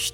[0.00, 0.12] Hey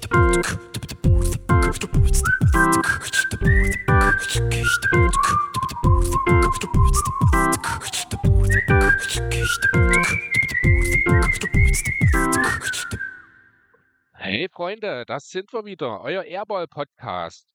[14.51, 17.47] Freunde, das sind wir wieder, euer Airball-Podcast.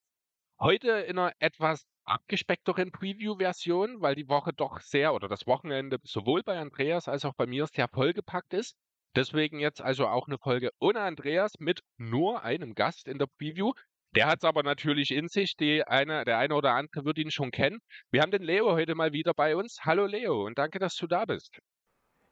[0.58, 6.42] Heute in einer etwas abgespeckteren Preview-Version, weil die Woche doch sehr oder das Wochenende sowohl
[6.42, 8.74] bei Andreas als auch bei mir sehr vollgepackt ist.
[9.14, 13.72] Deswegen jetzt also auch eine Folge ohne Andreas mit nur einem Gast in der Preview.
[14.14, 15.56] Der hat es aber natürlich in sich.
[15.56, 17.78] Die eine, der eine oder andere wird ihn schon kennen.
[18.10, 19.80] Wir haben den Leo heute mal wieder bei uns.
[19.84, 21.58] Hallo Leo und danke, dass du da bist.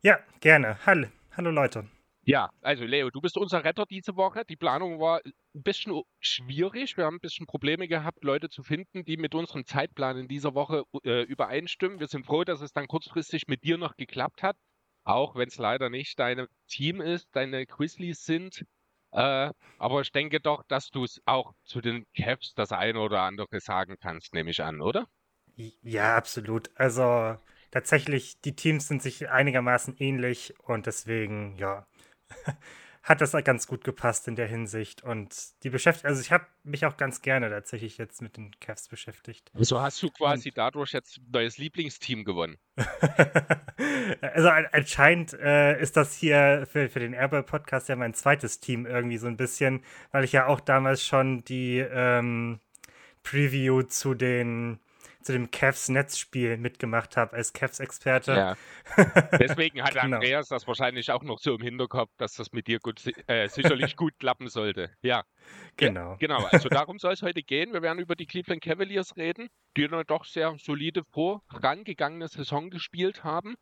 [0.03, 0.79] Ja, gerne.
[0.87, 1.89] Hallo, hallo Leute.
[2.23, 4.45] Ja, also Leo, du bist unser Retter diese Woche.
[4.49, 6.97] Die Planung war ein bisschen schwierig.
[6.97, 10.55] Wir haben ein bisschen Probleme gehabt, Leute zu finden, die mit unserem Zeitplan in dieser
[10.55, 11.99] Woche äh, übereinstimmen.
[11.99, 14.57] Wir sind froh, dass es dann kurzfristig mit dir noch geklappt hat.
[15.11, 18.65] Auch wenn es leider nicht dein Team ist, deine Grizzlies sind.
[19.11, 23.23] Äh, aber ich denke doch, dass du es auch zu den Cavs das eine oder
[23.23, 25.09] andere sagen kannst, nehme ich an, oder?
[25.83, 26.71] Ja, absolut.
[26.77, 27.37] Also
[27.73, 31.89] tatsächlich, die Teams sind sich einigermaßen ähnlich und deswegen, ja,
[33.03, 35.03] hat das ganz gut gepasst in der Hinsicht.
[35.03, 38.89] Und die beschäftigt, also ich habe mich auch ganz gerne tatsächlich jetzt mit den Cavs
[38.89, 39.51] beschäftigt.
[39.55, 42.59] Also hast du quasi und, dadurch jetzt ein neues Lieblingsteam gewonnen.
[44.21, 49.19] also anscheinend äh, ist das hier für, für den Airball-Podcast ja mein zweites Team irgendwie
[49.19, 52.61] so ein bisschen, weil ich ja auch damals schon die ähm,
[53.23, 54.79] Preview zu den
[55.23, 58.33] zu dem Cavs-Netzspiel mitgemacht habe als Cavs-Experte.
[58.33, 58.57] Ja.
[59.39, 60.17] Deswegen hat genau.
[60.17, 63.97] Andreas das wahrscheinlich auch noch so im Hinterkopf, dass das mit dir gut, äh, sicherlich
[63.97, 64.91] gut klappen sollte.
[65.03, 65.25] Ja.
[65.77, 66.13] Genau.
[66.13, 66.45] Ja, genau.
[66.47, 67.73] Also darum soll es heute gehen.
[67.73, 73.25] Wir werden über die Cleveland Cavaliers reden, die eine doch sehr solide vorangegangene Saison gespielt
[73.25, 73.57] haben.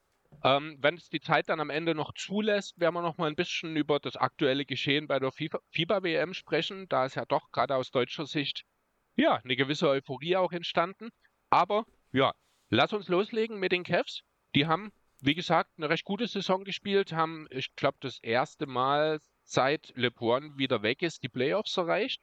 [0.44, 3.34] Ähm, wenn es die Zeit dann am Ende noch zulässt, werden wir noch mal ein
[3.34, 6.88] bisschen über das aktuelle Geschehen bei der FIBA-WM sprechen.
[6.88, 8.64] Da ist ja doch gerade aus deutscher Sicht
[9.16, 11.10] ja eine gewisse Euphorie auch entstanden.
[11.50, 12.32] Aber ja,
[12.70, 14.22] lass uns loslegen mit den Cavs.
[14.54, 19.20] Die haben, wie gesagt, eine recht gute Saison gespielt, haben, ich glaube, das erste Mal
[19.44, 22.22] seit LeBron wieder weg ist, die Playoffs erreicht.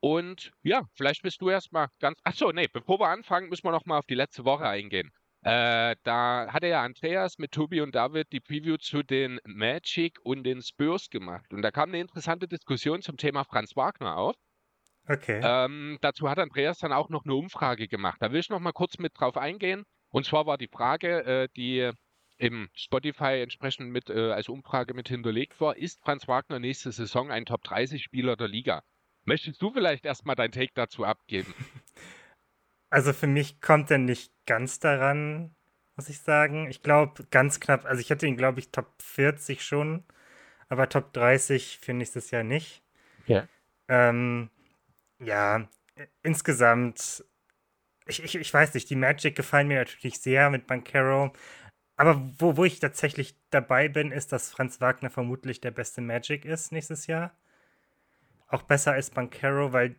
[0.00, 2.18] Und ja, vielleicht bist du erstmal ganz.
[2.24, 5.12] Achso, nee, bevor wir anfangen, müssen wir nochmal auf die letzte Woche eingehen.
[5.42, 10.44] Äh, da hatte ja Andreas mit Tobi und David die Preview zu den Magic und
[10.44, 11.52] den Spurs gemacht.
[11.52, 14.36] Und da kam eine interessante Diskussion zum Thema Franz Wagner auf.
[15.08, 15.40] Okay.
[15.42, 18.18] Ähm, dazu hat Andreas dann auch noch eine Umfrage gemacht.
[18.20, 19.84] Da will ich noch mal kurz mit drauf eingehen.
[20.10, 21.90] Und zwar war die Frage, äh, die
[22.38, 27.30] im Spotify entsprechend mit äh, als Umfrage mit hinterlegt war, ist Franz Wagner nächste Saison
[27.30, 28.82] ein Top 30 Spieler der Liga?
[29.24, 31.54] Möchtest du vielleicht erstmal dein Take dazu abgeben?
[32.90, 35.56] Also für mich kommt er nicht ganz daran,
[35.96, 36.68] muss ich sagen.
[36.68, 40.04] Ich glaube ganz knapp, also ich hätte ihn, glaube ich, Top 40 schon,
[40.68, 42.82] aber Top 30 für nächstes Jahr nicht.
[43.26, 43.48] Ja.
[43.88, 44.50] Ähm,
[45.24, 45.68] ja,
[46.22, 47.24] insgesamt,
[48.06, 51.32] ich, ich, ich weiß nicht, die Magic gefallen mir natürlich sehr mit Bankero.
[51.96, 56.44] Aber wo, wo ich tatsächlich dabei bin, ist, dass Franz Wagner vermutlich der beste Magic
[56.44, 57.36] ist nächstes Jahr.
[58.48, 59.96] Auch besser als Bankero, weil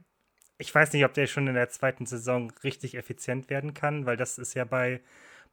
[0.57, 4.17] ich weiß nicht, ob der schon in der zweiten Saison richtig effizient werden kann, weil
[4.17, 5.01] das ist ja bei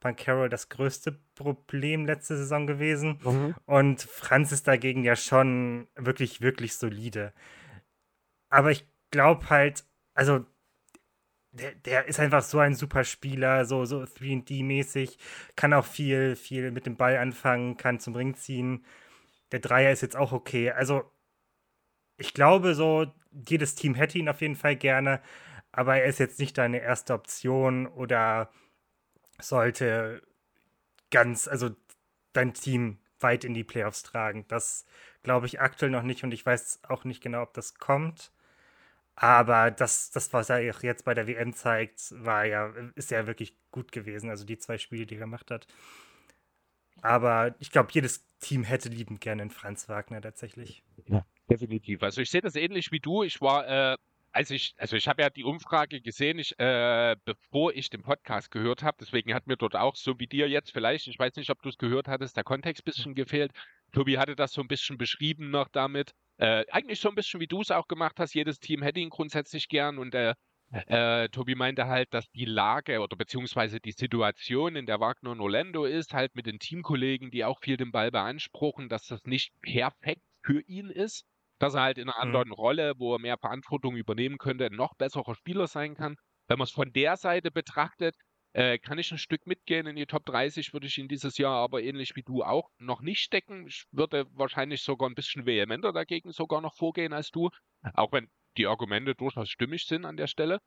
[0.00, 3.20] Bankero das größte Problem letzte Saison gewesen.
[3.22, 3.54] Mhm.
[3.66, 7.32] Und Franz ist dagegen ja schon wirklich, wirklich solide.
[8.48, 9.84] Aber ich glaube halt,
[10.14, 10.44] also
[11.52, 15.18] der, der ist einfach so ein super Spieler, so, so 3D-mäßig,
[15.56, 18.84] kann auch viel, viel mit dem Ball anfangen, kann zum Ring ziehen.
[19.52, 20.70] Der Dreier ist jetzt auch okay.
[20.70, 21.10] Also,
[22.16, 23.06] ich glaube, so,
[23.48, 25.20] jedes Team hätte ihn auf jeden Fall gerne,
[25.72, 28.50] aber er ist jetzt nicht deine erste Option oder
[29.40, 30.22] sollte
[31.10, 31.70] ganz, also
[32.32, 34.46] dein Team weit in die Playoffs tragen.
[34.48, 34.86] Das
[35.22, 38.32] glaube ich aktuell noch nicht und ich weiß auch nicht genau, ob das kommt.
[39.22, 43.54] Aber das, das, was er jetzt bei der WM zeigt, war ja, ist ja wirklich
[43.70, 44.30] gut gewesen.
[44.30, 45.66] Also die zwei Spiele, die er gemacht hat.
[47.02, 50.82] Aber ich glaube, jedes Team hätte liebend gerne einen Franz Wagner tatsächlich.
[51.06, 52.02] Ja, definitiv.
[52.02, 53.22] Also ich sehe das ähnlich wie du.
[53.22, 53.98] Ich war, äh,
[54.32, 58.50] als ich, also ich habe ja die Umfrage gesehen, ich, äh, bevor ich den Podcast
[58.50, 58.96] gehört habe.
[59.00, 61.68] Deswegen hat mir dort auch, so wie dir jetzt vielleicht, ich weiß nicht, ob du
[61.68, 63.52] es gehört hattest, der Kontext ein bisschen gefehlt.
[63.92, 66.14] Tobi hatte das so ein bisschen beschrieben noch damit.
[66.40, 68.34] Äh, eigentlich so ein bisschen wie du es auch gemacht hast.
[68.34, 70.34] Jedes Team hätte ihn grundsätzlich gern und äh,
[70.86, 75.40] äh, Tobi meinte halt, dass die Lage oder beziehungsweise die Situation, in der Wagner und
[75.40, 79.52] Orlando ist, halt mit den Teamkollegen, die auch viel den Ball beanspruchen, dass das nicht
[79.60, 81.26] perfekt für ihn ist,
[81.58, 82.34] dass er halt in einer mhm.
[82.34, 86.16] anderen Rolle, wo er mehr Verantwortung übernehmen könnte, ein noch besserer Spieler sein kann.
[86.48, 88.16] Wenn man es von der Seite betrachtet,
[88.52, 89.86] Äh, kann ich ein Stück mitgehen.
[89.86, 93.00] In die Top 30 würde ich ihn dieses Jahr aber ähnlich wie du auch noch
[93.00, 93.66] nicht stecken.
[93.66, 97.50] Ich würde wahrscheinlich sogar ein bisschen vehementer dagegen sogar noch vorgehen als du.
[97.94, 100.58] Auch wenn die Argumente durchaus stimmig sind an der Stelle.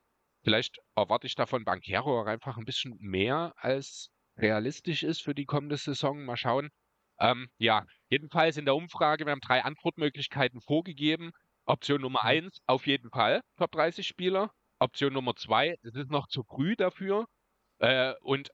[0.44, 5.46] Vielleicht erwarte ich davon Bankero auch einfach ein bisschen mehr als realistisch ist für die
[5.46, 6.24] kommende Saison.
[6.24, 6.70] Mal schauen.
[7.20, 11.32] Ähm, ja, jedenfalls in der Umfrage, wir haben drei Antwortmöglichkeiten vorgegeben.
[11.66, 12.50] Option Nummer 1, mhm.
[12.66, 14.52] auf jeden Fall Top 30 Spieler.
[14.80, 17.26] Option Nummer 2, es ist noch zu früh dafür.
[17.84, 18.50] Äh, und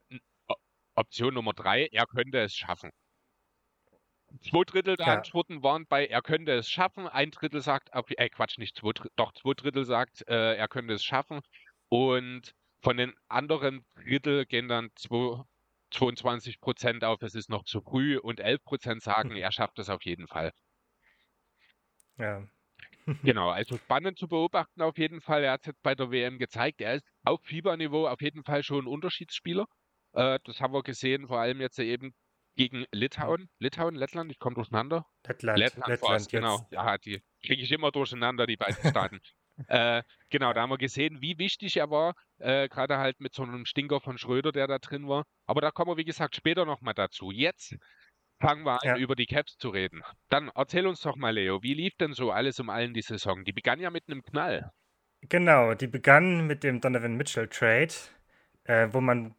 [0.96, 2.90] Option Nummer 3, er könnte es schaffen.
[4.42, 5.14] Zwei Drittel der ja.
[5.18, 7.08] Antworten waren bei, er könnte es schaffen.
[7.08, 10.94] Ein Drittel sagt, äh, Quatsch, nicht zwei Drittel, doch zwei Drittel sagt, äh, er könnte
[10.96, 11.42] es schaffen.
[11.90, 15.44] Und von den anderen Drittel gehen dann zwei,
[15.92, 19.90] 22 Prozent auf, es ist noch zu früh und 11 Prozent sagen, er schafft es
[19.90, 20.52] auf jeden Fall.
[22.18, 22.48] Ja.
[23.24, 25.44] Genau, also spannend zu beobachten auf jeden Fall.
[25.44, 26.82] Er hat es jetzt bei der WM gezeigt.
[26.82, 29.66] Er ist auf Fieberniveau auf jeden Fall schon ein Unterschiedsspieler.
[30.14, 32.14] Äh, das haben wir gesehen, vor allem jetzt eben
[32.56, 33.50] gegen Litauen.
[33.60, 35.06] Litauen, Lettland, ich komme durcheinander.
[35.26, 36.68] Lettland, Lettland, Lettland genau.
[36.72, 39.20] Ja, die kriege ich immer durcheinander, die beiden Staaten.
[39.68, 43.44] äh, genau, da haben wir gesehen, wie wichtig er war, äh, gerade halt mit so
[43.44, 45.26] einem Stinker von Schröder, der da drin war.
[45.46, 47.32] Aber da kommen wir, wie gesagt, später nochmal dazu.
[47.32, 47.78] Jetzt
[48.40, 48.98] fangen wir an, ja.
[48.98, 50.04] über die Caps zu reden.
[50.30, 53.44] Dann erzähl uns doch mal, Leo, wie lief denn so alles um allen die Saison?
[53.44, 54.72] Die begann ja mit einem Knall.
[55.22, 57.94] Genau, die begann mit dem Donovan Mitchell Trade,
[58.64, 59.36] äh, wo man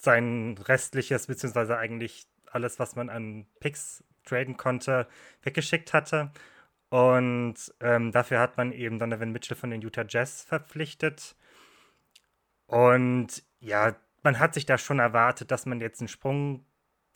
[0.00, 5.08] sein restliches, beziehungsweise eigentlich alles, was man an Picks traden konnte,
[5.42, 6.30] weggeschickt hatte.
[6.90, 11.36] Und ähm, dafür hat man eben Donovan Mitchell von den Utah Jazz verpflichtet.
[12.66, 16.64] Und ja, man hat sich da schon erwartet, dass man jetzt einen Sprung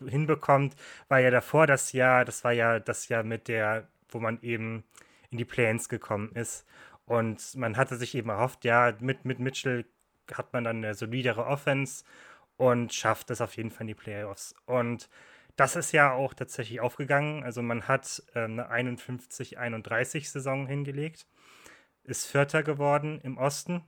[0.08, 0.76] hinbekommt,
[1.08, 4.84] weil ja davor das Jahr, das war ja das Jahr mit der, wo man eben
[5.31, 6.66] in die Play-ins gekommen ist.
[7.06, 9.84] Und man hatte sich eben erhofft, ja, mit, mit Mitchell
[10.32, 12.04] hat man dann eine solidere Offense
[12.56, 14.54] und schafft es auf jeden Fall in die Playoffs.
[14.66, 15.08] Und
[15.56, 17.43] das ist ja auch tatsächlich aufgegangen.
[17.44, 21.26] Also man hat äh, eine 51-31 Saison hingelegt,
[22.04, 23.82] ist Vierter geworden im Osten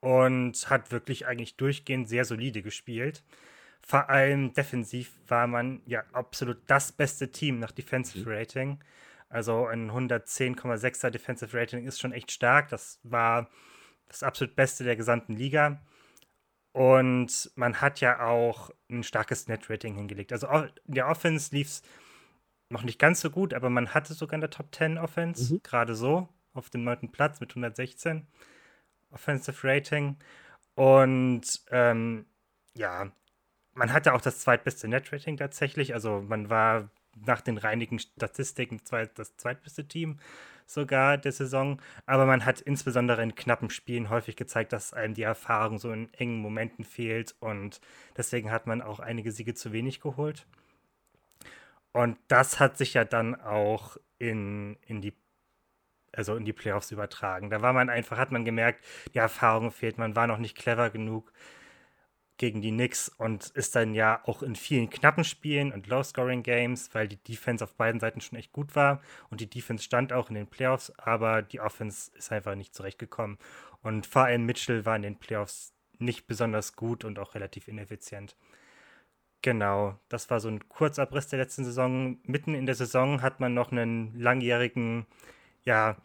[0.00, 3.24] und hat wirklich eigentlich durchgehend sehr solide gespielt.
[3.86, 8.34] Vor allem defensiv war man ja absolut das beste Team nach Defensive mhm.
[8.34, 8.84] Rating.
[9.28, 12.68] Also ein 110,6er Defensive Rating ist schon echt stark.
[12.68, 13.50] Das war
[14.08, 15.80] das absolut Beste der gesamten Liga.
[16.72, 20.32] Und man hat ja auch ein starkes Net-Rating hingelegt.
[20.32, 21.82] Also in der Offense lief es
[22.68, 25.60] noch nicht ganz so gut, aber man hatte sogar in der Top 10 Offense, mhm.
[25.62, 28.26] gerade so, auf dem neunten Platz mit 116
[29.12, 30.16] Offensive Rating.
[30.74, 32.26] Und ähm,
[32.76, 33.12] ja,
[33.74, 35.94] man hatte auch das zweitbeste Net-Rating tatsächlich.
[35.94, 36.90] Also man war
[37.26, 38.80] nach den reinigen Statistiken
[39.14, 40.18] das zweitbeste Team
[40.66, 41.80] sogar der Saison.
[42.06, 46.12] Aber man hat insbesondere in knappen Spielen häufig gezeigt, dass einem die Erfahrung so in
[46.14, 47.34] engen Momenten fehlt.
[47.40, 47.80] Und
[48.16, 50.46] deswegen hat man auch einige Siege zu wenig geholt.
[51.92, 55.12] Und das hat sich ja dann auch in, in die
[56.16, 57.50] also in die Playoffs übertragen.
[57.50, 58.84] Da war man einfach, hat man gemerkt,
[59.14, 61.32] die Erfahrung fehlt, man war noch nicht clever genug
[62.36, 67.06] gegen die Knicks und ist dann ja auch in vielen knappen Spielen und Low-Scoring-Games, weil
[67.06, 69.00] die Defense auf beiden Seiten schon echt gut war
[69.30, 73.38] und die Defense stand auch in den Playoffs, aber die Offense ist einfach nicht zurechtgekommen.
[73.82, 78.36] Und vor allem Mitchell war in den Playoffs nicht besonders gut und auch relativ ineffizient.
[79.42, 82.18] Genau, das war so ein Kurzabriss der letzten Saison.
[82.24, 85.06] Mitten in der Saison hat man noch einen langjährigen,
[85.64, 85.96] ja,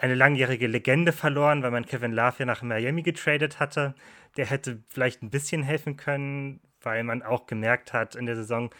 [0.00, 3.94] eine langjährige Legende verloren, weil man Kevin Love ja nach Miami getradet hatte.
[4.36, 8.70] Der hätte vielleicht ein bisschen helfen können, weil man auch gemerkt hat in der Saison,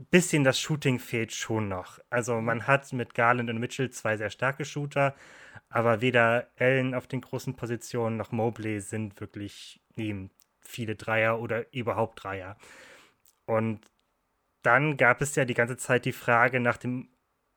[0.00, 1.98] ein bisschen das Shooting fehlt schon noch.
[2.08, 5.14] Also man hat mit Garland und Mitchell zwei sehr starke Shooter,
[5.68, 10.30] aber weder Allen auf den großen Positionen noch Mobley sind wirklich eben
[10.62, 12.56] viele Dreier oder überhaupt Dreier.
[13.46, 13.80] Und
[14.62, 17.08] dann gab es ja die ganze Zeit die Frage nach dem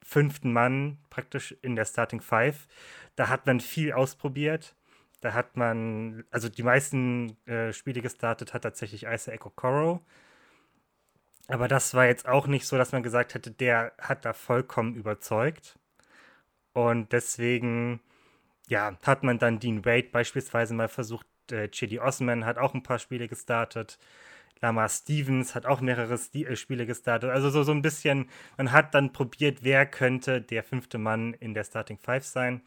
[0.03, 2.67] fünften Mann praktisch in der Starting Five.
[3.15, 4.75] Da hat man viel ausprobiert.
[5.22, 10.01] Da hat man, also die meisten äh, Spiele gestartet hat tatsächlich Isaac Okoro.
[11.48, 14.95] Aber das war jetzt auch nicht so, dass man gesagt hätte, der hat da vollkommen
[14.95, 15.77] überzeugt.
[16.74, 18.01] Und deswegen,
[18.67, 21.27] ja, hat man dann Dean Wade beispielsweise mal versucht.
[21.51, 24.00] Äh, Chili Osman hat auch ein paar Spiele gestartet.
[24.63, 27.29] Lamar Stevens hat auch mehrere äh, Spiele gestartet.
[27.29, 31.53] Also so, so ein bisschen, man hat dann probiert, wer könnte der fünfte Mann in
[31.53, 32.63] der Starting Five sein.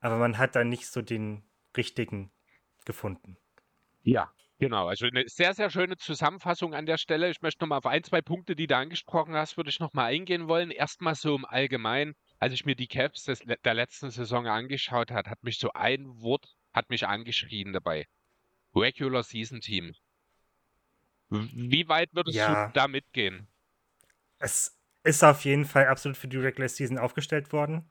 [0.00, 1.42] Aber man hat dann nicht so den
[1.76, 2.30] richtigen
[2.84, 3.36] gefunden.
[4.02, 7.28] Ja, Genau, also eine sehr, sehr schöne Zusammenfassung an der Stelle.
[7.28, 10.46] Ich möchte nochmal auf ein, zwei Punkte, die du angesprochen hast, würde ich nochmal eingehen
[10.46, 10.70] wollen.
[10.70, 15.28] Erstmal so im Allgemeinen, als ich mir die Caps des, der letzten Saison angeschaut habe,
[15.28, 18.06] hat mich so ein Wort hat mich angeschrien dabei.
[18.74, 19.94] Regular Season Team.
[21.54, 22.66] Wie weit würdest ja.
[22.66, 23.46] du da mitgehen?
[24.38, 27.88] Es ist auf jeden Fall absolut für die Regular Season aufgestellt worden.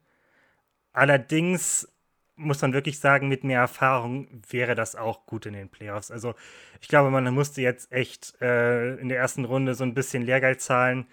[0.91, 1.87] Allerdings
[2.35, 6.11] muss man wirklich sagen, mit mehr Erfahrung wäre das auch gut in den Playoffs.
[6.11, 6.33] Also
[6.81, 10.61] ich glaube, man musste jetzt echt äh, in der ersten Runde so ein bisschen Lehrgeld
[10.61, 11.07] zahlen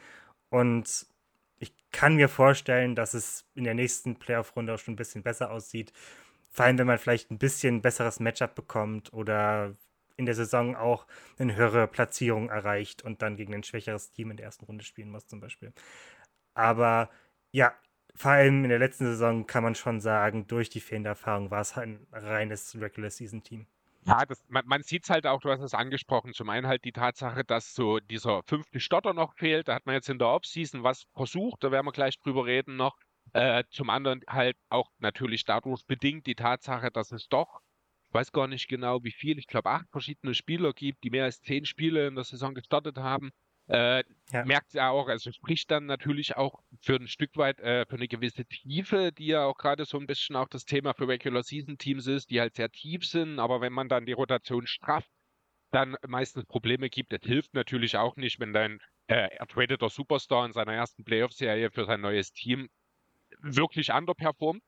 [0.49, 1.06] und
[1.58, 5.50] ich kann mir vorstellen, dass es in der nächsten Playoff-Runde auch schon ein bisschen besser
[5.50, 5.92] aussieht.
[6.50, 9.75] Vor allem, wenn man vielleicht ein bisschen besseres Matchup bekommt oder
[10.21, 11.07] in der Saison auch
[11.39, 15.11] eine höhere Platzierung erreicht und dann gegen ein schwächeres Team in der ersten Runde spielen
[15.11, 15.73] muss, zum Beispiel.
[16.55, 17.11] Aber
[17.50, 17.75] ja,
[18.15, 21.62] vor allem in der letzten Saison kann man schon sagen, durch die fehlende Erfahrung war
[21.62, 23.67] es ein reines Regular Season Team.
[24.07, 26.33] Ja, das, man, man sieht es halt auch, du hast es angesprochen.
[26.33, 29.69] Zum einen halt die Tatsache, dass so dieser fünfte Stotter noch fehlt.
[29.69, 32.77] Da hat man jetzt in der Offseason was versucht, da werden wir gleich drüber reden
[32.77, 32.97] noch.
[33.33, 37.61] Äh, zum anderen halt auch natürlich dadurch bedingt die Tatsache, dass es doch,
[38.12, 41.40] weiß gar nicht genau wie viel, ich glaube acht verschiedene Spieler gibt, die mehr als
[41.40, 43.31] zehn Spiele in der Saison gestartet haben.
[43.69, 44.02] Äh,
[44.33, 44.45] ja.
[44.45, 48.09] Merkt ja auch, also spricht dann natürlich auch für ein Stück weit, äh, für eine
[48.09, 51.79] gewisse Tiefe, die ja auch gerade so ein bisschen auch das Thema für Regular Season
[51.79, 55.09] Teams ist, die halt sehr tief sind, aber wenn man dann die Rotation strafft,
[55.71, 57.12] dann meistens Probleme gibt.
[57.12, 61.85] Das hilft natürlich auch nicht, wenn dein äh, ertradeter Superstar in seiner ersten Playoff-Serie für
[61.85, 62.69] sein neues Team
[63.38, 64.62] wirklich underperformt.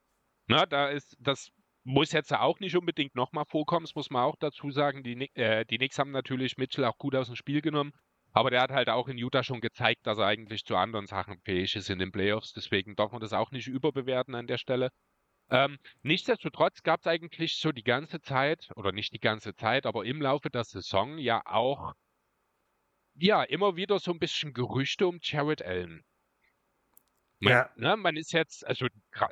[0.47, 1.51] Na, da ist, das
[1.85, 5.03] muss jetzt auch nicht unbedingt nochmal vorkommen, das muss man auch dazu sagen.
[5.03, 7.93] Die, äh, die Knicks haben natürlich Mitchell auch gut aus dem Spiel genommen.
[8.33, 11.39] Aber der hat halt auch in Utah schon gezeigt, dass er eigentlich zu anderen Sachen
[11.41, 12.53] fähig ist in den Playoffs.
[12.55, 14.91] Deswegen darf man das auch nicht überbewerten an der Stelle.
[15.51, 20.07] Ähm, nichtsdestotrotz gab es eigentlich so die ganze Zeit, oder nicht die ganze Zeit, aber
[20.07, 21.93] im Laufe der Saison ja auch,
[23.15, 26.03] ja, immer wieder so ein bisschen Gerüchte um Jared Allen.
[27.43, 27.71] Man, ja.
[27.75, 28.87] Ne, man ist jetzt, also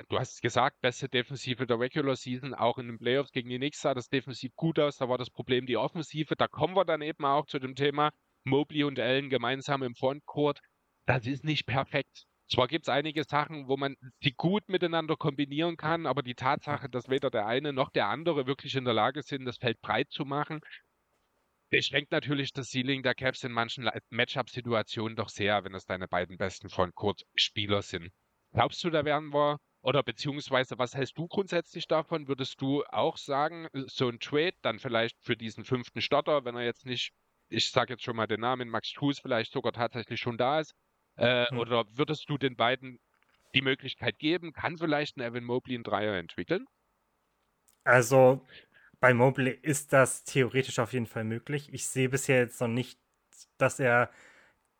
[0.09, 3.79] du hast gesagt, beste Defensive der Regular Season, auch in den Playoffs gegen die Knicks
[3.79, 6.35] sah das defensiv gut aus, da war das Problem die Offensive.
[6.35, 8.11] Da kommen wir dann eben auch zu dem Thema,
[8.43, 10.59] Mobley und Allen gemeinsam im Frontcourt,
[11.05, 12.25] das ist nicht perfekt.
[12.49, 16.89] Zwar gibt es einige Sachen, wo man sie gut miteinander kombinieren kann, aber die Tatsache,
[16.89, 20.11] dass weder der eine noch der andere wirklich in der Lage sind, das Feld breit
[20.11, 20.59] zu machen,
[21.71, 26.37] beschränkt natürlich das Ceiling der Caps in manchen Matchup-Situationen doch sehr, wenn es deine beiden
[26.37, 28.11] besten Frontcourt-Spieler sind.
[28.53, 32.27] Glaubst du, da werden wir, oder beziehungsweise was hältst du grundsätzlich davon?
[32.27, 36.65] Würdest du auch sagen, so ein Trade dann vielleicht für diesen fünften Starter, wenn er
[36.65, 37.11] jetzt nicht
[37.51, 40.73] ich sage jetzt schon mal den Namen, Max Trues vielleicht sogar tatsächlich schon da ist?
[41.17, 41.59] Äh, mhm.
[41.59, 42.99] Oder würdest du den beiden
[43.53, 44.53] die Möglichkeit geben?
[44.53, 46.65] Kann vielleicht ein Evan Mobley einen Dreier entwickeln?
[47.83, 48.41] Also
[49.01, 51.69] bei Mobley ist das theoretisch auf jeden Fall möglich.
[51.73, 52.99] Ich sehe bisher jetzt noch nicht,
[53.57, 54.11] dass er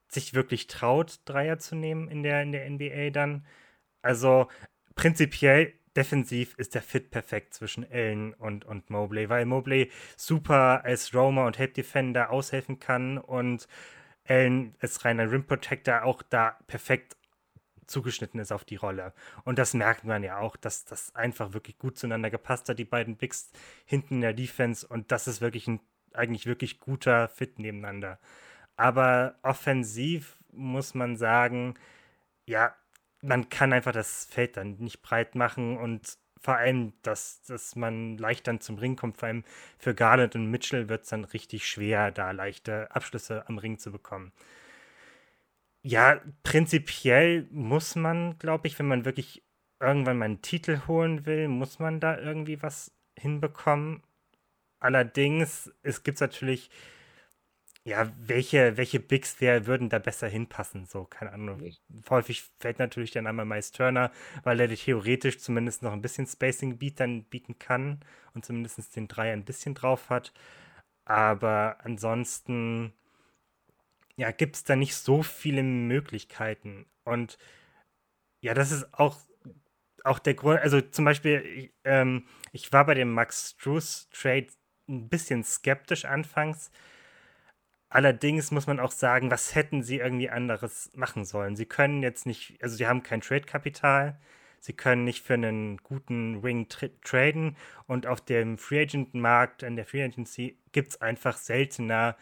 [0.08, 3.46] sich wirklich traut, Dreier zu nehmen in der, in der NBA dann.
[4.02, 4.48] Also
[4.96, 11.14] prinzipiell defensiv ist der Fit perfekt zwischen Allen und, und Mobley, weil Mobley super als
[11.14, 13.68] Roamer und Help Defender aushelfen kann und
[14.28, 17.18] Allen als reiner Rim Protector auch da perfekt
[17.88, 19.14] zugeschnitten ist auf die Rolle.
[19.44, 22.86] Und das merkt man ja auch, dass das einfach wirklich gut zueinander gepasst hat, die
[22.86, 23.52] beiden Bigs
[23.86, 24.88] hinten in der Defense.
[24.88, 25.80] Und das ist wirklich ein
[26.14, 28.20] eigentlich wirklich guter Fit nebeneinander.
[28.76, 31.76] Aber offensiv muss man sagen,
[32.46, 32.76] ja,
[33.22, 38.18] man kann einfach das Feld dann nicht breit machen und vor allem, dass, dass man
[38.18, 39.44] leicht dann zum Ring kommt, vor allem
[39.78, 43.92] für Garland und Mitchell wird es dann richtig schwer, da leichte Abschlüsse am Ring zu
[43.92, 44.32] bekommen.
[45.84, 49.44] Ja, prinzipiell muss man, glaube ich, wenn man wirklich
[49.80, 54.04] irgendwann mal einen Titel holen will, muss man da irgendwie was hinbekommen.
[54.80, 56.70] Allerdings, es gibt natürlich
[57.84, 60.86] ja, welche, welche Bigs wer würden da besser hinpassen?
[60.86, 61.64] So, keine Ahnung.
[62.10, 64.12] Häufig fällt natürlich dann einmal Miles Turner,
[64.44, 68.00] weil er theoretisch zumindest noch ein bisschen Spacing Beat dann bieten kann
[68.36, 70.32] und zumindest den Dreier ein bisschen drauf hat.
[71.06, 72.94] Aber ansonsten,
[74.16, 76.86] ja, gibt es da nicht so viele Möglichkeiten.
[77.04, 77.38] Und
[78.42, 79.18] ja, das ist auch,
[80.04, 84.48] auch der Grund, also zum Beispiel, ähm, ich war bei dem Max Struess Trade
[84.88, 86.72] ein bisschen skeptisch anfangs,
[87.92, 91.58] Allerdings muss man auch sagen, was hätten sie irgendwie anderes machen sollen?
[91.58, 94.18] Sie können jetzt nicht, also sie haben kein Trade-Kapital,
[94.62, 99.76] sie können nicht für einen guten Wing tra traden und auf dem Free Agent-Markt, in
[99.76, 102.16] der Free Agency, gibt es einfach seltener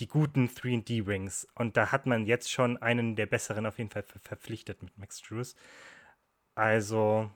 [0.00, 1.46] die guten 3D-Rings.
[1.54, 4.96] Und da hat man jetzt schon einen der besseren auf jeden Fall ver verpflichtet mit
[4.98, 5.54] Max Drews.
[6.54, 7.30] Also.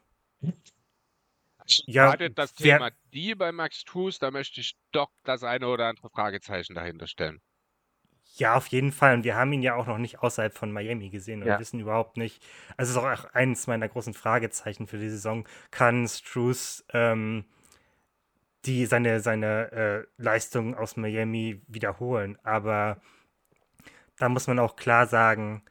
[1.86, 5.86] Ja, Gerade das Thema die bei Max Drews, da möchte ich doch das eine oder
[5.86, 7.42] andere Fragezeichen dahinter stellen.
[8.36, 9.14] Ja, auf jeden Fall.
[9.14, 11.58] Und wir haben ihn ja auch noch nicht außerhalb von Miami gesehen und ja.
[11.58, 12.42] wissen überhaupt nicht.
[12.76, 15.46] Also es ist auch eines meiner großen Fragezeichen für die Saison.
[15.70, 17.44] Kann Struce ähm,
[18.68, 22.38] die seine, seine äh, Leistung aus Miami wiederholen.
[22.42, 23.00] Aber
[24.18, 25.62] da muss man auch klar sagen,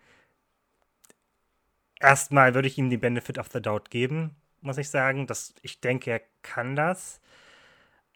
[2.00, 5.28] erstmal würde ich ihm die Benefit of the Doubt geben, muss ich sagen.
[5.28, 7.22] Das, ich denke, er kann das.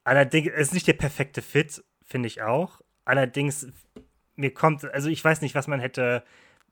[0.04, 2.82] Allerdings es ist nicht der perfekte Fit, finde ich auch.
[3.06, 3.68] Allerdings,
[4.36, 6.24] mir kommt, also ich weiß nicht, was man hätte,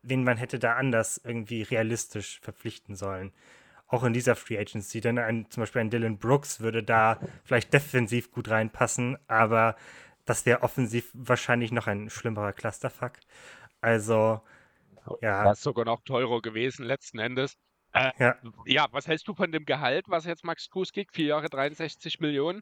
[0.01, 3.32] wen man hätte da anders irgendwie realistisch verpflichten sollen.
[3.89, 5.01] Auch in dieser Free Agency.
[5.01, 9.75] Denn ein, zum Beispiel ein Dylan Brooks würde da vielleicht defensiv gut reinpassen, aber
[10.25, 13.13] das wäre offensiv wahrscheinlich noch ein schlimmerer Clusterfuck.
[13.81, 14.41] Also,
[15.22, 15.43] ja.
[15.43, 17.58] Das ist sogar noch teurer gewesen letzten Endes.
[17.93, 18.36] Äh, ja.
[18.65, 21.15] ja, was hältst du von dem Gehalt, was jetzt Max Cruz kriegt?
[21.15, 22.62] Vier Jahre 63 Millionen?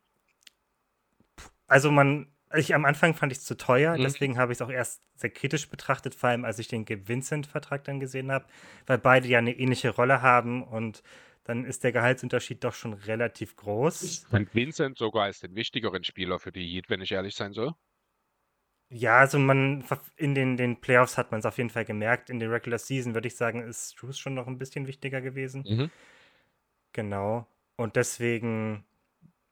[1.67, 4.04] Also man, ich, am Anfang fand ich es zu teuer, mhm.
[4.04, 7.84] deswegen habe ich es auch erst sehr kritisch betrachtet, vor allem als ich den Vincent-Vertrag
[7.84, 8.46] dann gesehen habe,
[8.86, 11.04] weil beide ja eine ähnliche Rolle haben und
[11.44, 14.27] dann ist der Gehaltsunterschied doch schon relativ groß.
[14.32, 17.74] Und Vincent sogar als den wichtigeren Spieler für die Heat, wenn ich ehrlich sein soll.
[18.89, 19.84] Ja, also man
[20.16, 22.30] in den, den Playoffs hat man es auf jeden Fall gemerkt.
[22.30, 25.63] In der Regular Season würde ich sagen, ist Struce schon noch ein bisschen wichtiger gewesen.
[25.68, 25.92] Mhm.
[26.94, 27.48] Genau.
[27.75, 28.86] Und deswegen,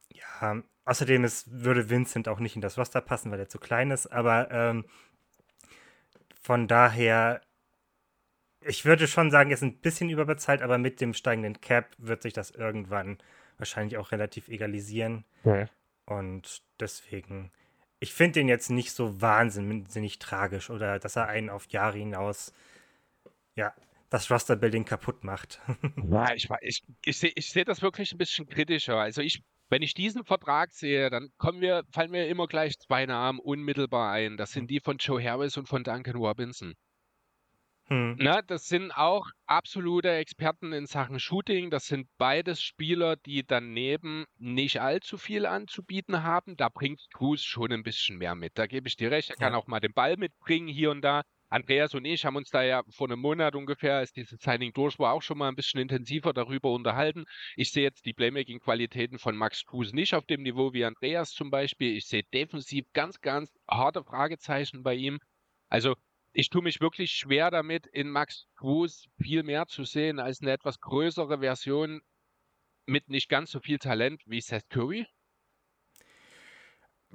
[0.09, 3.91] ja, außerdem ist, würde Vincent auch nicht in das Roster passen, weil er zu klein
[3.91, 4.07] ist.
[4.07, 4.85] Aber ähm,
[6.41, 7.41] von daher,
[8.61, 12.21] ich würde schon sagen, er ist ein bisschen überbezahlt, aber mit dem steigenden Cap wird
[12.21, 13.17] sich das irgendwann
[13.57, 15.25] wahrscheinlich auch relativ egalisieren.
[15.43, 15.67] Ja.
[16.05, 17.51] Und deswegen
[17.99, 22.53] ich finde den jetzt nicht so wahnsinnig tragisch oder dass er einen auf Jahre hinaus,
[23.55, 23.73] ja,
[24.09, 25.59] das Roster-Building kaputt macht.
[26.11, 28.97] ja, ich, ich, ich sehe ich seh das wirklich ein bisschen kritischer.
[28.97, 33.05] Also ich, wenn ich diesen Vertrag sehe, dann kommen wir, fallen mir immer gleich zwei
[33.05, 34.37] Namen unmittelbar ein.
[34.37, 36.75] Das sind die von Joe Harris und von Duncan Robinson.
[37.87, 38.15] Hm.
[38.17, 41.69] Na, das sind auch absolute Experten in Sachen Shooting.
[41.69, 46.57] Das sind beides Spieler, die daneben nicht allzu viel anzubieten haben.
[46.57, 48.57] Da bringt Cruz schon ein bisschen mehr mit.
[48.57, 49.29] Da gebe ich dir recht.
[49.29, 51.21] Er kann auch mal den Ball mitbringen hier und da.
[51.55, 54.99] Andreas und ich haben uns da ja vor einem Monat ungefähr, als dieses Signing durch
[54.99, 57.23] war, auch schon mal ein bisschen intensiver darüber unterhalten.
[57.55, 61.51] Ich sehe jetzt die Playmaking-Qualitäten von Max Cruz nicht auf dem Niveau wie Andreas zum
[61.51, 61.95] Beispiel.
[61.95, 65.19] Ich sehe defensiv ganz, ganz harte Fragezeichen bei ihm.
[65.69, 65.95] Also
[66.33, 70.51] ich tue mich wirklich schwer damit, in Max Cruz viel mehr zu sehen als eine
[70.51, 72.01] etwas größere Version
[72.85, 75.07] mit nicht ganz so viel Talent wie Seth Curry.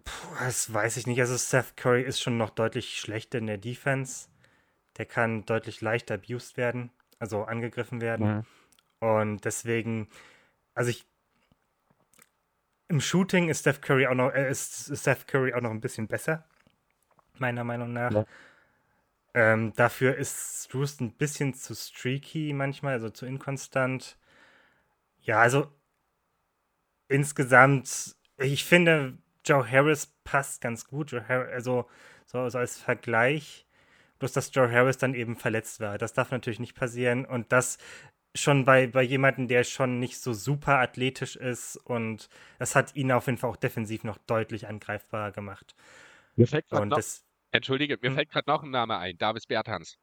[0.04, 1.20] Puh, das weiß ich nicht.
[1.20, 4.28] Also Seth Curry ist schon noch deutlich schlechter in der Defense.
[4.96, 8.26] Der kann deutlich leichter abused werden, also angegriffen werden.
[8.26, 8.44] Ja.
[9.00, 10.08] Und deswegen,
[10.74, 11.06] also ich
[12.88, 16.08] im Shooting ist Steph Curry auch noch, äh, ist Steph Curry auch noch ein bisschen
[16.08, 16.44] besser,
[17.38, 18.12] meiner Meinung nach.
[18.12, 18.26] Ja.
[19.32, 24.18] Ähm, dafür ist Struce ein bisschen zu streaky manchmal, also zu inkonstant.
[25.20, 25.72] Ja, also
[27.06, 29.18] insgesamt, ich finde,
[29.50, 31.12] Joe Harris passt ganz gut.
[31.12, 31.88] Harris, also
[32.24, 33.66] so, so als Vergleich.
[34.20, 35.98] Bloß, dass Joe Harris dann eben verletzt war.
[35.98, 37.24] Das darf natürlich nicht passieren.
[37.24, 37.78] Und das
[38.32, 41.76] schon bei, bei jemandem, der schon nicht so super athletisch ist.
[41.76, 42.28] Und
[42.60, 45.74] das hat ihn auf jeden Fall auch defensiv noch deutlich angreifbarer gemacht.
[46.36, 46.72] Perfekt.
[46.72, 48.14] Und das, Entschuldige, mir hm.
[48.14, 49.98] fällt gerade noch ein Name ein, Davis Bertans.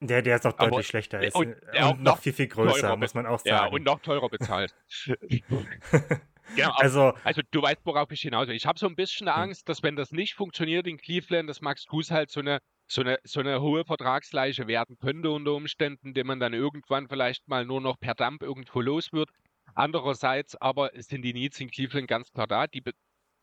[0.00, 1.36] Der, der ist noch deutlich Aber, schlechter ist.
[1.36, 3.48] Und, und noch, noch, viel, viel größer, muss man auch sagen.
[3.48, 4.74] Ja, und noch teurer bezahlt.
[6.56, 8.54] genau, also, also du weißt, worauf ich hinaus will.
[8.54, 9.34] Ich habe so ein bisschen hm.
[9.34, 13.00] Angst, dass wenn das nicht funktioniert in Cleveland, dass Max Cruz halt so eine, so
[13.00, 17.64] eine, so eine hohe Vertragsleiche werden könnte unter Umständen, den man dann irgendwann vielleicht mal
[17.64, 19.30] nur noch per Dump irgendwo los wird.
[19.74, 22.66] Andererseits aber sind die Needs in Cleveland ganz klar da.
[22.66, 22.82] Die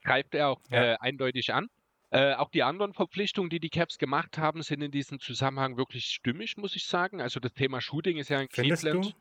[0.03, 0.93] greift er auch ja.
[0.93, 1.67] äh, eindeutig an.
[2.11, 6.05] Äh, auch die anderen Verpflichtungen, die die Caps gemacht haben, sind in diesem Zusammenhang wirklich
[6.05, 7.21] stimmig, muss ich sagen.
[7.21, 9.15] Also das Thema Shooting ist ja in Findest Cleveland.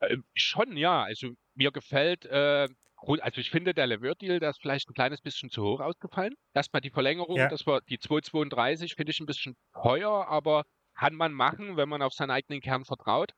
[0.00, 0.06] Du?
[0.06, 1.02] Äh, schon, ja.
[1.02, 2.68] Also mir gefällt, äh,
[3.02, 6.34] also ich finde, der Levert-Deal, der ist vielleicht ein kleines bisschen zu hoch ausgefallen.
[6.54, 7.48] Erstmal die Verlängerung, ja.
[7.48, 12.02] das war die 232, finde ich ein bisschen teuer, aber kann man machen, wenn man
[12.02, 13.32] auf seinen eigenen Kern vertraut.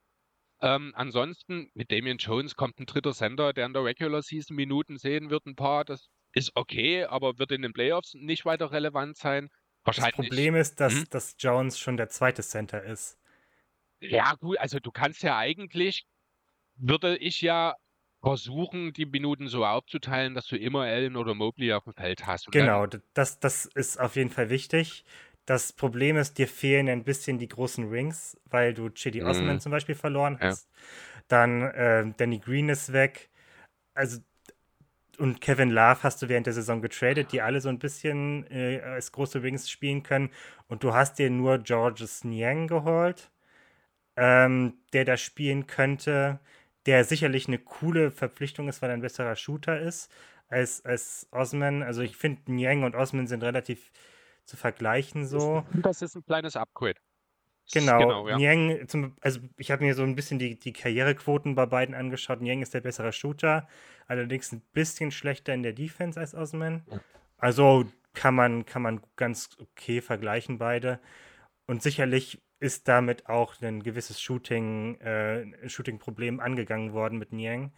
[0.60, 4.98] Ähm, ansonsten, mit Damian Jones kommt ein dritter Sender, der in der Regular Season Minuten
[4.98, 5.84] sehen wird, ein paar.
[5.84, 9.48] Das ist okay, aber wird in den Playoffs nicht weiter relevant sein.
[9.84, 10.16] Wahrscheinlich.
[10.16, 11.04] Das Problem ist, dass, hm?
[11.10, 13.18] dass Jones schon der zweite Center ist.
[14.00, 16.06] Ja, gut, also du kannst ja eigentlich,
[16.76, 17.74] würde ich ja
[18.24, 22.50] versuchen, die Minuten so aufzuteilen, dass du immer Allen oder Mobley auf dem Feld hast.
[22.50, 25.04] genau, das, das ist auf jeden Fall wichtig.
[25.46, 29.26] Das Problem ist, dir fehlen ein bisschen die großen Rings, weil du Chidi mhm.
[29.28, 30.68] Osman zum Beispiel verloren hast.
[30.70, 31.22] Ja.
[31.28, 33.30] Dann äh, Danny Green ist weg.
[33.94, 34.20] Also
[35.18, 38.80] und Kevin Love hast du während der Saison getradet, die alle so ein bisschen äh,
[38.80, 40.30] als große Wings spielen können.
[40.66, 43.30] Und du hast dir nur Georges Niang geholt,
[44.16, 46.40] ähm, der da spielen könnte,
[46.86, 50.10] der sicherlich eine coole Verpflichtung ist, weil er ein besserer Shooter ist.
[50.48, 51.82] als, als Osman.
[51.82, 53.90] Also ich finde, Niang und Osman sind relativ
[54.44, 55.64] zu vergleichen so.
[55.72, 57.00] Das ist ein kleines Upgrade.
[57.72, 58.36] Genau, genau ja.
[58.36, 62.42] Niang, zum, also ich habe mir so ein bisschen die, die Karrierequoten bei beiden angeschaut.
[62.42, 63.66] Niang ist der bessere Shooter,
[64.06, 66.84] allerdings ein bisschen schlechter in der Defense als Osman.
[67.38, 71.00] Also kann man, kann man ganz okay vergleichen beide.
[71.66, 77.72] Und sicherlich ist damit auch ein gewisses Shooting, äh, Shooting-Problem angegangen worden mit Niang.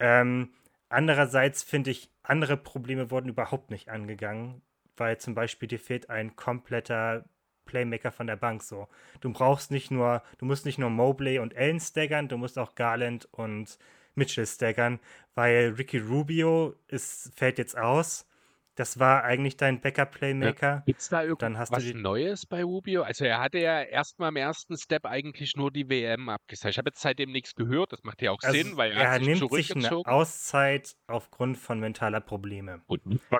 [0.00, 0.50] Ähm,
[0.88, 4.60] andererseits finde ich, andere Probleme wurden überhaupt nicht angegangen,
[4.96, 7.24] weil zum Beispiel dir fehlt ein kompletter
[7.64, 8.88] Playmaker von der Bank so.
[9.20, 12.74] Du brauchst nicht nur, du musst nicht nur Mobley und Allen staggern, du musst auch
[12.74, 13.78] Garland und
[14.16, 14.98] Mitchell staggern,
[15.36, 18.26] weil Ricky Rubio ist, fällt jetzt aus
[18.74, 20.66] das war eigentlich dein Backup-Playmaker.
[20.66, 20.82] Ja.
[20.86, 23.02] Gibt es da irgendwas Neues bei Rubio?
[23.02, 26.72] Also er hatte ja erstmal im ersten Step eigentlich nur die WM abgesagt.
[26.72, 29.10] Ich habe jetzt seitdem nichts gehört, das macht ja auch also Sinn, weil er, er
[29.10, 32.80] hat sich nimmt sich eine Auszeit aufgrund von mentaler Probleme.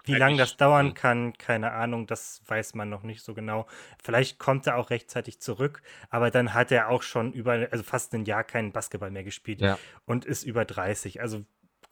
[0.04, 0.94] Wie lange das dauern hm.
[0.94, 3.66] kann, keine Ahnung, das weiß man noch nicht so genau.
[4.02, 8.14] Vielleicht kommt er auch rechtzeitig zurück, aber dann hat er auch schon über, also fast
[8.14, 9.78] ein Jahr keinen Basketball mehr gespielt ja.
[10.04, 11.20] und ist über 30.
[11.22, 11.46] Also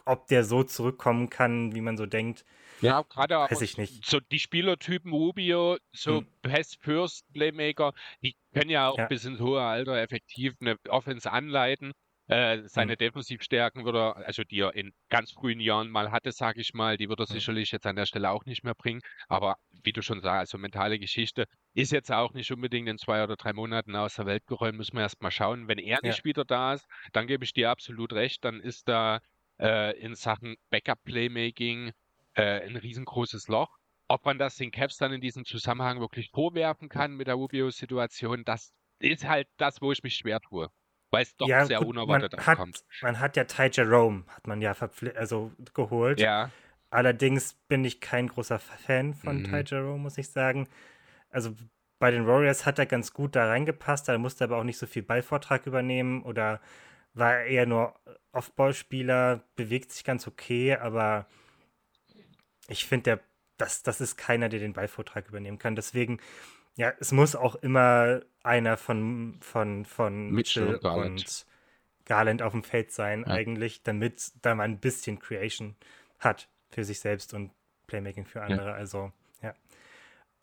[0.07, 2.45] ob der so zurückkommen kann, wie man so denkt,
[2.81, 4.07] ja, gerade weiß ich nicht.
[4.07, 6.27] So die Spielertypen Rubio, so hm.
[6.43, 9.07] Pass First Playmaker, die können ja auch ja.
[9.07, 11.93] bis ins hohe Alter effektiv eine Offense anleiten.
[12.27, 12.99] Äh, seine hm.
[12.99, 16.97] Defensivstärken würde er, also die er in ganz frühen Jahren mal hatte, sage ich mal,
[16.97, 17.35] die wird er hm.
[17.35, 19.01] sicherlich jetzt an der Stelle auch nicht mehr bringen.
[19.29, 23.25] Aber wie du schon sagst, also mentale Geschichte ist jetzt auch nicht unbedingt in zwei
[23.25, 25.67] oder drei Monaten aus der Welt geräumt, müssen wir erst mal schauen.
[25.67, 26.25] Wenn er nicht ja.
[26.25, 29.21] wieder da ist, dann gebe ich dir absolut recht, dann ist da
[29.61, 31.92] äh, in Sachen Backup-Playmaking
[32.35, 33.77] äh, ein riesengroßes Loch.
[34.09, 38.44] Ob man das den Caps dann in diesem Zusammenhang wirklich vorwerfen kann mit der Rubio-Situation,
[38.44, 40.68] das ist halt das, wo ich mich schwer tue.
[41.11, 42.59] Weil es doch ja, sehr gut, unerwartet man hat,
[43.03, 44.75] Man hat ja Ty Jerome, hat man ja
[45.16, 46.20] also geholt.
[46.20, 46.51] Ja.
[46.90, 49.44] Allerdings bin ich kein großer Fan von mhm.
[49.44, 50.68] Ty Jerome, muss ich sagen.
[51.31, 51.55] Also
[52.01, 54.87] bei den Warriors hat er ganz gut da reingepasst, da musste aber auch nicht so
[54.87, 56.61] viel Ballvortrag übernehmen oder
[57.14, 57.94] war eher nur
[58.33, 61.27] Off-Ball-Spieler, bewegt sich ganz okay, aber
[62.68, 63.20] ich finde,
[63.57, 65.77] das, das ist keiner, der den Ballvortrag übernehmen kann.
[65.77, 66.20] Deswegen,
[66.77, 71.20] ja, es muss auch immer einer von, von, von Mitchell, und, Garland.
[71.20, 71.46] und
[72.07, 73.35] Garland auf dem Feld sein, ja.
[73.35, 75.77] eigentlich, damit da man ein bisschen Creation
[76.18, 77.51] hat für sich selbst und
[77.87, 78.68] Playmaking für andere.
[78.68, 78.75] Ja.
[78.75, 79.55] Also, ja.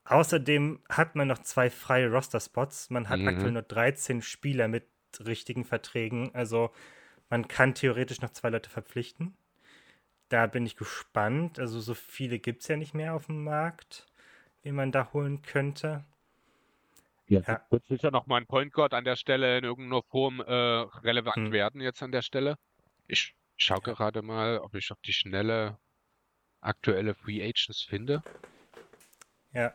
[0.06, 2.90] Außerdem hat man noch zwei freie Roster-Spots.
[2.90, 3.28] Man hat mhm.
[3.28, 4.88] aktuell nur 13 Spieler mit
[5.26, 6.34] richtigen Verträgen.
[6.34, 6.72] Also,
[7.30, 9.36] man kann theoretisch noch zwei Leute verpflichten.
[10.30, 11.60] Da bin ich gespannt.
[11.60, 14.06] Also so viele gibt es ja nicht mehr auf dem Markt,
[14.64, 16.04] wie man da holen könnte.
[17.28, 17.66] Ja, ja.
[17.70, 21.52] wird sicher nochmal ein Point Guard an der Stelle in irgendeiner Form äh, relevant hm.
[21.52, 22.56] werden jetzt an der Stelle.
[23.08, 23.94] Ich schaue ja.
[23.94, 25.78] gerade mal, ob ich auf die schnelle
[26.62, 28.24] aktuelle Free Agents finde.
[29.54, 29.74] Ja.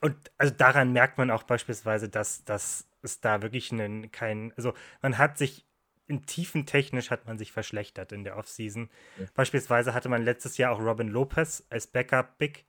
[0.00, 4.74] Und also daran merkt man auch beispielsweise, dass, dass es da wirklich einen, kein, also
[5.02, 5.64] man hat sich
[6.08, 8.88] in Tiefen technisch hat man sich verschlechtert in der Offseason.
[9.18, 9.26] Ja.
[9.34, 12.64] Beispielsweise hatte man letztes Jahr auch Robin Lopez als Backup Big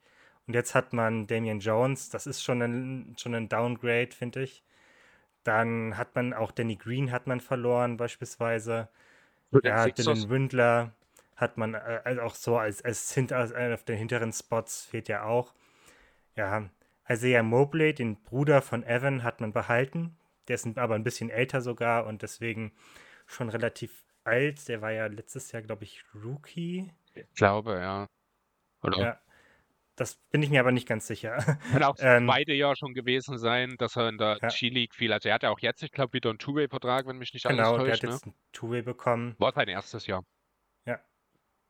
[0.45, 2.09] und jetzt hat man Damian Jones.
[2.09, 4.63] Das ist schon ein, schon ein Downgrade, finde ich.
[5.43, 8.89] Dann hat man auch Danny Green hat man verloren beispielsweise.
[9.63, 10.93] ja, Dylan Windler
[11.35, 15.23] hat man äh, also auch so als, als hinter, auf den hinteren Spots fehlt ja
[15.23, 15.53] auch.
[16.35, 16.69] Ja,
[17.07, 20.17] Isaiah Mobley, den Bruder von Evan, hat man behalten.
[20.49, 22.73] Der ist aber ein bisschen älter sogar und deswegen
[23.27, 24.67] schon relativ alt.
[24.67, 26.91] Der war ja letztes Jahr, glaube ich, Rookie.
[27.13, 28.07] Ich glaube, ja.
[28.81, 28.99] Oder?
[28.99, 29.21] Ja.
[29.95, 31.37] Das bin ich mir aber nicht ganz sicher.
[31.71, 34.47] Kann auch ähm, beide Jahr schon gewesen sein, dass er in der ja.
[34.47, 35.11] G-League viel.
[35.13, 37.75] Also er hat ja auch jetzt, ich glaube, wieder einen Two-Way-Vertrag, wenn mich nicht genau,
[37.75, 37.83] alles täuscht.
[37.83, 38.09] Genau, der hat ne?
[38.09, 39.35] jetzt einen Two-Way bekommen.
[39.37, 40.23] War sein erstes Jahr.
[40.85, 40.99] Ja,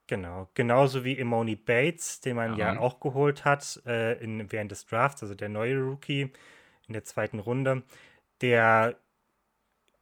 [0.08, 0.48] genau.
[0.54, 4.86] Genauso wie Imoni Bates, den man ja, ja auch geholt hat äh, in, während des
[4.86, 6.32] Drafts, also der neue Rookie
[6.88, 7.84] in der zweiten Runde.
[8.42, 8.98] Der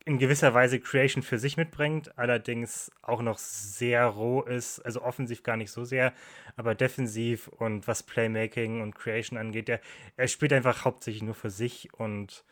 [0.07, 5.43] in gewisser Weise Creation für sich mitbringt, allerdings auch noch sehr roh ist, also offensiv
[5.43, 6.13] gar nicht so sehr,
[6.55, 9.81] aber defensiv und was Playmaking und Creation angeht, der,
[10.15, 12.45] er spielt einfach hauptsächlich nur für sich und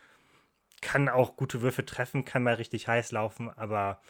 [0.82, 4.02] kann auch gute Würfe treffen, kann mal richtig heiß laufen, aber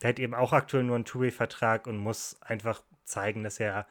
[0.00, 3.88] der hat eben auch aktuell nur einen Two-Way-Vertrag und muss einfach zeigen, dass er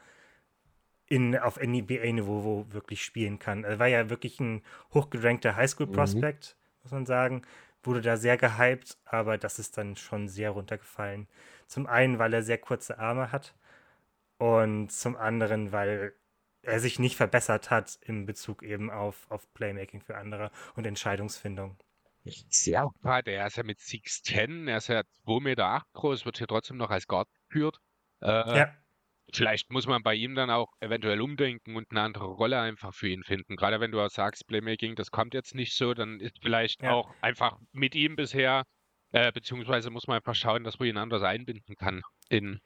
[1.06, 3.64] in, auf NBA-Niveau wirklich spielen kann.
[3.64, 4.62] Er war ja wirklich ein
[4.94, 6.63] hochgerankter Highschool-Prospect, mhm.
[6.84, 7.42] Muss man sagen
[7.86, 11.28] wurde da sehr gehypt, aber das ist dann schon sehr runtergefallen.
[11.66, 13.54] Zum einen, weil er sehr kurze Arme hat
[14.38, 16.14] und zum anderen, weil
[16.62, 21.76] er sich nicht verbessert hat in Bezug eben auf, auf Playmaking für andere und Entscheidungsfindung.
[22.48, 26.46] Sehr breit, er ist ja mit 6'10, er ist ja 2,8 Meter groß, wird hier
[26.46, 27.80] trotzdem noch als Guard geführt.
[28.22, 28.74] Äh, ja.
[29.32, 33.08] Vielleicht muss man bei ihm dann auch eventuell umdenken und eine andere Rolle einfach für
[33.08, 33.56] ihn finden.
[33.56, 36.92] Gerade wenn du auch sagst, Playmaking, das kommt jetzt nicht so, dann ist vielleicht ja.
[36.92, 38.64] auch einfach mit ihm bisher,
[39.12, 42.60] äh, beziehungsweise muss man einfach schauen, dass man ihn anders einbinden kann in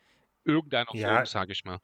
[0.45, 1.15] irgendeiner ja.
[1.15, 1.79] Form, sage ich mal.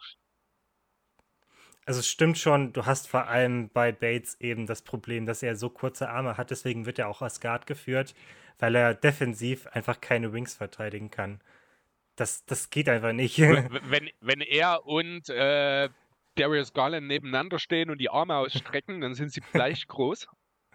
[1.86, 5.54] Also es stimmt schon, du hast vor allem bei Bates eben das Problem, dass er
[5.54, 8.14] so kurze Arme hat, deswegen wird er auch als Guard geführt,
[8.58, 11.40] weil er defensiv einfach keine Wings verteidigen kann.
[12.16, 13.38] Das, das geht einfach nicht.
[13.40, 15.88] Wenn, wenn er und äh,
[16.36, 20.28] Darius Garland nebeneinander stehen und die Arme ausstrecken, dann sind sie gleich groß.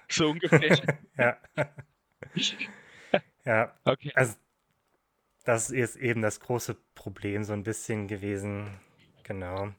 [0.09, 0.97] So ungefähr.
[1.17, 1.37] ja.
[3.45, 3.73] ja.
[3.85, 4.11] Okay.
[4.15, 4.35] Also,
[5.45, 8.79] das ist eben das große Problem so ein bisschen gewesen.
[9.23, 9.69] Genau.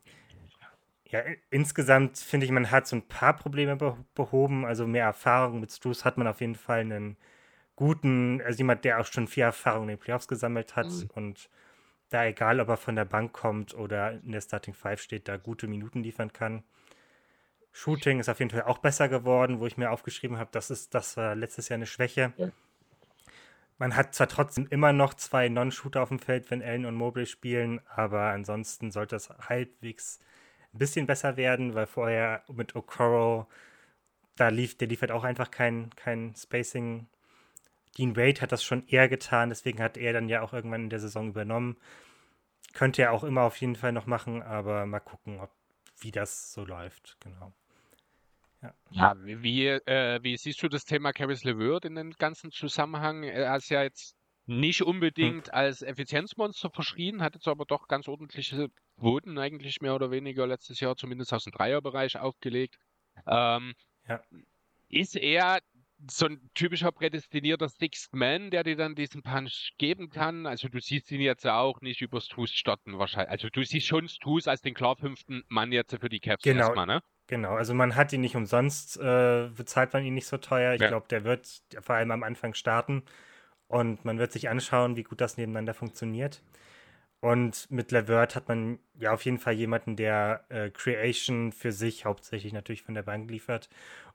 [1.07, 3.77] Ja, insgesamt finde ich, man hat so ein paar Probleme
[4.15, 4.65] behoben.
[4.65, 7.17] Also mehr Erfahrung mit Struce hat man auf jeden Fall einen
[7.81, 11.09] guten, also jemand, der auch schon viel Erfahrung in den Playoffs gesammelt hat mhm.
[11.15, 11.49] und
[12.11, 15.39] da egal, ob er von der Bank kommt oder in der Starting Five steht, da
[15.39, 16.63] gute Minuten liefern kann.
[17.73, 20.95] Shooting ist auf jeden Fall auch besser geworden, wo ich mir aufgeschrieben habe, das ist,
[20.95, 22.35] das war letztes Jahr eine Schwäche.
[22.37, 22.51] Ja.
[23.79, 27.25] Man hat zwar trotzdem immer noch zwei Non-Shooter auf dem Feld, wenn Allen und Mobley
[27.25, 30.19] spielen, aber ansonsten sollte es halbwegs
[30.75, 33.49] ein bisschen besser werden, weil vorher mit Okoro,
[34.37, 37.07] da lief, der liefert auch einfach kein, kein Spacing
[37.99, 40.91] Dean Wade hat das schon eher getan, deswegen hat er dann ja auch irgendwann in
[40.91, 41.77] der Saison übernommen.
[42.73, 45.51] Könnte er auch immer auf jeden Fall noch machen, aber mal gucken, ob,
[46.01, 47.53] wie das so läuft, genau.
[48.63, 53.25] Ja, ja wie, äh, wie siehst du das Thema Caris LeVert in den ganzen Zusammenhang?
[53.25, 55.55] Er ist ja jetzt nicht unbedingt hm.
[55.55, 60.81] als Effizienzmonster verschrien, hat jetzt aber doch ganz ordentliche Quoten eigentlich mehr oder weniger letztes
[60.81, 62.79] Jahr zumindest aus dem Dreierbereich aufgelegt.
[63.27, 63.75] Ähm,
[64.09, 64.21] ja.
[64.89, 65.61] Ist er
[66.09, 70.47] so ein typischer prädestinierter Sixth Man, der dir dann diesen Punch geben kann.
[70.47, 73.31] Also du siehst ihn jetzt auch nicht übers Tus stotten wahrscheinlich.
[73.31, 76.67] Also du siehst schon Tus als den klar fünften Mann jetzt für die Caps genau.
[76.67, 77.03] erstmal, ne?
[77.27, 80.75] Genau, also man hat ihn nicht umsonst, äh, bezahlt man ihn nicht so teuer.
[80.75, 80.89] Ich ja.
[80.89, 83.05] glaube, der wird vor allem am Anfang starten
[83.69, 86.43] und man wird sich anschauen, wie gut das nebeneinander funktioniert.
[87.21, 92.05] Und mit Levert hat man ja auf jeden Fall jemanden, der äh, Creation für sich
[92.05, 93.69] hauptsächlich natürlich von der Bank liefert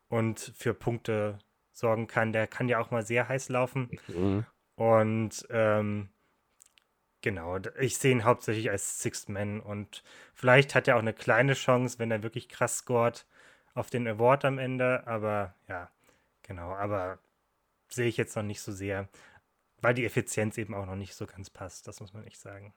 [0.09, 1.37] und für Punkte
[1.75, 2.33] sorgen kann.
[2.33, 3.89] Der kann ja auch mal sehr heiß laufen.
[4.07, 4.45] Mhm.
[4.75, 6.09] Und ähm,
[7.21, 11.53] genau, ich sehe ihn hauptsächlich als Sixth Man und vielleicht hat er auch eine kleine
[11.53, 13.25] Chance, wenn er wirklich krass scored
[13.73, 15.05] auf den Award am Ende.
[15.05, 15.91] Aber ja,
[16.43, 17.19] genau, aber
[17.89, 19.07] sehe ich jetzt noch nicht so sehr,
[19.81, 21.87] weil die Effizienz eben auch noch nicht so ganz passt.
[21.87, 22.73] Das muss man echt sagen.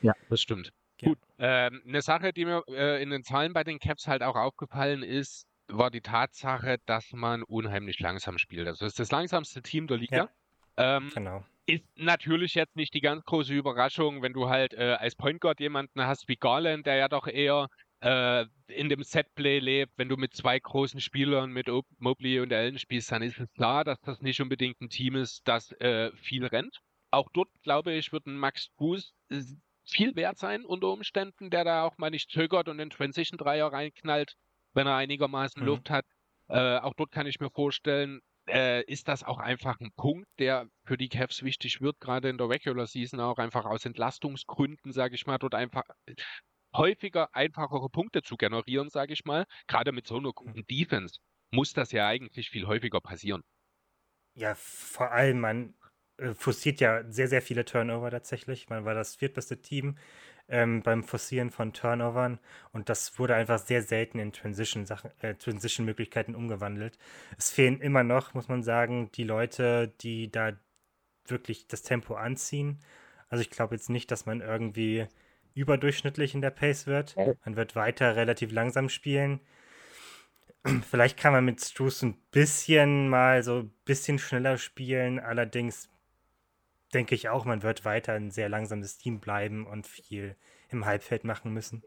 [0.00, 0.72] Ja, das stimmt.
[1.00, 1.08] Ja.
[1.08, 4.36] Gut, ähm, eine Sache, die mir äh, in den Zahlen bei den Caps halt auch
[4.36, 8.66] aufgefallen ist, war die Tatsache, dass man unheimlich langsam spielt.
[8.66, 10.30] Also es ist das langsamste Team der Liga.
[10.78, 11.44] Ja, ähm, genau.
[11.66, 15.58] Ist natürlich jetzt nicht die ganz große Überraschung, wenn du halt äh, als Point Guard
[15.58, 17.68] jemanden hast wie Garland, der ja doch eher
[18.00, 19.92] äh, in dem Setplay lebt.
[19.96, 23.82] Wenn du mit zwei großen Spielern, mit Mobley und Allen spielst, dann ist es klar,
[23.82, 26.78] dass das nicht unbedingt ein Team ist, das äh, viel rennt.
[27.10, 29.14] Auch dort, glaube ich, wird ein Max Fuß
[29.84, 34.36] viel wert sein unter Umständen, der da auch mal nicht zögert und den Transition-Dreier reinknallt
[34.76, 35.66] wenn er einigermaßen mhm.
[35.68, 36.04] Luft hat.
[36.48, 40.68] Äh, auch dort kann ich mir vorstellen, äh, ist das auch einfach ein Punkt, der
[40.84, 45.16] für die Cavs wichtig wird, gerade in der Regular Season auch einfach aus Entlastungsgründen, sage
[45.16, 45.82] ich mal, dort einfach
[46.74, 49.46] häufiger einfachere Punkte zu generieren, sage ich mal.
[49.66, 51.18] Gerade mit so einer guten Defense
[51.50, 53.42] muss das ja eigentlich viel häufiger passieren.
[54.34, 55.74] Ja, vor allem, man
[56.18, 58.68] äh, forciert ja sehr, sehr viele Turnover tatsächlich.
[58.68, 59.98] Man war das viertbeste Team
[60.48, 62.38] ähm, beim Forcieren von Turnovern
[62.72, 66.98] und das wurde einfach sehr selten in Transition-Sachen, äh, Transition-Möglichkeiten umgewandelt.
[67.36, 70.52] Es fehlen immer noch, muss man sagen, die Leute, die da
[71.26, 72.78] wirklich das Tempo anziehen.
[73.28, 75.06] Also ich glaube jetzt nicht, dass man irgendwie
[75.54, 77.16] überdurchschnittlich in der Pace wird.
[77.44, 79.40] Man wird weiter relativ langsam spielen.
[80.90, 85.18] Vielleicht kann man mit Struce ein bisschen mal so ein bisschen schneller spielen.
[85.18, 85.88] Allerdings
[86.94, 90.36] denke ich auch, man wird weiter ein sehr langsames Team bleiben und viel
[90.68, 91.82] im Halbfeld machen müssen.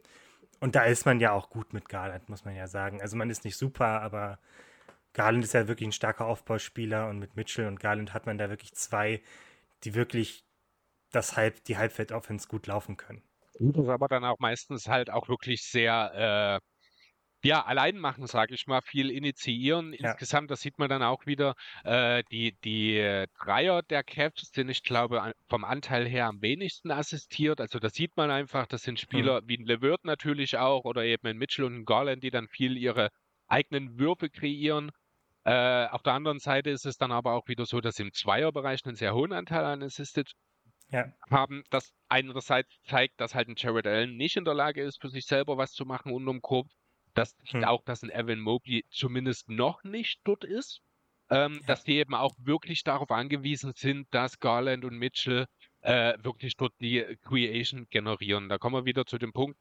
[0.59, 3.01] Und da ist man ja auch gut mit Garland, muss man ja sagen.
[3.01, 4.39] Also man ist nicht super, aber
[5.13, 8.49] Garland ist ja wirklich ein starker Aufbauspieler und mit Mitchell und Garland hat man da
[8.49, 9.21] wirklich zwei,
[9.83, 10.45] die wirklich
[11.11, 13.23] das Halb, die Halbfeld-Offense gut laufen können.
[13.59, 16.78] Das ist aber dann auch meistens halt auch wirklich sehr äh,
[17.43, 19.93] ja, allein machen, sage ich mal, viel initiieren.
[19.93, 20.11] Ja.
[20.11, 24.83] Insgesamt, das sieht man dann auch wieder, äh, die, die Dreier der Cavs sind, ich
[24.83, 27.61] glaube, vom Anteil her am wenigsten assistiert.
[27.61, 29.47] Also das sieht man einfach, das sind Spieler mhm.
[29.47, 32.77] wie ein LeVert natürlich auch oder eben ein Mitchell und ein Garland, die dann viel
[32.77, 33.09] ihre
[33.47, 34.91] eigenen Würfe kreieren.
[35.45, 38.85] Äh, auf der anderen Seite ist es dann aber auch wieder so, dass im Zweierbereich
[38.85, 40.31] einen sehr hohen Anteil an Assisted
[40.91, 41.05] ja.
[41.29, 45.09] haben, das einerseits zeigt, dass halt ein Jared Allen nicht in der Lage ist, für
[45.09, 46.67] sich selber was zu machen unterm Korb.
[47.13, 47.63] Das hm.
[47.63, 50.81] auch, dass ein Evan Mobley zumindest noch nicht dort ist.
[51.31, 51.67] Ähm, ja.
[51.67, 55.45] Dass die eben auch wirklich darauf angewiesen sind, dass Garland und Mitchell
[55.81, 58.49] äh, wirklich dort die Creation generieren.
[58.49, 59.57] Da kommen wir wieder zu dem Punkt,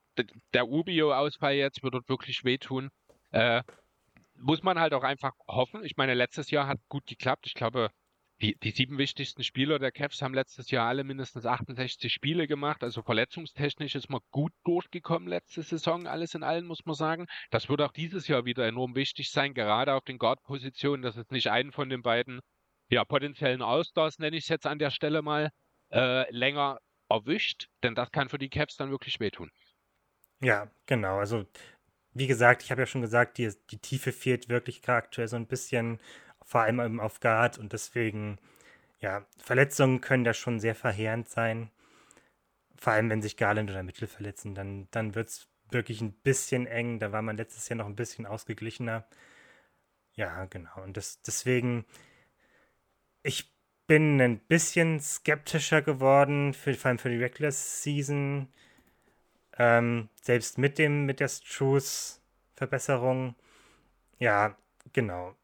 [0.53, 2.89] der Ubio-Ausfall jetzt wird dort wirklich wehtun.
[3.31, 3.63] Äh,
[4.35, 5.83] muss man halt auch einfach hoffen.
[5.83, 7.45] Ich meine, letztes Jahr hat gut geklappt.
[7.45, 7.91] Ich glaube,
[8.41, 12.83] die, die sieben wichtigsten Spieler der Cavs haben letztes Jahr alle mindestens 68 Spiele gemacht.
[12.83, 17.27] Also verletzungstechnisch ist man gut durchgekommen letzte Saison, alles in allem, muss man sagen.
[17.51, 21.29] Das wird auch dieses Jahr wieder enorm wichtig sein, gerade auf den Guard-Positionen, dass es
[21.31, 22.39] nicht einen von den beiden
[22.89, 25.51] ja, potenziellen Austauschs, nenne ich es jetzt an der Stelle mal,
[25.91, 29.51] äh, länger erwischt, denn das kann für die Caps dann wirklich wehtun.
[30.41, 31.17] Ja, genau.
[31.17, 31.45] Also,
[32.13, 35.47] wie gesagt, ich habe ja schon gesagt, die, die Tiefe fehlt wirklich aktuell so ein
[35.47, 35.99] bisschen,
[36.49, 38.39] vor allem auf Guard und deswegen,
[39.01, 41.69] ja, Verletzungen können da schon sehr verheerend sein.
[42.75, 46.65] Vor allem, wenn sich Garland oder Mittel verletzen, dann, dann wird es wirklich ein bisschen
[46.65, 46.97] eng.
[46.97, 49.05] Da war man letztes Jahr noch ein bisschen ausgeglichener.
[50.15, 50.81] Ja, genau.
[50.81, 51.85] Und das, deswegen,
[53.21, 53.53] ich
[53.85, 58.51] bin ein bisschen skeptischer geworden, für, vor allem für die Regular Season.
[59.55, 63.35] Ähm, selbst mit dem, mit der Struce-Verbesserung.
[64.17, 64.57] Ja,
[64.93, 65.35] genau.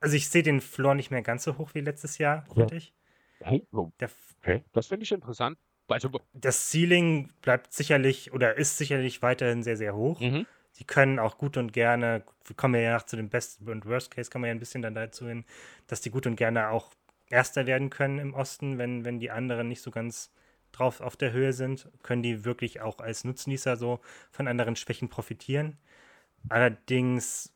[0.00, 2.92] Also ich sehe den Floor nicht mehr ganz so hoch wie letztes Jahr, finde ich.
[3.40, 3.66] Hey,
[4.00, 4.64] der, okay.
[4.72, 5.58] Das finde ich interessant.
[5.88, 10.20] Also, das Ceiling bleibt sicherlich oder ist sicherlich weiterhin sehr, sehr hoch.
[10.20, 10.46] Mhm.
[10.72, 14.10] Sie können auch gut und gerne, wir kommen ja nach zu dem Best und Worst
[14.10, 15.44] Case, kommen wir ja ein bisschen dann dazu hin,
[15.86, 16.92] dass die gut und gerne auch
[17.30, 20.32] Erster werden können im Osten, wenn, wenn die anderen nicht so ganz
[20.72, 25.08] drauf auf der Höhe sind, können die wirklich auch als Nutznießer so von anderen Schwächen
[25.08, 25.76] profitieren.
[26.48, 27.52] Allerdings,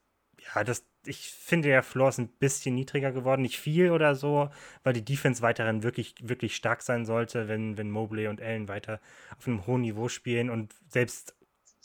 [0.54, 4.50] ja, das, ich finde, der Floor ist ein bisschen niedriger geworden, nicht viel oder so,
[4.82, 9.00] weil die Defense weiterhin wirklich, wirklich stark sein sollte, wenn, wenn Mobley und Allen weiter
[9.36, 11.34] auf einem hohen Niveau spielen und selbst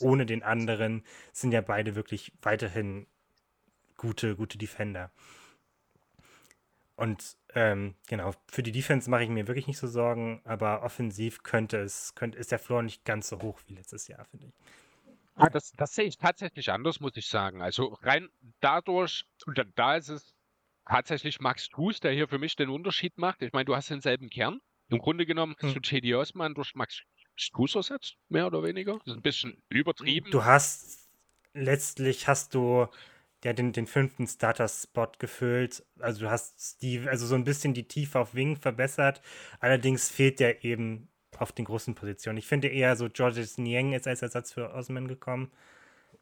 [0.00, 3.06] ohne den anderen sind ja beide wirklich weiterhin
[3.96, 5.10] gute, gute Defender.
[6.96, 11.42] Und ähm, genau, für die Defense mache ich mir wirklich nicht so Sorgen, aber offensiv
[11.44, 14.54] könnte es, könnte, ist der Floor nicht ganz so hoch wie letztes Jahr, finde ich.
[15.38, 17.62] Ah, das, das sehe ich tatsächlich anders, muss ich sagen.
[17.62, 18.28] Also rein
[18.60, 20.34] dadurch, und da ist es
[20.84, 23.42] tatsächlich Max Truss, der hier für mich den Unterschied macht.
[23.42, 24.60] Ich meine, du hast denselben Kern.
[24.88, 25.82] Im Grunde genommen hast hm.
[25.82, 26.14] du J.D.
[26.14, 27.02] Osman durch Max
[27.52, 28.94] Truss ersetzt, mehr oder weniger.
[28.98, 30.30] Das ist ein bisschen übertrieben.
[30.30, 31.08] Du hast,
[31.52, 32.88] letztlich hast du
[33.46, 35.84] hat den, den fünften Starter-Spot gefüllt.
[36.00, 39.22] Also du hast Steve, also so ein bisschen die Tiefe auf Wing verbessert.
[39.60, 41.08] Allerdings fehlt der eben
[41.40, 42.38] auf den großen Positionen.
[42.38, 45.50] Ich finde eher so Georges Niang ist als Ersatz für Osman gekommen,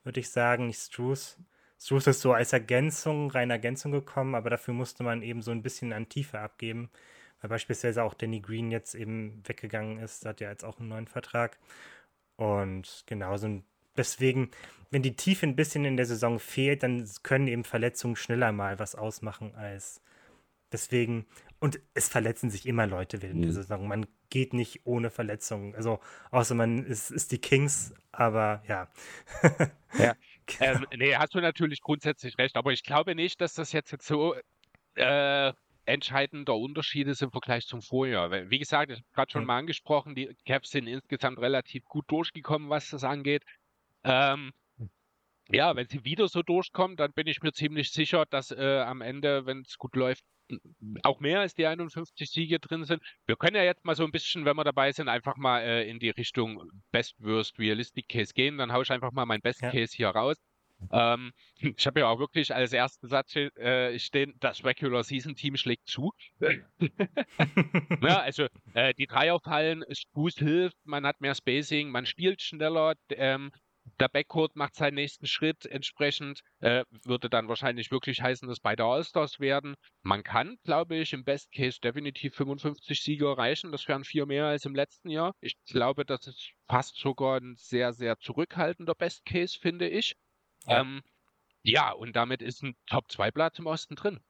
[0.04, 1.38] würde ich sagen, nicht Struce.
[1.78, 5.62] Struce ist so als Ergänzung, reine Ergänzung gekommen, aber dafür musste man eben so ein
[5.62, 6.90] bisschen an Tiefe abgeben,
[7.40, 11.06] weil beispielsweise auch Danny Green jetzt eben weggegangen ist, hat ja jetzt auch einen neuen
[11.06, 11.58] Vertrag.
[12.36, 13.64] Und genau, so ein
[13.96, 14.50] Deswegen,
[14.90, 18.78] wenn die Tiefe ein bisschen in der Saison fehlt, dann können eben Verletzungen schneller mal
[18.78, 20.00] was ausmachen als
[20.72, 21.26] deswegen.
[21.58, 23.44] Und es verletzen sich immer Leute während mhm.
[23.44, 23.88] der Saison.
[23.88, 25.74] Man geht nicht ohne Verletzungen.
[25.74, 28.88] Also, außer man ist, ist die Kings, aber ja.
[29.98, 30.14] ja.
[30.60, 34.06] ähm, nee, hast du natürlich grundsätzlich recht, aber ich glaube nicht, dass das jetzt, jetzt
[34.06, 34.34] so
[34.94, 35.52] äh,
[35.86, 38.30] entscheidender Unterschied ist im Vergleich zum Vorjahr.
[38.50, 39.46] Wie gesagt, ich habe gerade schon mhm.
[39.46, 43.44] mal angesprochen, die Caps sind insgesamt relativ gut durchgekommen, was das angeht.
[44.04, 44.52] Ähm,
[45.48, 49.00] ja, wenn sie wieder so durchkommen, dann bin ich mir ziemlich sicher, dass äh, am
[49.00, 50.24] Ende, wenn es gut läuft,
[51.02, 53.02] auch mehr als die 51 Siege drin sind.
[53.26, 55.88] Wir können ja jetzt mal so ein bisschen, wenn wir dabei sind, einfach mal äh,
[55.88, 58.58] in die Richtung Best Worst Realistic Case gehen.
[58.58, 59.70] Dann haue ich einfach mal mein Best ja.
[59.70, 60.36] Case hier raus.
[60.92, 61.32] Ähm,
[61.76, 65.88] ich habe ja auch wirklich als ersten Satz äh, stehen, das Regular Season Team schlägt
[65.88, 66.12] zu.
[66.40, 73.50] ja, also äh, die Dreierfallen, Boost hilft, man hat mehr Spacing, man spielt schneller, ähm,
[74.00, 75.66] der Backcourt macht seinen nächsten Schritt.
[75.66, 79.74] Entsprechend äh, würde dann wahrscheinlich wirklich heißen, dass beide Allstars werden.
[80.02, 83.72] Man kann, glaube ich, im Best Case definitiv 55 Siege erreichen.
[83.72, 85.34] Das wären vier mehr als im letzten Jahr.
[85.40, 90.16] Ich glaube, das ist fast sogar ein sehr, sehr zurückhaltender Best Case, finde ich.
[90.66, 91.02] Ja, ähm,
[91.62, 94.20] ja und damit ist ein Top-2-Platz im Osten drin.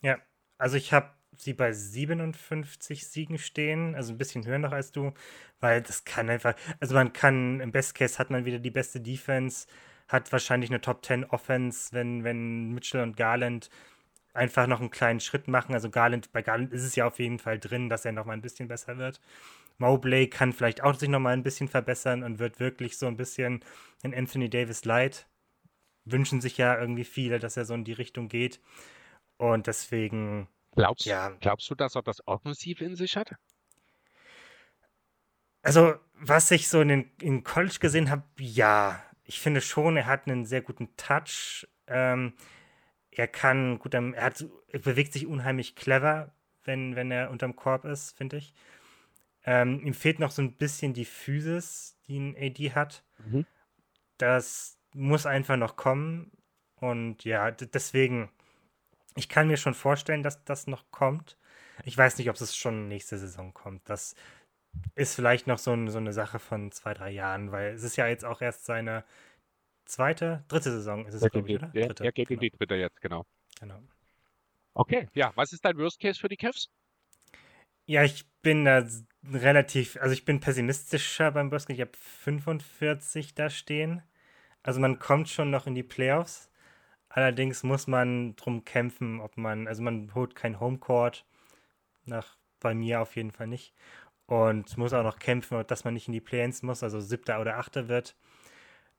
[0.00, 0.18] Ja,
[0.58, 5.12] also ich habe sie bei 57 Siegen stehen, also ein bisschen höher noch als du,
[5.60, 9.00] weil das kann einfach, also man kann, im Best Case hat man wieder die beste
[9.00, 9.66] Defense,
[10.08, 13.70] hat wahrscheinlich eine Top 10 Offense, wenn, wenn Mitchell und Garland
[14.34, 15.74] einfach noch einen kleinen Schritt machen.
[15.74, 18.32] Also Garland, bei Garland ist es ja auf jeden Fall drin, dass er noch mal
[18.32, 19.20] ein bisschen besser wird.
[19.78, 23.16] Mobley kann vielleicht auch sich noch mal ein bisschen verbessern und wird wirklich so ein
[23.16, 23.64] bisschen
[24.02, 25.26] in Anthony Davis light.
[26.04, 28.60] Wünschen sich ja irgendwie viele, dass er so in die Richtung geht.
[29.38, 31.30] Und deswegen Glaubst, ja.
[31.40, 33.34] glaubst du, dass er das offensiv in sich hat?
[35.62, 39.02] Also, was ich so in, den, in College gesehen habe, ja.
[39.24, 41.68] Ich finde schon, er hat einen sehr guten Touch.
[41.86, 42.34] Ähm,
[43.10, 47.84] er kann gut, er, hat, er bewegt sich unheimlich clever, wenn, wenn er unterm Korb
[47.84, 48.54] ist, finde ich.
[49.44, 53.04] Ähm, ihm fehlt noch so ein bisschen die Physis, die ein AD hat.
[53.18, 53.46] Mhm.
[54.18, 56.32] Das muss einfach noch kommen.
[56.76, 58.30] Und ja, deswegen,
[59.16, 61.36] ich kann mir schon vorstellen, dass das noch kommt.
[61.84, 63.88] Ich weiß nicht, ob es schon nächste Saison kommt.
[63.88, 64.14] Das
[64.94, 67.96] ist vielleicht noch so, ein, so eine Sache von zwei, drei Jahren, weil es ist
[67.96, 69.04] ja jetzt auch erst seine
[69.84, 71.70] zweite, dritte Saison ist es, glaube ich, oder?
[71.74, 72.40] Ja, dritte, er geht genau.
[72.40, 73.26] in die dritte jetzt, genau.
[73.60, 73.82] Genau.
[74.74, 76.70] Okay, ja, was ist dein Worst Case für die Cavs?
[77.84, 78.86] Ja, ich bin da
[79.30, 81.74] relativ, also ich bin pessimistischer beim Worst Case.
[81.74, 84.02] Ich habe 45 da stehen.
[84.62, 86.50] Also man kommt schon noch in die Playoffs.
[87.14, 91.26] Allerdings muss man drum kämpfen, ob man, also man holt kein Homecourt.
[92.06, 93.74] Nach, bei mir auf jeden Fall nicht.
[94.26, 97.58] Und muss auch noch kämpfen, dass man nicht in die Play-ins muss, also siebter oder
[97.58, 98.16] achter wird.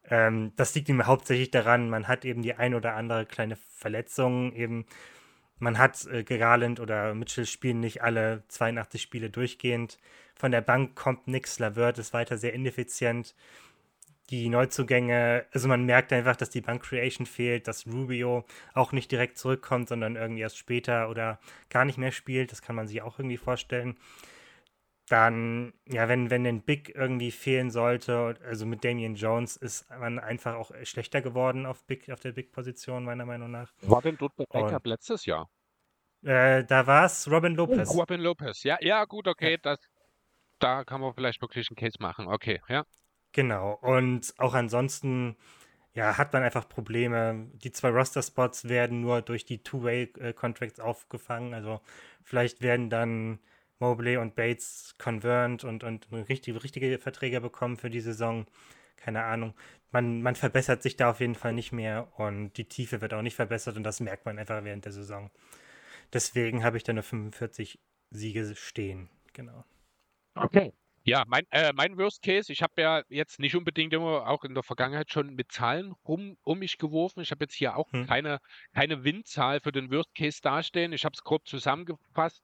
[0.09, 4.53] Ähm, das liegt ihm hauptsächlich daran, man hat eben die ein oder andere kleine Verletzung.
[4.53, 4.85] Eben,
[5.59, 9.97] man hat äh, Garland oder Mitchell spielen nicht alle 82 Spiele durchgehend.
[10.35, 11.59] Von der Bank kommt nichts.
[11.59, 13.35] Lavert ist weiter sehr ineffizient.
[14.29, 19.11] Die Neuzugänge, also man merkt einfach, dass die Bank Creation fehlt, dass Rubio auch nicht
[19.11, 22.51] direkt zurückkommt, sondern irgendwie erst später oder gar nicht mehr spielt.
[22.51, 23.97] Das kann man sich auch irgendwie vorstellen
[25.07, 30.19] dann, ja, wenn, wenn ein Big irgendwie fehlen sollte, also mit Damian Jones ist man
[30.19, 33.73] einfach auch schlechter geworden auf, Big, auf der Big-Position, meiner Meinung nach.
[33.81, 35.49] War denn dort der Backup letztes Jahr?
[36.23, 37.89] Äh, da war es Robin Lopez.
[37.89, 39.57] Oh, Robin Lopez, ja, ja, gut, okay, ja.
[39.61, 39.79] Das,
[40.59, 42.85] da kann man vielleicht wirklich einen Case machen, okay, ja.
[43.33, 45.35] Genau, und auch ansonsten,
[45.93, 47.47] ja, hat man einfach Probleme.
[47.63, 51.81] Die zwei Roster-Spots werden nur durch die Two-Way-Contracts aufgefangen, also
[52.23, 53.39] vielleicht werden dann
[53.79, 58.45] Mobley und Bates convernt und, und richtige, richtige Verträge bekommen für die Saison.
[58.97, 59.53] Keine Ahnung.
[59.91, 63.21] Man, man verbessert sich da auf jeden Fall nicht mehr und die Tiefe wird auch
[63.23, 65.31] nicht verbessert und das merkt man einfach während der Saison.
[66.13, 67.79] Deswegen habe ich da nur 45
[68.11, 69.09] Siege stehen.
[69.33, 69.65] Genau.
[70.35, 70.73] Okay.
[71.05, 74.53] Ja, mein, äh, mein Worst Case, ich habe ja jetzt nicht unbedingt immer auch in
[74.53, 77.19] der Vergangenheit schon mit Zahlen rum um mich geworfen.
[77.21, 78.07] Ich habe jetzt hier auch hm.
[78.07, 78.39] keine,
[78.73, 80.93] keine Windzahl für den Worst Case dastehen.
[80.93, 82.41] Ich habe es grob zusammengefasst.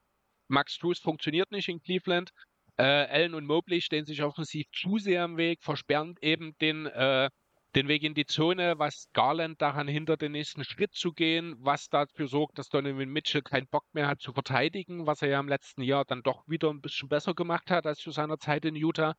[0.48, 2.32] Max Struz funktioniert nicht in Cleveland.
[2.76, 7.30] Äh, Allen und Mobley stehen sich offensiv zu sehr im Weg, versperren eben den, äh,
[7.74, 11.88] den Weg in die Zone, was Garland daran hindert, den nächsten Schritt zu gehen, was
[11.88, 15.48] dafür sorgt, dass Donovan Mitchell keinen Bock mehr hat zu verteidigen, was er ja im
[15.48, 18.74] letzten Jahr dann doch wieder ein bisschen besser gemacht hat als zu seiner Zeit in
[18.74, 19.14] Utah.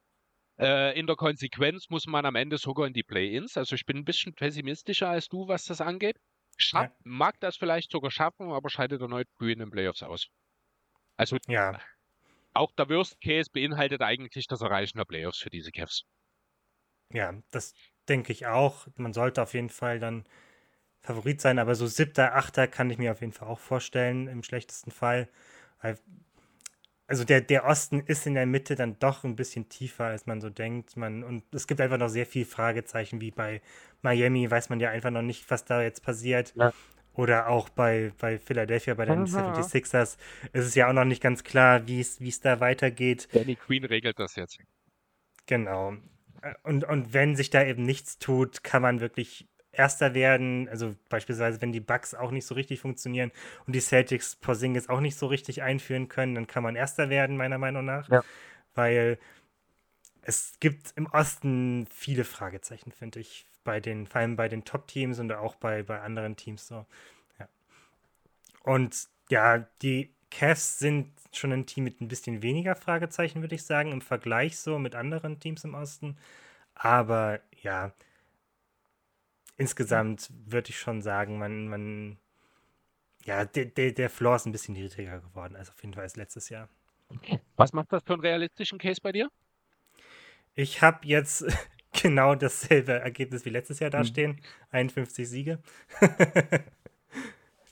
[0.59, 3.57] Äh, in der Konsequenz muss man am Ende sogar in die Play-ins.
[3.57, 6.17] Also ich bin ein bisschen pessimistischer als du, was das angeht.
[6.57, 6.95] Schaff, ja.
[7.03, 10.27] Mag das vielleicht sogar schaffen, aber scheidet erneut früh in den Playoffs aus.
[11.15, 11.79] Also ja.
[12.53, 16.03] auch der Worst Case beinhaltet eigentlich das Erreichen der Playoffs für diese Cavs.
[17.13, 17.73] Ja, das
[18.09, 18.87] denke ich auch.
[18.97, 20.25] Man sollte auf jeden Fall dann
[20.99, 24.43] Favorit sein, aber so siebter, achter kann ich mir auf jeden Fall auch vorstellen, im
[24.43, 25.27] schlechtesten Fall.
[27.07, 30.39] Also der, der Osten ist in der Mitte dann doch ein bisschen tiefer, als man
[30.39, 30.95] so denkt.
[30.95, 33.61] Man, und es gibt einfach noch sehr viele Fragezeichen, wie bei
[34.01, 36.53] Miami, weiß man ja einfach noch nicht, was da jetzt passiert.
[36.55, 36.71] Ja.
[37.13, 39.51] Oder auch bei, bei Philadelphia, bei den Aha.
[39.51, 40.17] 76ers,
[40.53, 43.27] ist es ja auch noch nicht ganz klar, wie es da weitergeht.
[43.33, 44.59] Danny Queen regelt das jetzt.
[45.47, 45.97] Genau.
[46.63, 50.67] Und, und wenn sich da eben nichts tut, kann man wirklich Erster werden.
[50.69, 53.31] Also beispielsweise, wenn die Bucks auch nicht so richtig funktionieren
[53.65, 57.37] und die Celtics Porzingis auch nicht so richtig einführen können, dann kann man Erster werden,
[57.37, 58.09] meiner Meinung nach.
[58.09, 58.23] Ja.
[58.75, 59.17] Weil
[60.23, 65.19] es gibt im Osten viele Fragezeichen, finde ich bei den, vor allem bei den Top-Teams
[65.19, 66.85] und auch bei, bei anderen Teams so.
[67.39, 67.47] Ja.
[68.63, 73.63] Und ja, die Cavs sind schon ein Team mit ein bisschen weniger Fragezeichen, würde ich
[73.63, 76.17] sagen, im Vergleich so mit anderen Teams im Osten.
[76.73, 77.93] Aber ja,
[79.57, 82.17] insgesamt würde ich schon sagen, man, man,
[83.25, 86.15] ja, der, der, der Floor ist ein bisschen niedriger geworden als auf jeden Fall als
[86.15, 86.67] letztes Jahr.
[87.57, 89.29] Was macht das für einen realistischen Case bei dir?
[90.55, 91.45] Ich habe jetzt
[91.91, 93.99] genau dasselbe Ergebnis wie letztes Jahr hm.
[93.99, 94.31] dastehen.
[94.31, 94.39] Mhm.
[94.71, 95.59] 51 Siege.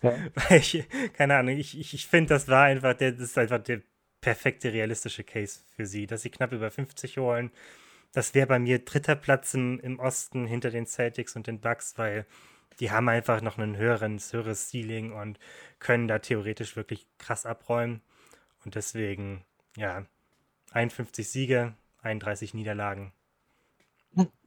[0.02, 0.16] ja.
[0.56, 3.82] ich, keine Ahnung, ich, ich, ich finde, das war einfach der, das ist einfach der
[4.22, 7.52] perfekte realistische Case für sie, dass sie knapp über 50 holen.
[8.12, 11.97] Das wäre bei mir dritter Platz im, im Osten hinter den Celtics und den Bucks,
[11.97, 12.26] weil
[12.80, 15.38] die haben einfach noch ein höheres, höheres Ceiling und
[15.80, 18.02] können da theoretisch wirklich krass abräumen.
[18.66, 19.43] Und deswegen,
[19.76, 20.06] ja,
[20.72, 23.12] 51 Siege, 31 Niederlagen.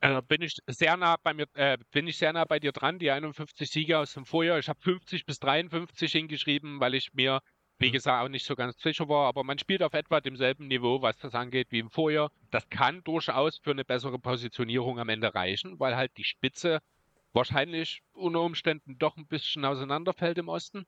[0.01, 2.99] Äh, bin ich sehr nah bei mir, äh, bin ich sehr nah bei dir dran,
[2.99, 4.59] die 51 Siege aus dem Vorjahr.
[4.59, 7.41] Ich habe 50 bis 53 hingeschrieben, weil ich mir
[7.83, 7.93] wie hm.
[7.93, 11.19] gesagt, auch nicht so ganz sicher war, aber man spielt auf etwa demselben Niveau, was
[11.19, 12.31] das angeht, wie im Vorjahr.
[12.51, 16.81] Das kann durchaus für eine bessere Positionierung am Ende reichen, weil halt die Spitze
[17.33, 20.87] wahrscheinlich unter Umständen doch ein bisschen auseinanderfällt im Osten.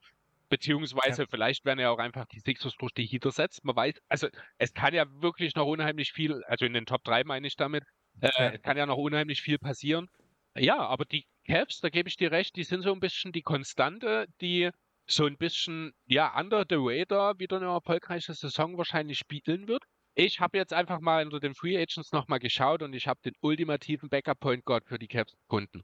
[0.49, 1.29] Beziehungsweise ja.
[1.29, 3.65] vielleicht werden ja auch einfach die Sixers durch die Heater setzt.
[3.65, 7.25] Man weiß, also es kann ja wirklich noch unheimlich viel, also in den Top 3
[7.25, 7.85] meine ich damit,
[8.21, 10.09] äh, kann ja noch unheimlich viel passieren.
[10.57, 13.43] Ja, aber die Cavs, da gebe ich dir recht, die sind so ein bisschen die
[13.43, 14.71] Konstante, die
[15.07, 19.85] so ein bisschen, ja, under the radar wieder eine erfolgreiche Saison wahrscheinlich spielen wird.
[20.15, 23.35] Ich habe jetzt einfach mal unter den Free Agents nochmal geschaut und ich habe den
[23.41, 25.83] ultimativen Backup Point Guard für die Cavs gefunden.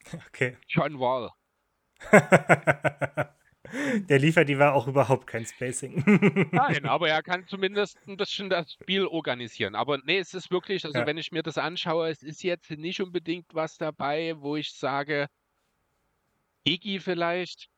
[0.28, 0.56] Okay.
[0.68, 1.30] John Wall.
[4.08, 6.02] Der liefert die war auch überhaupt kein Spacing.
[6.52, 9.74] Nein, aber er kann zumindest ein bisschen das Spiel organisieren.
[9.74, 11.06] Aber nee, es ist wirklich, also ja.
[11.06, 15.28] wenn ich mir das anschaue, es ist jetzt nicht unbedingt was dabei, wo ich sage,
[16.64, 17.68] Iggy vielleicht.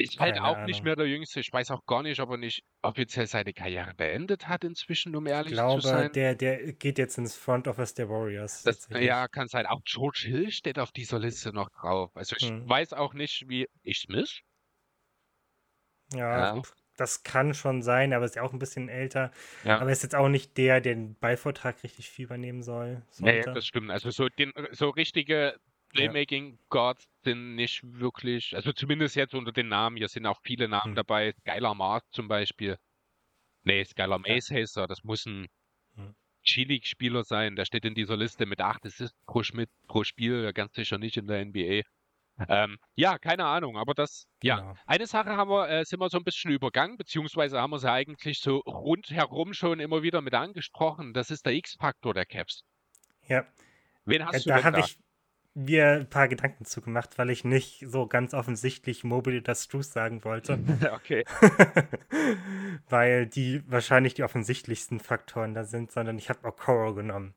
[0.00, 0.66] Ist halt auch Ahnung.
[0.66, 1.40] nicht mehr der Jüngste.
[1.40, 5.26] Ich weiß auch gar nicht, ob er nicht offiziell seine Karriere beendet hat inzwischen, um
[5.26, 6.06] ehrlich glaube, zu sein.
[6.06, 8.62] Ich glaube, der, der geht jetzt ins Front Office der Warriors.
[8.62, 9.66] Das, ja, kann sein.
[9.66, 12.10] Auch George Hill steht auf dieser Liste noch drauf.
[12.16, 12.68] Also ich hm.
[12.68, 13.66] weiß auch nicht, wie...
[13.82, 14.40] Ich Smith?
[16.12, 16.62] Ja, ja,
[17.00, 19.30] das kann schon sein, aber ist ja auch ein bisschen älter.
[19.64, 19.78] Ja.
[19.78, 23.02] Aber ist jetzt auch nicht der, der den Ballvortrag richtig viel übernehmen soll.
[23.18, 23.90] Nee, das stimmt.
[23.90, 25.56] Also so, den, so richtige
[25.90, 30.68] Playmaking Guards sind nicht wirklich, also zumindest jetzt unter den Namen, hier sind auch viele
[30.68, 30.94] Namen hm.
[30.94, 31.32] dabei.
[31.40, 32.78] Skylar Mars zum Beispiel.
[33.64, 34.56] Nee, Skylar Mace ja.
[34.56, 35.48] heißt er, das muss ein
[35.94, 36.14] hm.
[36.44, 37.56] G-League-Spieler sein.
[37.56, 41.16] Der steht in dieser Liste mit 8 Assists pro, Schmidt, pro Spiel, ganz sicher nicht
[41.16, 41.82] in der NBA.
[42.48, 44.56] Ähm, ja, keine Ahnung, aber das, ja.
[44.56, 44.74] Genau.
[44.86, 47.90] Eine Sache haben wir, äh, sind wir so ein bisschen übergangen, beziehungsweise haben wir sie
[47.90, 51.12] eigentlich so rundherum schon immer wieder mit angesprochen.
[51.12, 52.62] Das ist der X-Faktor der Caps.
[53.28, 53.44] Ja.
[54.06, 54.66] Wen hast ja, du da?
[54.66, 54.96] habe ich
[55.54, 60.24] mir ein paar Gedanken zugemacht, weil ich nicht so ganz offensichtlich Mobile das Struce sagen
[60.24, 60.58] wollte.
[60.92, 61.24] okay.
[62.88, 67.34] weil die wahrscheinlich die offensichtlichsten Faktoren da sind, sondern ich habe Okoro genommen.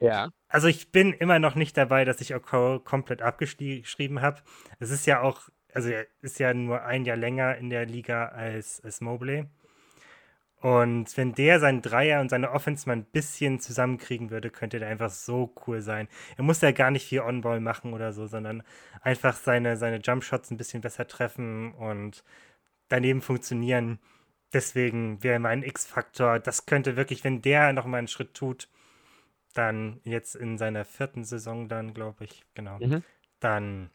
[0.00, 0.30] Ja.
[0.48, 4.40] Also ich bin immer noch nicht dabei, dass ich Okoro komplett abgeschrieben habe.
[4.80, 8.26] Es ist ja auch, also er ist ja nur ein Jahr länger in der Liga
[8.26, 9.46] als, als Mobley.
[10.64, 14.88] Und wenn der seinen Dreier und seine Offense mal ein bisschen zusammenkriegen würde, könnte der
[14.88, 16.08] einfach so cool sein.
[16.38, 18.62] Er muss ja gar nicht viel On-Ball machen oder so, sondern
[19.02, 22.24] einfach seine, seine Jump-Shots ein bisschen besser treffen und
[22.88, 23.98] daneben funktionieren.
[24.54, 28.70] Deswegen wäre mein X-Faktor, das könnte wirklich, wenn der nochmal einen Schritt tut,
[29.52, 33.02] dann jetzt in seiner vierten Saison dann, glaube ich, genau, mhm.
[33.38, 33.90] dann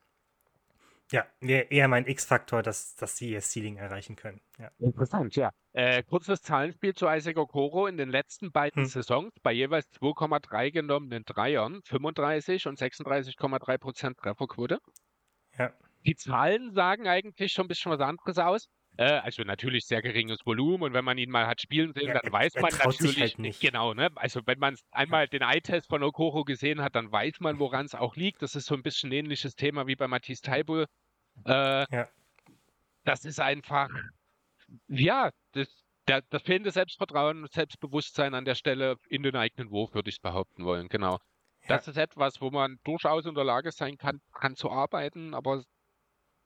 [1.11, 4.41] ja, eher mein X-Faktor, dass, dass sie ihr Ceiling erreichen können.
[4.59, 4.69] Ja.
[4.79, 5.51] Interessant, ja.
[5.73, 8.89] Äh, kurzes Zahlenspiel zu Isaac Okoro in den letzten beiden hm.
[8.89, 14.79] Saisons bei jeweils 2,3 genommenen Dreiern, 35 und 36,3 Prozent Trefferquote.
[15.57, 15.73] Ja.
[16.05, 18.69] Die Zahlen sagen eigentlich schon ein bisschen was anderes aus.
[18.97, 22.19] Äh, also natürlich sehr geringes Volumen und wenn man ihn mal hat spielen sehen, ja,
[22.19, 23.61] dann weiß man natürlich halt nicht.
[23.61, 24.09] Genau, ne?
[24.15, 27.95] Also wenn man einmal den Eye-Test von Okoro gesehen hat, dann weiß man, woran es
[27.95, 28.41] auch liegt.
[28.41, 30.85] Das ist so ein bisschen ein ähnliches Thema wie bei Matthias Taibul.
[31.45, 32.09] Äh, ja.
[33.05, 33.89] Das ist einfach,
[34.87, 35.67] ja, das,
[36.07, 40.21] der, das fehlende Selbstvertrauen und Selbstbewusstsein an der Stelle in den eigenen Wurf, würde ich
[40.21, 41.19] behaupten wollen, genau.
[41.61, 41.67] Ja.
[41.67, 45.63] Das ist etwas, wo man durchaus in der Lage sein kann, kann zu arbeiten, aber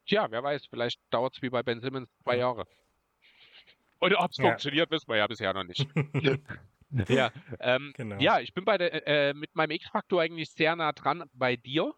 [0.05, 2.65] ja, wer weiß, vielleicht dauert es wie bei Ben Simmons zwei Jahre.
[3.99, 4.45] Und ob es ja.
[4.45, 5.87] funktioniert, wissen wir ja bisher noch nicht.
[7.07, 8.17] ja, ähm, genau.
[8.19, 11.93] ja, ich bin bei der, äh, mit meinem X-Faktor eigentlich sehr nah dran bei dir.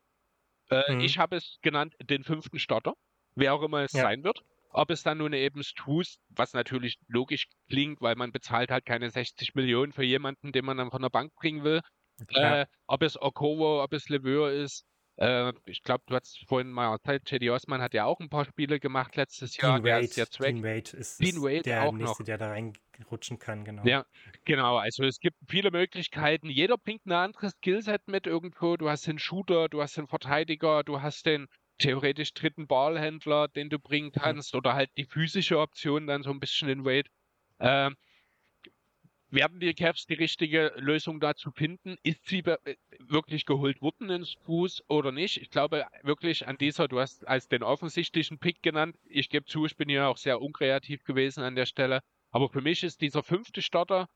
[0.70, 1.00] Äh, mhm.
[1.02, 2.94] Ich habe es genannt den fünften Starter,
[3.36, 4.04] wer auch immer es ja.
[4.04, 4.44] sein wird.
[4.70, 9.10] Ob es dann nun eben Struz, was natürlich logisch klingt, weil man bezahlt halt keine
[9.10, 11.82] 60 Millionen für jemanden, den man dann von der Bank bringen will.
[12.30, 14.86] Äh, ob es Okowo, ob es Leveur ist.
[15.18, 17.50] Äh, ich glaube, du hast vorhin mal erzählt, J.D.
[17.50, 19.76] Osman hat ja auch ein paar Spiele gemacht letztes Jahr.
[19.76, 20.56] Dean der Wade, ist jetzt weg.
[20.56, 22.26] Dean Wade ist, Dean Wade der auch nächste, noch.
[22.26, 23.84] der da reinrutschen kann, genau.
[23.86, 24.06] Ja,
[24.44, 24.78] genau.
[24.78, 26.50] Also es gibt viele Möglichkeiten.
[26.50, 28.76] Jeder bringt ein anderes Skillset mit irgendwo.
[28.76, 31.48] Du hast den Shooter, du hast den Verteidiger, du hast den
[31.78, 34.60] theoretisch dritten Ballhändler, den du bringen kannst, mhm.
[34.60, 37.10] oder halt die physische Option dann so ein bisschen in Wade.
[37.60, 37.96] Ähm,
[39.36, 41.98] werden die Cavs die richtige Lösung dazu finden?
[42.02, 45.38] Ist sie äh, wirklich geholt worden ins Fuß oder nicht?
[45.38, 48.98] Ich glaube wirklich an dieser, du hast als den offensichtlichen Pick genannt.
[49.06, 52.02] Ich gebe zu, ich bin ja auch sehr unkreativ gewesen an der Stelle.
[52.32, 54.08] Aber für mich ist dieser fünfte Starter,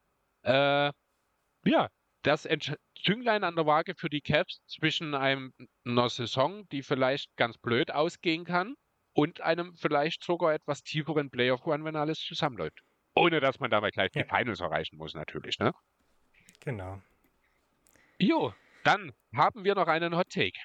[0.44, 0.92] äh,
[1.66, 1.90] ja,
[2.24, 2.48] das
[2.96, 5.54] Zünglein an der Waage für die Cavs zwischen einem,
[5.86, 8.76] einer Saison, die vielleicht ganz blöd ausgehen kann,
[9.14, 12.80] und einem vielleicht sogar etwas tieferen Playoff-Run, wenn alles zusammenläuft.
[13.16, 14.24] Ohne dass man dabei gleich ja.
[14.24, 15.74] die Finals erreichen muss, natürlich, ne?
[16.62, 17.02] Genau.
[18.18, 18.54] Jo,
[18.84, 20.60] dann haben wir noch einen Hot Take.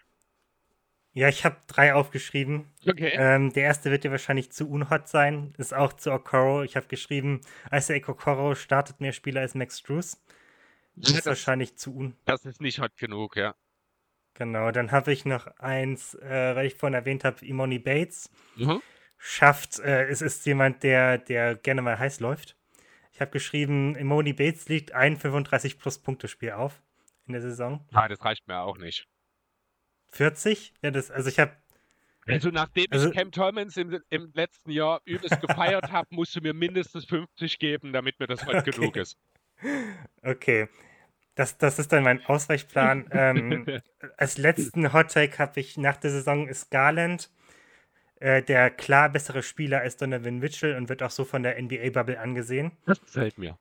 [1.13, 2.73] Ja, ich habe drei aufgeschrieben.
[2.85, 3.13] Okay.
[3.15, 5.55] Ähm, der erste wird dir wahrscheinlich zu unhot sein.
[5.59, 6.65] Ist auch zu Okoro.
[6.65, 7.41] Ich habe geschrieben,
[7.73, 10.21] Isaac Okoro startet mehr Spieler als Max Drews.
[10.97, 12.17] Das ist wahrscheinlich zu un.
[12.25, 13.55] das ist nicht hot genug, ja.
[14.35, 18.31] Genau, dann habe ich noch eins, äh, weil ich vorhin erwähnt habe, Imoni Bates.
[18.57, 18.83] Mhm.
[19.27, 22.59] Schafft, äh, es ist jemand, der, der gerne mal heiß läuft.
[23.11, 26.83] Ich habe geschrieben, Imoni Bates liegt ein 35 plus Punkte Spiel auf
[27.27, 27.83] in der Saison.
[27.95, 29.09] Ah, das reicht mir auch nicht.
[30.13, 30.75] 40?
[30.83, 31.53] Ja, das, also ich habe
[32.27, 36.43] Also nachdem Also- ich Cam Tolmans im, im letzten Jahr übelst gefeiert habe, musst du
[36.43, 38.73] mir mindestens 50 geben, damit mir das hot Okay.
[38.73, 39.17] genug ist.
[40.23, 40.69] Okay.
[41.35, 43.09] Das, das ist dann mein Ausweichplan.
[43.11, 43.67] ähm,
[44.19, 47.31] als letzten Hottake habe ich nach der Saison ist Garland
[48.21, 52.19] äh, der klar bessere Spieler als Donovan Mitchell und wird auch so von der NBA-Bubble
[52.19, 52.73] angesehen.
[52.87, 53.59] Das gefällt mir.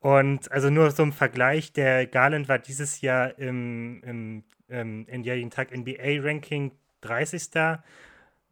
[0.00, 5.24] Und also nur so im Vergleich, der Garland war dieses Jahr im, im, im, in
[5.24, 7.50] jeden Tag NBA-Ranking 30.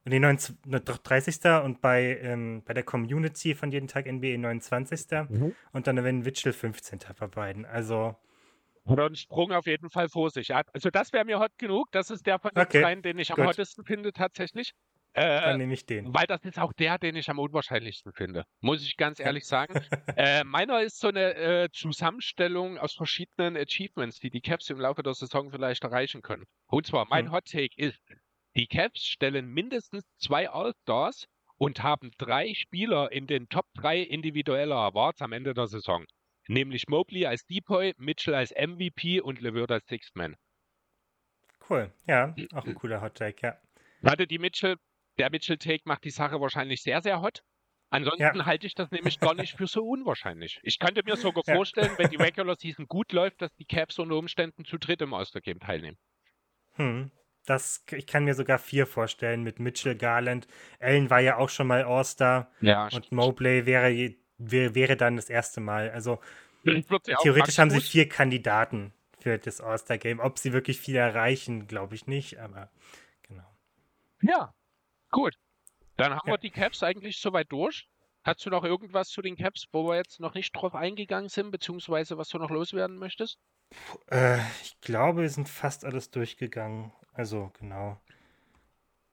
[0.04, 1.44] Nee, 19, ne, doch 30.
[1.62, 5.06] und bei, ähm, bei der Community von jeden Tag NBA 29.
[5.28, 5.54] Mhm.
[5.72, 7.00] Und dann wenn Mitchell 15.
[7.18, 7.66] bei beiden.
[7.66, 8.16] Also,
[8.86, 10.54] Hat einen Sprung auf jeden Fall vor sich.
[10.54, 11.88] Also das wäre mir hot genug.
[11.92, 13.46] Das ist der von den Okay, dreien, den ich am gut.
[13.46, 14.72] hottesten finde tatsächlich.
[15.14, 16.12] dann Äh, nehme ich den.
[16.14, 18.44] weil das ist auch der, den ich am unwahrscheinlichsten finde.
[18.60, 19.74] Muss ich ganz ehrlich sagen.
[20.16, 25.02] äh, meiner ist so eine äh, Zusammenstellung aus verschiedenen Achievements, die die Caps im Laufe
[25.02, 26.44] der Saison vielleicht erreichen können.
[26.66, 27.32] Und zwar, mein Hm.
[27.32, 28.00] Hot Take ist,
[28.56, 31.26] die Caps stellen mindestens zwei All-Stars
[31.56, 36.04] und haben drei Spieler in den Top 3 individueller Awards am Ende der Saison.
[36.48, 40.36] Nämlich Mobley als Depoy, Mitchell als MVP und LeVert als Sixth Man.
[41.68, 41.92] Cool.
[42.06, 43.58] Ja, auch ein cooler Hot Take, ja.
[44.00, 44.76] Warte, die Mitchell,
[45.18, 47.42] der Mitchell-Take macht die Sache wahrscheinlich sehr, sehr hot.
[47.90, 50.58] Ansonsten halte ich das nämlich gar nicht für so unwahrscheinlich.
[50.62, 51.54] Ich könnte mir sogar Ja.
[51.56, 55.12] vorstellen, wenn die Regular Season gut läuft, dass die Caps unter Umständen zu dritt im
[55.14, 55.98] All-Star-Game teilnehmen.
[56.72, 57.10] Hm.
[57.44, 60.46] Das, ich kann mir sogar vier vorstellen mit Mitchell, Garland.
[60.78, 64.14] Allen war ja auch schon mal All-Star Ja, und Mobley wäre,
[64.50, 65.90] wär, wäre dann das erste Mal.
[65.90, 66.20] Also
[66.64, 70.20] Theoretisch haben sie vier Kandidaten für das All-Star-Game.
[70.20, 72.70] Ob sie wirklich viel erreichen, glaube ich nicht, aber
[73.22, 73.46] genau.
[74.22, 74.54] Ja,
[75.10, 75.34] gut.
[75.96, 76.34] Dann haben Ja.
[76.34, 77.88] wir die Caps eigentlich soweit durch.
[78.24, 81.50] Hast du noch irgendwas zu den Caps, wo wir jetzt noch nicht drauf eingegangen sind,
[81.50, 83.38] beziehungsweise was du noch loswerden möchtest?
[84.10, 86.92] Äh, ich glaube, wir sind fast alles durchgegangen.
[87.12, 88.00] Also, genau.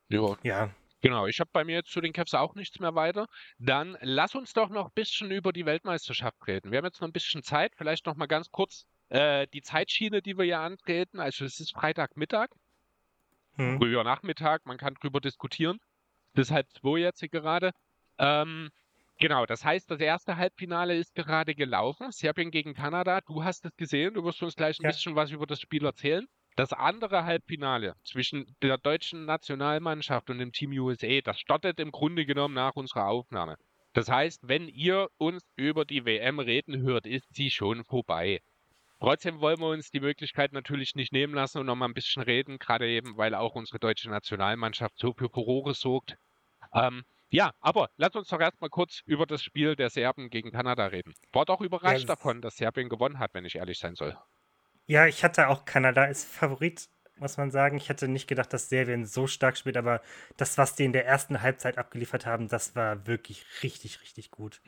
[0.10, 0.70] Ja, Ja,
[1.02, 3.28] Genau, ich habe bei mir jetzt zu den Caps auch nichts mehr weiter.
[3.58, 6.72] Dann lass uns doch noch ein bisschen über die Weltmeisterschaft reden.
[6.72, 10.22] Wir haben jetzt noch ein bisschen Zeit, vielleicht noch mal ganz kurz äh, die Zeitschiene,
[10.22, 11.20] die wir hier antreten.
[11.20, 12.50] Also es ist Freitagmittag,
[13.56, 13.78] hm.
[13.78, 15.80] früher Nachmittag, man kann drüber diskutieren.
[16.36, 17.72] Ist halb zwei jetzt hier gerade.
[18.18, 18.70] Ähm,
[19.20, 22.12] genau, das heißt, das erste Halbfinale ist gerade gelaufen.
[22.12, 23.22] Serbien gegen Kanada.
[23.22, 24.90] Du hast es gesehen, du wirst uns gleich ein Ja.
[24.90, 26.28] bisschen was über das Spiel erzählen.
[26.60, 32.26] Das andere Halbfinale zwischen der deutschen Nationalmannschaft und dem Team USA, das startet im Grunde
[32.26, 33.56] genommen nach unserer Aufnahme.
[33.94, 38.42] Das heißt, wenn ihr uns über die WM reden hört, ist sie schon vorbei.
[39.00, 42.24] Trotzdem wollen wir uns die Möglichkeit natürlich nicht nehmen lassen und noch mal ein bisschen
[42.24, 46.18] reden, gerade eben, weil auch unsere deutsche Nationalmannschaft so für Furore sorgt.
[46.74, 50.88] Ähm, ja, aber lass uns doch erstmal kurz über das Spiel der Serben gegen Kanada
[50.88, 51.14] reden.
[51.32, 54.18] War doch überrascht das- davon, dass Serbien gewonnen hat, wenn ich ehrlich sein soll.
[54.90, 57.78] Ja, ich hatte auch Kanada als Favorit, muss man sagen.
[57.78, 60.02] Ich hätte nicht gedacht, dass Serbien so stark spielt, aber
[60.36, 64.62] das, was die in der ersten Halbzeit abgeliefert haben, das war wirklich richtig, richtig gut.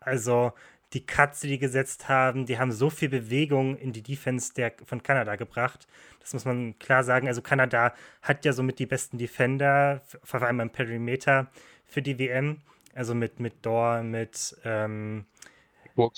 [0.00, 0.54] Also
[0.92, 5.04] die Cuts, die gesetzt haben, die haben so viel Bewegung in die Defense der, von
[5.04, 5.86] Kanada gebracht.
[6.18, 7.28] Das muss man klar sagen.
[7.28, 11.48] Also Kanada hat ja somit die besten Defender, vor allem am Perimeter
[11.86, 12.60] für die WM.
[12.92, 15.26] Also mit, mit Dor, mit ähm.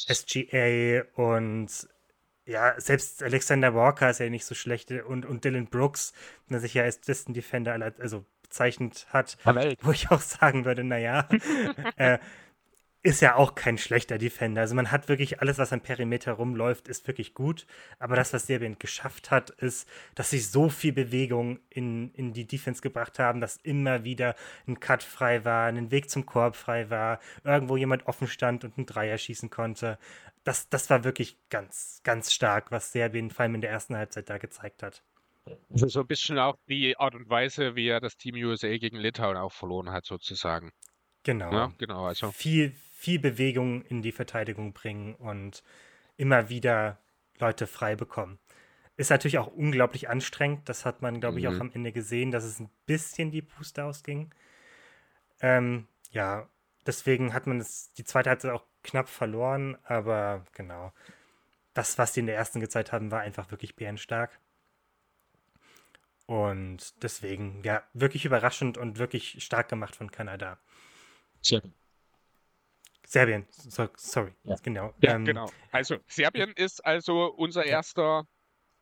[0.09, 1.86] SGA und
[2.45, 6.12] ja, selbst Alexander Walker ist ja nicht so schlecht und, und Dylan Brooks,
[6.49, 9.78] der sich ja als besten Defender aller, also bezeichnet hat, Welt.
[9.82, 11.28] wo ich auch sagen würde, naja,
[11.97, 12.18] äh,
[13.05, 14.61] ist ja auch kein schlechter Defender.
[14.61, 17.66] Also man hat wirklich alles, was am Perimeter rumläuft, ist wirklich gut.
[17.98, 22.46] Aber das, was Serbien geschafft hat, ist, dass sie so viel Bewegung in, in die
[22.46, 24.36] Defense gebracht haben, dass immer wieder
[24.68, 28.76] ein Cut frei war, ein Weg zum Korb frei war, irgendwo jemand offen stand und
[28.76, 29.98] einen Dreier schießen konnte.
[30.44, 34.30] Das, das war wirklich ganz, ganz stark, was Serbien vor allem in der ersten Halbzeit
[34.30, 35.03] da gezeigt hat.
[35.72, 38.96] Also so ein bisschen auch die Art und Weise, wie er das Team USA gegen
[38.96, 40.70] Litauen auch verloren hat, sozusagen.
[41.24, 41.53] Genau.
[41.53, 42.30] Ja, genau, also.
[42.32, 45.64] viel, viel Bewegung in die Verteidigung bringen und
[46.16, 46.98] immer wieder
[47.38, 48.38] Leute frei bekommen.
[48.96, 50.68] Ist natürlich auch unglaublich anstrengend.
[50.68, 51.61] Das hat man, glaube ich, auch Mhm.
[51.61, 54.32] am Ende gesehen, dass es ein bisschen die Puste ausging.
[55.40, 56.48] Ähm, ja,
[56.86, 60.92] deswegen hat man es die zweite Halbzeit auch knapp verloren, aber genau.
[61.74, 64.38] Das, was die in der ersten gezeigt haben, war einfach wirklich bärenstark.
[66.26, 70.59] Und deswegen, ja, wirklich überraschend und wirklich stark gemacht von Kanada.
[71.42, 71.74] Serbien.
[73.12, 74.56] Serbien, so, sorry, ja.
[74.62, 74.94] genau.
[75.02, 75.46] Ja, ähm, genau.
[75.70, 78.26] Also Serbien ist also unser erster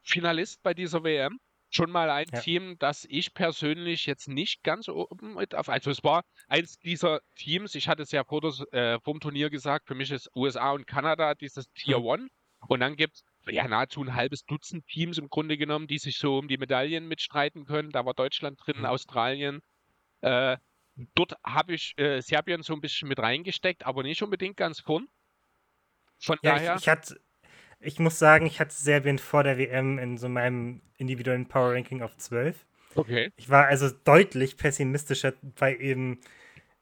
[0.04, 1.40] Finalist bei dieser WM.
[1.68, 2.40] Schon mal ein ja.
[2.40, 5.68] Team, das ich persönlich jetzt nicht ganz oben mit auf.
[5.68, 9.20] Also es war eins dieser Teams, ich hatte es ja vor, das, äh, vor dem
[9.20, 12.04] Turnier gesagt, für mich ist USA und Kanada dieses Tier mhm.
[12.04, 12.28] One.
[12.68, 16.18] Und dann gibt es ja nahezu ein halbes Dutzend Teams im Grunde genommen, die sich
[16.18, 17.90] so um die Medaillen mitstreiten können.
[17.90, 18.84] Da war Deutschland drin, mhm.
[18.84, 19.60] Australien.
[20.20, 20.56] Äh,
[21.14, 25.08] dort habe ich äh, Serbien so ein bisschen mit reingesteckt, aber nicht unbedingt ganz vorn.
[26.18, 26.74] Von ja, daher.
[26.74, 27.20] Ich, ich, hatte,
[27.80, 32.02] ich muss sagen, ich hatte Serbien vor der WM in so meinem individuellen Power Ranking
[32.02, 32.66] auf 12.
[32.94, 33.32] Okay.
[33.36, 36.20] Ich war also deutlich pessimistischer, weil eben,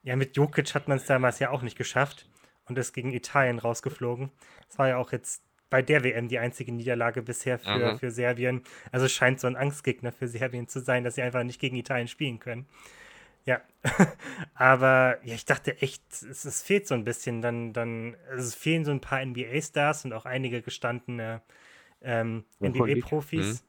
[0.03, 2.29] ja, mit Jokic hat man es damals ja auch nicht geschafft
[2.65, 4.31] und ist gegen Italien rausgeflogen.
[4.69, 8.63] Das war ja auch jetzt bei der WM die einzige Niederlage bisher für, für Serbien.
[8.91, 11.77] Also es scheint so ein Angstgegner für Serbien zu sein, dass sie einfach nicht gegen
[11.77, 12.67] Italien spielen können.
[13.49, 13.63] Ja,
[14.57, 17.41] aber ja, ich dachte echt, es, es, fehlt so ein bisschen.
[17.41, 21.41] Dann, dann, also es fehlen so ein paar NBA-Stars und auch einige gestandene
[22.03, 23.65] ähm, NBA-Profis.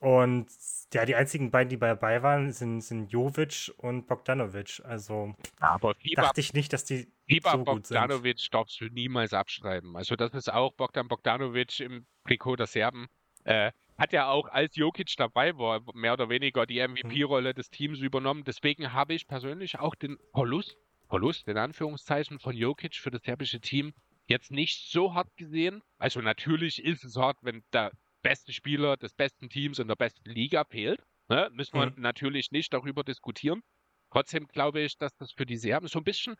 [0.00, 0.08] Mhm.
[0.08, 0.46] Und
[0.94, 4.80] ja, die einzigen beiden, die dabei waren, sind, sind Jovic und Bogdanovic.
[4.82, 8.54] Also aber Fieber, dachte ich nicht, dass die Fieber so gut Bogdanovic sind.
[8.54, 9.94] darfst du niemals abschreiben.
[9.94, 13.08] Also das ist auch Bogdan Bogdanovic im Trikot der Serben.
[13.44, 17.54] Äh, hat ja auch, als Jokic dabei war, mehr oder weniger die MVP-Rolle mhm.
[17.54, 18.44] des Teams übernommen.
[18.44, 20.76] Deswegen habe ich persönlich auch den Verlust,
[21.08, 23.94] Verlust in Anführungszeichen von Jokic für das serbische Team
[24.26, 25.82] jetzt nicht so hart gesehen.
[25.98, 27.92] Also natürlich ist es hart, wenn der
[28.22, 31.00] beste Spieler des besten Teams in der besten Liga fehlt.
[31.28, 31.50] Ne?
[31.52, 31.94] Müssen wir mhm.
[31.96, 33.62] natürlich nicht darüber diskutieren.
[34.10, 36.36] Trotzdem glaube ich, dass das für die Serben so ein bisschen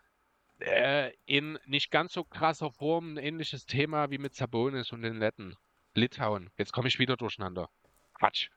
[0.60, 5.18] äh, in nicht ganz so krasser Form ein ähnliches Thema wie mit Sabonis und den
[5.18, 5.54] Letten.
[5.94, 6.50] Litauen.
[6.56, 7.68] Jetzt komme ich wieder durcheinander.
[8.14, 8.48] Quatsch.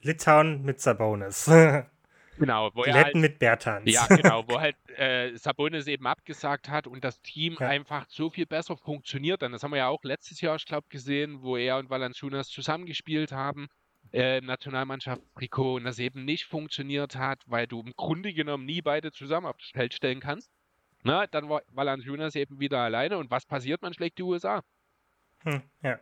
[0.00, 1.50] Litauen mit Sabonis.
[2.38, 3.90] Genau, wo er halt, mit Bertans.
[3.92, 7.68] Ja, genau, wo halt äh, Sabonis eben abgesagt hat und das Team ja.
[7.68, 9.42] einfach so viel besser funktioniert.
[9.42, 12.48] Dann das haben wir ja auch letztes Jahr, ich glaube, gesehen, wo er und Valanciunas
[12.48, 13.68] zusammengespielt haben
[14.12, 18.82] äh, im Nationalmannschaftstrikot und das eben nicht funktioniert hat, weil du im Grunde genommen nie
[18.82, 20.50] beide zusammen aufs Feld stellen kannst.
[21.04, 23.82] Na, dann war Valanciunas eben wieder alleine und was passiert?
[23.82, 24.62] Man schlägt die USA.
[25.40, 25.98] Hm, ja.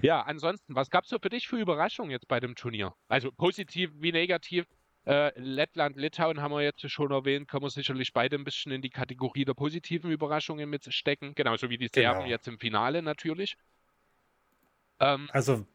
[0.00, 2.94] Ja, ansonsten, was gab es so für dich für Überraschungen jetzt bei dem Turnier?
[3.08, 4.66] Also positiv wie negativ?
[5.04, 8.82] Äh, Lettland, Litauen haben wir jetzt schon erwähnt, kann man sicherlich beide ein bisschen in
[8.82, 12.30] die Kategorie der positiven Überraschungen mitstecken, genauso wie die Serben genau.
[12.30, 13.56] jetzt im Finale natürlich.
[15.00, 15.66] Ähm, also,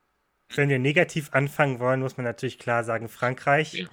[0.56, 3.88] wenn wir negativ anfangen wollen, muss man natürlich klar sagen, Frankreich, ja.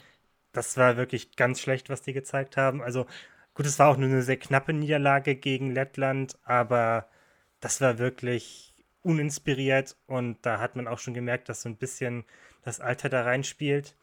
[0.53, 2.81] das war wirklich ganz schlecht, was die gezeigt haben.
[2.81, 3.07] Also,
[3.55, 7.09] gut, es war auch nur eine sehr knappe Niederlage gegen Lettland, aber
[7.59, 8.74] das war wirklich
[9.05, 12.25] uninspiriert und da hat man auch schon gemerkt, dass so ein bisschen
[12.63, 13.95] das Alter da reinspielt.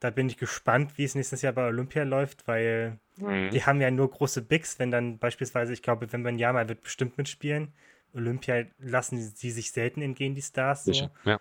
[0.00, 3.50] Da bin ich gespannt, wie es nächstes Jahr bei Olympia läuft, weil mhm.
[3.50, 6.68] die haben ja nur große Bigs, wenn dann beispielsweise, ich glaube, wenn man ja mal
[6.68, 7.72] wird bestimmt mitspielen.
[8.14, 10.84] Olympia lassen sie sich selten entgehen, die Stars.
[10.84, 11.10] So.
[11.24, 11.40] Ja.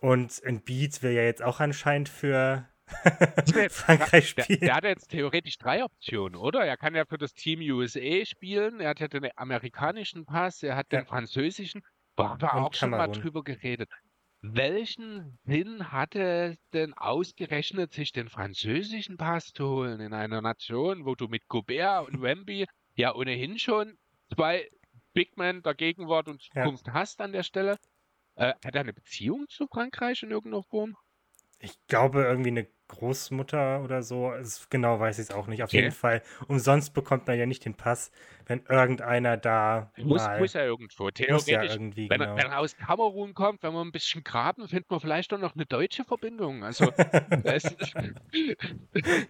[0.00, 2.68] Und Embiid will ja jetzt auch anscheinend für
[3.70, 4.46] Frankreich spielen.
[4.48, 6.64] Der, der, hat jetzt theoretisch drei Optionen, oder?
[6.64, 10.76] Er kann ja für das Team USA spielen, er hat ja den amerikanischen Pass, er
[10.76, 11.00] hat ja.
[11.00, 11.82] den französischen.
[12.16, 13.88] Boah, haben wir auch schon mal drüber geredet.
[14.42, 21.04] Welchen Sinn hatte es denn ausgerechnet, sich den französischen Pass zu holen in einer Nation,
[21.04, 23.96] wo du mit Gobert und Wemby ja ohnehin schon
[24.34, 24.68] zwei
[25.12, 26.94] Big Men der Gegenwart und Zukunft ja.
[26.94, 27.78] hast an der Stelle?
[28.34, 30.96] Äh, hat er eine Beziehung zu Frankreich in irgendeiner Form?
[31.58, 34.26] Ich glaube, irgendwie eine Großmutter oder so.
[34.26, 35.62] Also genau weiß ich es auch nicht.
[35.62, 35.78] Auf okay.
[35.78, 36.22] jeden Fall.
[36.46, 38.12] Umsonst bekommt man ja nicht den Pass,
[38.46, 39.90] wenn irgendeiner da.
[39.96, 41.10] Muss, muss ja irgendwo.
[41.10, 42.36] Theoretisch, ja irgendwie, wenn, genau.
[42.36, 45.54] wenn, er aus Kamerun kommt, wenn wir ein bisschen graben, findet man vielleicht auch noch
[45.54, 46.64] eine deutsche Verbindung.
[46.64, 46.84] Also.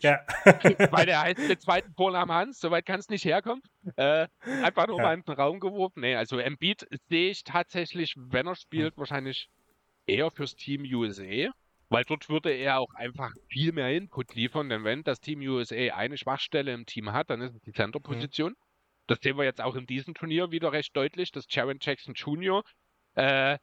[0.00, 0.20] ja.
[0.90, 3.62] weil der heißt den zweiten Vornamen Hans, soweit kann es nicht herkommen.
[3.96, 4.26] Äh,
[4.62, 5.04] einfach nur ja.
[5.04, 6.00] mal in den Raum geworfen.
[6.00, 8.98] Nee, also Embiid sehe ich tatsächlich, wenn er spielt, hm.
[8.98, 9.48] wahrscheinlich
[10.06, 11.52] eher fürs Team USA.
[11.92, 15.94] Weil dort würde er auch einfach viel mehr Input liefern, denn wenn das Team USA
[15.94, 18.52] eine Schwachstelle im Team hat, dann ist es die Center-Position.
[18.52, 18.56] Mhm.
[19.08, 22.64] Das sehen wir jetzt auch in diesem Turnier wieder recht deutlich, dass Jaron Jackson Jr.
[23.14, 23.58] Äh,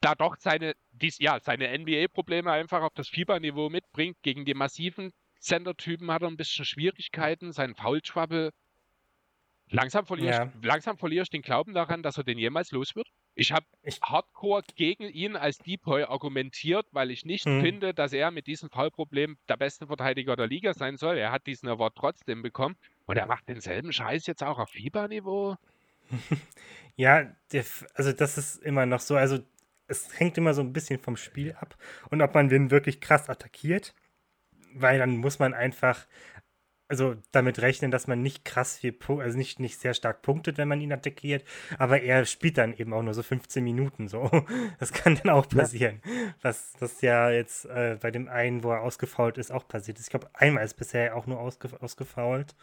[0.00, 4.16] da doch seine, dies, ja, seine NBA-Probleme einfach auf das Fieberniveau mitbringt.
[4.22, 7.52] Gegen die massiven Center-Typen hat er ein bisschen Schwierigkeiten.
[7.52, 8.50] Sein Foul-Trouble
[9.70, 10.52] Langsam verlierst, ja.
[10.62, 13.08] langsam verlierst den Glauben daran, dass er den jemals los wird.
[13.38, 13.66] Ich habe
[14.02, 17.60] hardcore gegen ihn als Depoy argumentiert, weil ich nicht hm.
[17.60, 21.16] finde, dass er mit diesem Fallproblem der beste Verteidiger der Liga sein soll.
[21.18, 22.74] Er hat diesen Award trotzdem bekommen
[23.06, 25.54] und er macht denselben Scheiß jetzt auch auf Fieberniveau.
[26.96, 27.64] ja, der,
[27.94, 29.14] also das ist immer noch so.
[29.14, 29.38] Also
[29.86, 31.76] es hängt immer so ein bisschen vom Spiel ab
[32.10, 33.94] und ob man den wirklich krass attackiert,
[34.74, 36.08] weil dann muss man einfach
[36.88, 40.68] also damit rechnen, dass man nicht krass viel, also nicht, nicht sehr stark punktet, wenn
[40.68, 41.44] man ihn attackiert,
[41.78, 44.30] aber er spielt dann eben auch nur so 15 Minuten so.
[44.78, 46.00] Das kann dann auch passieren.
[46.04, 46.34] Ja.
[46.42, 50.04] Was das ja jetzt äh, bei dem einen, wo er ausgefault ist, auch passiert ist.
[50.04, 52.54] Ich glaube, einmal ist bisher auch nur ausge ausgefault.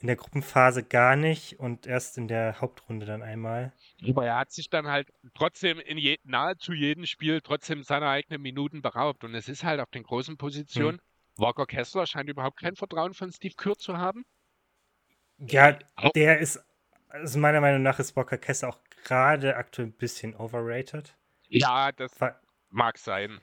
[0.00, 3.72] In der Gruppenphase gar nicht und erst in der Hauptrunde dann einmal.
[4.06, 8.42] Aber er hat sich dann halt trotzdem in je, nahezu jedem Spiel trotzdem seiner eigenen
[8.42, 9.24] Minuten beraubt.
[9.24, 10.98] Und es ist halt auf den großen Positionen.
[10.98, 11.08] Hm
[11.38, 14.24] Walker Kessler scheint überhaupt kein Vertrauen von Steve Kerr zu haben.
[15.38, 15.78] Ja,
[16.14, 16.60] der ist,
[17.08, 21.16] also meiner Meinung nach ist Walker Kessler auch gerade aktuell ein bisschen overrated.
[21.48, 22.34] Ja, das weil,
[22.70, 23.40] mag sein.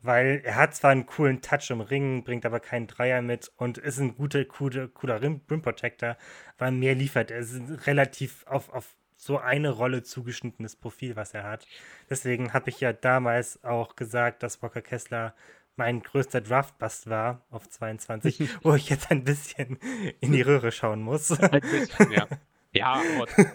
[0.00, 3.78] Weil er hat zwar einen coolen Touch im Ring, bringt aber keinen Dreier mit und
[3.78, 6.16] ist ein guter, cooler, cooler Rim, Rim Protector,
[6.58, 7.30] weil mehr liefert.
[7.30, 11.66] Er ist relativ auf, auf so eine Rolle zugeschnittenes Profil, was er hat.
[12.10, 15.34] Deswegen habe ich ja damals auch gesagt, dass Walker Kessler
[15.76, 19.78] mein größter Draftbust war auf 22, wo ich jetzt ein bisschen
[20.20, 21.30] in die Röhre schauen muss.
[21.32, 22.26] Ein bisschen, ja.
[22.76, 23.00] Ja,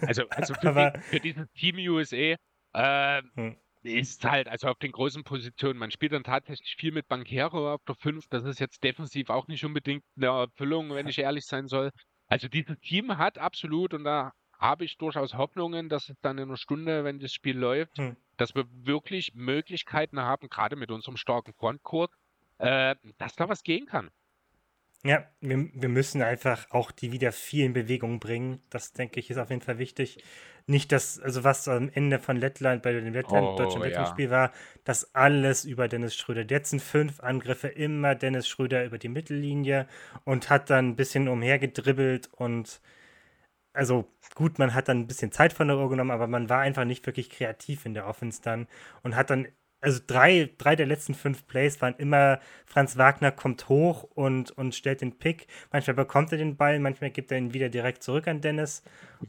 [0.00, 2.36] also, also für, aber, die, für dieses Team USA
[2.72, 3.56] äh, hm.
[3.82, 7.82] ist halt, also auf den großen Positionen, man spielt dann tatsächlich viel mit Bankero auf
[7.86, 8.28] der 5.
[8.30, 11.90] Das ist jetzt defensiv auch nicht unbedingt eine Erfüllung, wenn ich ehrlich sein soll.
[12.28, 16.44] Also dieses Team hat absolut, und da habe ich durchaus Hoffnungen, dass es dann in
[16.44, 18.16] einer Stunde, wenn das Spiel läuft, hm.
[18.36, 22.12] dass wir wirklich Möglichkeiten haben, gerade mit unserem starken Frontcourt,
[22.58, 24.10] äh, dass da was gehen kann.
[25.02, 28.60] Ja, wir, wir müssen einfach auch die wieder viel in Bewegung bringen.
[28.68, 30.22] Das, denke ich, ist auf jeden Fall wichtig.
[30.66, 34.30] Nicht, dass, also was am Ende von Lettland bei dem Lettland, oh, deutschen Lettland-Spiel ja.
[34.30, 34.52] war,
[34.84, 36.42] dass alles über Dennis Schröder.
[36.42, 39.88] Jetzt sind fünf Angriffe immer Dennis Schröder über die Mittellinie
[40.24, 42.82] und hat dann ein bisschen umhergedribbelt und
[43.72, 44.04] also
[44.34, 46.84] gut, man hat dann ein bisschen Zeit von der Uhr genommen, aber man war einfach
[46.84, 48.66] nicht wirklich kreativ in der Offense dann
[49.02, 49.48] und hat dann,
[49.80, 54.74] also drei, drei der letzten fünf Plays waren immer, Franz Wagner kommt hoch und, und
[54.74, 55.46] stellt den Pick.
[55.72, 58.82] Manchmal bekommt er den Ball, manchmal gibt er ihn wieder direkt zurück an Dennis.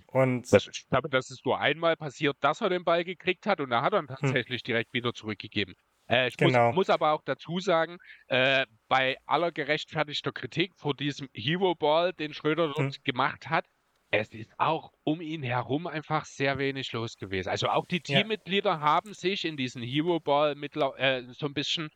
[0.08, 3.62] Und das, ich glaube, das ist nur einmal passiert, dass er den Ball gekriegt hat
[3.62, 4.16] und er hat dann hm.
[4.20, 4.66] tatsächlich hm.
[4.66, 5.76] direkt wieder zurückgegeben.
[6.10, 6.68] Äh, ich genau.
[6.68, 12.12] muss, muss, aber auch dazu sagen, äh, bei aller gerechtfertigter Kritik vor diesem Hero Ball,
[12.12, 13.04] den Schröder dort hm.
[13.04, 13.66] gemacht hat,
[14.12, 17.50] es ist auch um ihn herum einfach sehr wenig los gewesen.
[17.50, 18.80] Also auch die Teammitglieder ja.
[18.82, 20.56] haben sich in diesen Hero Ball
[20.98, 21.90] äh, so ein bisschen,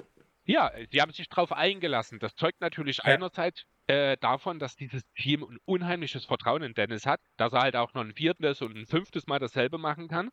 [0.45, 2.19] ja, die haben sich drauf eingelassen.
[2.19, 3.03] Das zeugt natürlich ja.
[3.03, 7.75] einerseits äh, davon, dass dieses Team ein unheimliches Vertrauen in Dennis hat, dass er halt
[7.75, 10.29] auch noch ein viertes und ein fünftes Mal dasselbe machen kann.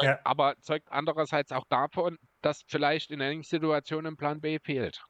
[0.00, 0.18] Ja.
[0.24, 5.02] Aber zeugt andererseits auch davon, dass vielleicht in einigen Situationen Plan B fehlt.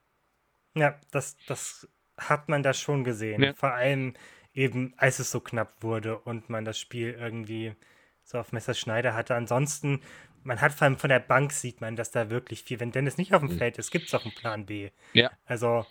[0.77, 1.89] Ja, das, das
[2.19, 3.43] hat man da schon gesehen.
[3.43, 3.55] Ja.
[3.55, 4.15] Vor allem
[4.55, 7.75] eben als es so knapp wurde und man das Spiel irgendwie
[8.23, 9.35] so auf Messerschneider hatte.
[9.35, 10.01] Ansonsten,
[10.43, 13.19] man hat vor allem von der Bank sieht man, dass da wirklich viel, wenn Dennis
[13.19, 13.59] nicht auf dem mhm.
[13.59, 14.91] Feld ist, gibt es auch einen Plan B.
[15.13, 15.31] Ja.
[15.45, 15.85] Also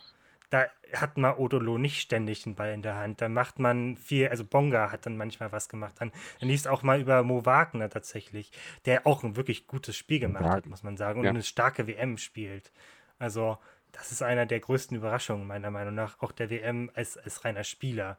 [0.50, 3.20] da hat man Odolo nicht ständig den Ball in der Hand.
[3.20, 5.94] Da macht man viel, also Bonga hat dann manchmal was gemacht.
[5.98, 8.52] Dann, dann liest auch mal über Mo Wagner tatsächlich,
[8.84, 11.30] der auch ein wirklich gutes Spiel gemacht hat, muss man sagen, und ja.
[11.30, 12.70] eine starke WM spielt.
[13.18, 13.58] Also,
[13.90, 17.64] das ist einer der größten Überraschungen, meiner Meinung nach, auch der WM als, als reiner
[17.64, 18.18] Spieler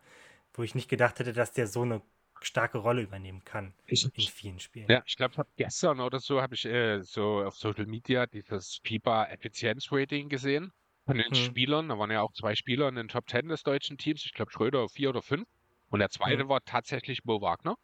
[0.58, 2.02] wo ich nicht gedacht hätte, dass der so eine
[2.42, 4.88] starke Rolle übernehmen kann ich, in vielen Spielen.
[4.90, 9.26] Ja, ich glaube, gestern oder so habe ich äh, so auf Social Media dieses FIBA
[9.26, 10.72] Effizienz-Rating gesehen
[11.06, 11.36] von den hm.
[11.36, 11.90] Spielern.
[11.90, 14.26] Da waren ja auch zwei Spieler in den Top Ten des deutschen Teams.
[14.26, 15.48] Ich glaube, Schröder vier oder fünf.
[15.90, 16.50] Und der zweite hm.
[16.50, 17.78] war tatsächlich Mo Wagner.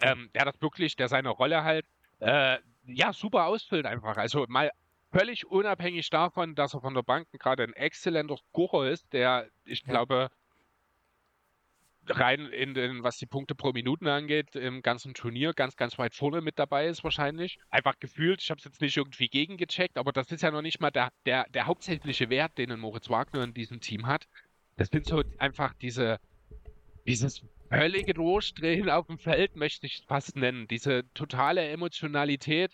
[0.00, 1.86] Ähm, der das wirklich, der seine Rolle halt
[2.20, 4.16] äh, ja super ausfüllt einfach.
[4.16, 4.70] Also mal
[5.10, 9.80] völlig unabhängig davon, dass er von der Bank gerade ein exzellenter Scorer ist, der, ich
[9.80, 9.92] ja.
[9.92, 10.30] glaube,
[12.08, 16.14] rein in den, was die Punkte pro Minuten angeht, im ganzen Turnier ganz, ganz weit
[16.14, 17.58] vorne mit dabei ist wahrscheinlich.
[17.70, 20.80] Einfach gefühlt, ich habe es jetzt nicht irgendwie gegengecheckt, aber das ist ja noch nicht
[20.80, 24.26] mal der, der, der hauptsächliche Wert, den Moritz Wagner in diesem Team hat.
[24.76, 26.18] Das sind so einfach diese,
[27.06, 30.68] dieses völlige Durchdrehen auf dem Feld, möchte ich es fast nennen.
[30.68, 32.72] Diese totale Emotionalität,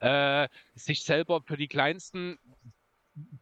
[0.00, 2.38] äh, sich selber für die kleinsten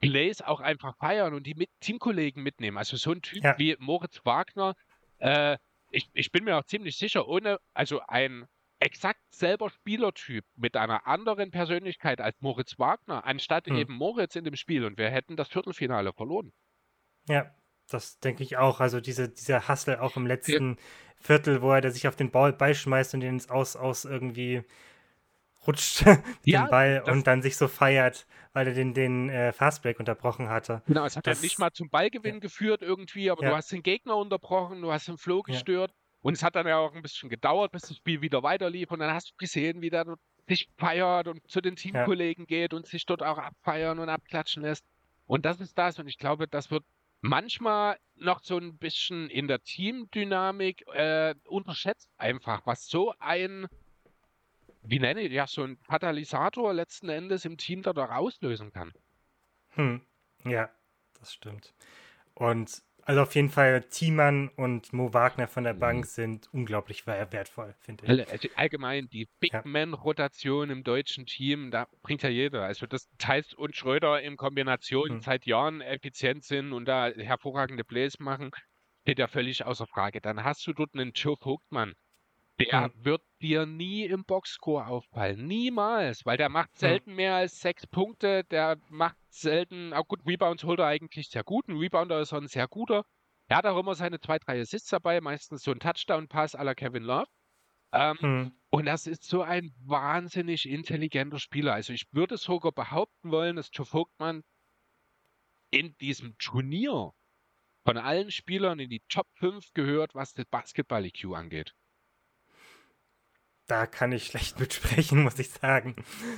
[0.01, 2.77] Plays auch einfach feiern und die mit Teamkollegen mitnehmen.
[2.77, 3.59] Also so ein Typ ja.
[3.59, 4.75] wie Moritz Wagner,
[5.21, 5.57] äh,
[5.91, 8.47] ich, ich bin mir auch ziemlich sicher, ohne, also ein
[8.79, 13.77] exakt selber Spielertyp mit einer anderen Persönlichkeit als Moritz Wagner, anstatt hm.
[13.77, 16.53] eben Moritz in dem Spiel und wir hätten das Viertelfinale verloren.
[17.29, 17.55] Ja,
[17.89, 18.81] das denke ich auch.
[18.81, 20.77] Also diese, dieser Hustle auch im letzten ja.
[21.19, 24.63] Viertel, wo er sich auf den Ball beischmeißt und den ins Aus, aus irgendwie
[25.67, 26.05] rutscht
[26.45, 30.49] ja, den Ball und dann sich so feiert, weil er den, den äh, Fastbreak unterbrochen
[30.49, 30.83] hatte.
[30.87, 32.41] Genau, es hat das, nicht mal zum Ballgewinn ja.
[32.41, 33.51] geführt irgendwie, aber ja.
[33.51, 35.93] du hast den Gegner unterbrochen, du hast den Flow gestört.
[36.23, 38.91] Und es hat dann ja auch ein bisschen gedauert, bis das Spiel wieder weiterlief.
[38.91, 40.05] Und dann hast du gesehen, wie der
[40.49, 42.59] sich feiert und zu den Teamkollegen ja.
[42.59, 44.85] geht und sich dort auch abfeiern und abklatschen lässt.
[45.27, 45.99] Und das ist das.
[45.99, 46.85] Und ich glaube, das wird
[47.21, 53.67] manchmal noch so ein bisschen in der Teamdynamik äh, unterschätzt einfach, was so ein,
[54.83, 58.93] wie nenne ich ja, so ein Katalysator letzten Endes im Team da, da auslösen kann.
[59.71, 60.01] Hm.
[60.45, 60.71] Ja,
[61.19, 61.75] das stimmt.
[62.35, 66.09] Und also auf jeden Fall, Thiemann und Mo Wagner von der Bank mhm.
[66.09, 68.31] sind unglaublich wertvoll, finde ich.
[68.31, 69.63] Also allgemein, die Big ja.
[69.65, 72.63] Man-Rotation im deutschen Team, da bringt ja jeder.
[72.63, 75.21] Also das Theis und Schröder in Kombination hm.
[75.23, 78.51] seit Jahren effizient sind und da hervorragende Plays machen,
[79.03, 80.21] steht ja völlig außer Frage.
[80.21, 81.95] Dann hast du dort einen Joe Vogtmann,
[82.61, 83.05] der hm.
[83.05, 85.47] wird dir nie im Boxscore auffallen.
[85.47, 88.45] Niemals, weil der macht selten mehr als sechs Punkte.
[88.45, 91.69] Der macht selten, auch gut, Rebounds holt er eigentlich sehr gut.
[91.69, 93.05] Ein Rebounder ist er ein sehr guter.
[93.49, 97.03] Er hat auch immer seine zwei, drei Assists dabei, meistens so ein Touchdown-Pass la Kevin
[97.03, 97.27] Love.
[97.93, 98.53] Ähm, hm.
[98.71, 101.73] Und das ist so ein wahnsinnig intelligenter Spieler.
[101.73, 104.43] Also ich würde sogar behaupten wollen, dass Joe Vogtmann
[105.73, 107.13] in diesem Turnier
[107.85, 111.75] von allen Spielern in die Top 5 gehört, was das Basketball-EQ angeht
[113.71, 115.97] da kann ich schlecht mitsprechen, muss ich sagen.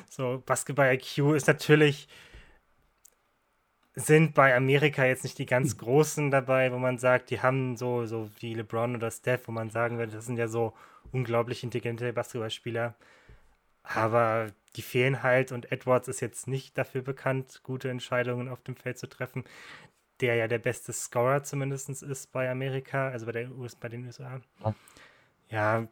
[0.08, 2.08] So, Basketball IQ ist natürlich,
[3.94, 5.78] sind bei Amerika jetzt nicht die ganz hm.
[5.78, 9.70] großen dabei, wo man sagt, die haben so, so wie LeBron oder Steph, wo man
[9.70, 10.72] sagen würde, das sind ja so
[11.12, 12.94] unglaublich intelligente Basketballspieler.
[13.82, 18.76] Aber die fehlen halt und Edwards ist jetzt nicht dafür bekannt, gute Entscheidungen auf dem
[18.76, 19.44] Feld zu treffen,
[20.20, 24.06] der ja der beste Scorer zumindest ist bei Amerika, also bei, der US, bei den
[24.06, 24.40] USA.
[25.50, 25.88] Ja,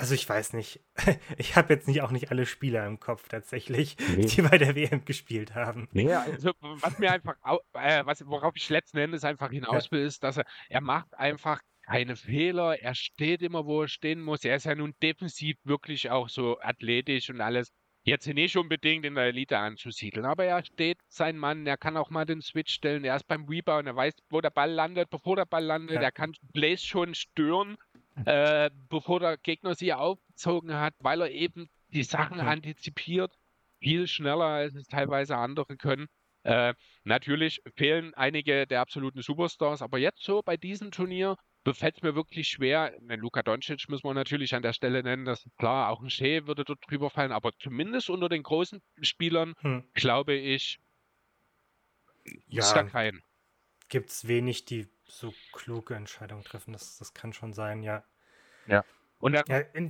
[0.00, 0.80] also ich weiß nicht.
[1.38, 4.26] Ich habe jetzt nicht auch nicht alle Spieler im Kopf tatsächlich, nee.
[4.26, 5.88] die bei der WM gespielt haben.
[5.92, 7.36] Nee, also was mir einfach,
[7.74, 11.60] äh, was, worauf ich letzten Endes einfach hinaus will, ist, dass er, er macht einfach
[11.86, 14.44] keine Fehler, er steht immer, wo er stehen muss.
[14.44, 17.72] Er ist ja nun defensiv wirklich auch so athletisch und alles.
[18.02, 22.08] Jetzt nicht unbedingt in der Elite anzusiedeln, aber er steht sein Mann, er kann auch
[22.08, 25.36] mal den Switch stellen, er ist beim Rebound, er weiß, wo der Ball landet, bevor
[25.36, 26.02] der Ball landet, ja.
[26.02, 27.76] er kann Blaze schon stören
[28.24, 33.32] äh, bevor der Gegner sie aufgezogen hat, weil er eben die Sachen antizipiert,
[33.80, 36.06] viel schneller als es teilweise andere können.
[36.42, 42.02] Äh, natürlich fehlen einige der absoluten Superstars, aber jetzt so bei diesem Turnier befällt es
[42.02, 42.92] mir wirklich schwer.
[43.00, 46.08] Den Luka Doncic muss man natürlich an der Stelle nennen, das ist klar, auch ein
[46.08, 49.84] Shea würde dort drüber fallen, aber zumindest unter den großen Spielern hm.
[49.92, 50.80] glaube ich,
[52.46, 53.20] ja, ist da kein.
[53.90, 56.72] Gibt es wenig, die so kluge Entscheidungen treffen.
[56.72, 58.04] Das, das kann schon sein, ja.
[58.66, 58.84] Ja.
[59.18, 59.42] Und ja,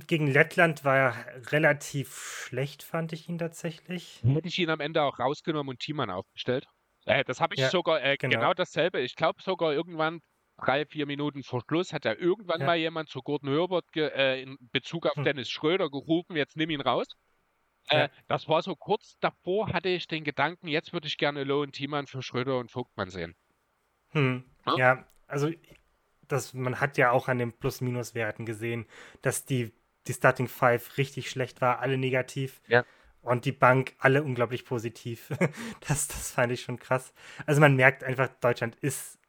[0.07, 4.21] gegen Lettland war er relativ schlecht, fand ich ihn tatsächlich.
[4.25, 6.67] Hätte ich ihn am Ende auch rausgenommen und Thiemann aufgestellt.
[7.05, 8.39] Äh, das habe ich ja, sogar äh, genau.
[8.39, 8.53] genau.
[8.53, 8.99] dasselbe.
[8.99, 10.19] Ich glaube sogar irgendwann
[10.57, 12.67] drei, vier Minuten vor Schluss hat ja irgendwann ja.
[12.67, 15.23] mal jemand zu Gordon Herbert äh, in Bezug auf hm.
[15.23, 17.07] Dennis Schröder gerufen, jetzt nimm ihn raus.
[17.87, 18.09] Äh, ja.
[18.27, 21.73] Das war so kurz davor, hatte ich den Gedanken, jetzt würde ich gerne Low und
[21.73, 23.35] Thiemann für Schröder und Vogtmann sehen.
[24.11, 24.43] Hm.
[24.65, 24.77] Ja?
[24.77, 25.51] ja, also
[26.27, 28.85] das, man hat ja auch an den Plus-Minus-Werten gesehen,
[29.21, 29.71] dass die,
[30.07, 32.61] die Starting Five richtig schlecht war, alle negativ.
[32.67, 32.85] Ja.
[33.21, 35.29] Und die Bank alle unglaublich positiv.
[35.87, 37.13] das, das fand ich schon krass.
[37.45, 39.19] Also man merkt einfach, Deutschland ist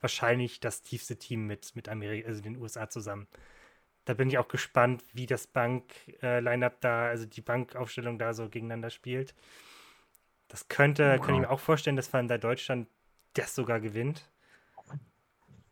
[0.00, 3.28] wahrscheinlich das tiefste Team mit, mit Amerika, also den USA zusammen.
[4.04, 8.48] Da bin ich auch gespannt, wie das Bank-Line-Up äh, da, also die Bankaufstellung da so
[8.48, 9.34] gegeneinander spielt.
[10.48, 11.16] Das könnte, wow.
[11.18, 12.88] könnte ich mir auch vorstellen, dass man da Deutschland
[13.38, 14.28] das sogar gewinnt.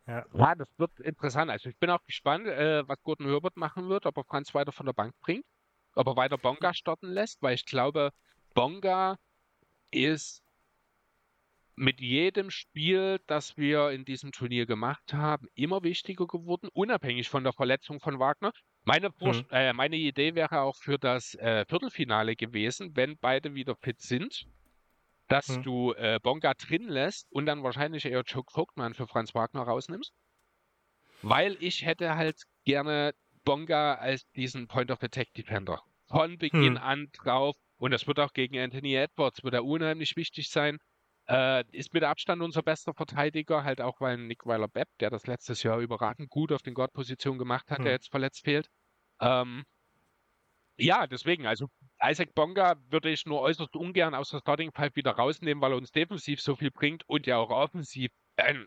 [0.07, 0.27] Ja.
[0.35, 1.51] ja, das wird interessant.
[1.51, 4.73] Also ich bin auch gespannt, äh, was Gordon Herbert machen wird, ob er Franz weiter
[4.73, 5.47] von der Bank bringt,
[5.95, 8.11] ob er weiter Bonga starten lässt, weil ich glaube,
[8.53, 9.17] Bonga
[9.91, 10.43] ist
[11.77, 17.43] mit jedem Spiel, das wir in diesem Turnier gemacht haben, immer wichtiger geworden, unabhängig von
[17.43, 18.53] der Verletzung von Wagner.
[18.85, 19.47] Meine, mhm.
[19.51, 24.47] äh, meine Idee wäre auch für das äh, Viertelfinale gewesen, wenn beide wieder fit sind,
[25.29, 25.62] dass hm.
[25.62, 30.12] du äh, Bonga drin lässt und dann wahrscheinlich eher Joe Vogtmann für Franz Wagner rausnimmst.
[31.22, 33.14] Weil ich hätte halt gerne
[33.45, 35.83] Bonga als diesen Point of Attack Defender.
[36.07, 36.83] Von Beginn hm.
[36.83, 37.57] an drauf.
[37.77, 40.79] Und das wird auch gegen Anthony Edwards, wird er unheimlich wichtig sein.
[41.27, 45.62] Äh, ist mit Abstand unser bester Verteidiger, halt auch weil Nick Weiler-Bepp, der das letztes
[45.62, 47.85] Jahr überragend gut auf den Guard-Position gemacht hat, hm.
[47.85, 48.68] der jetzt verletzt fehlt.
[49.20, 49.64] Ähm,
[50.77, 51.68] ja, deswegen, also
[52.03, 55.77] Isaac Bonga würde ich nur äußerst ungern aus der Starting Five wieder rausnehmen, weil er
[55.77, 58.67] uns defensiv so viel bringt und ja auch offensiv ein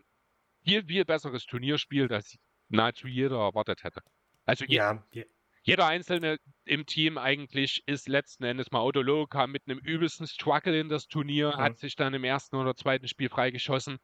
[0.64, 2.36] viel, viel besseres Turnier spielt, als
[2.68, 4.00] nahezu jeder erwartet hätte.
[4.44, 5.26] Also ja, je,
[5.62, 10.78] jeder Einzelne im Team eigentlich ist letzten Endes mal Autolo, kam mit einem übelsten Struggle
[10.78, 11.60] in das Turnier, mhm.
[11.60, 13.98] hat sich dann im ersten oder zweiten Spiel freigeschossen.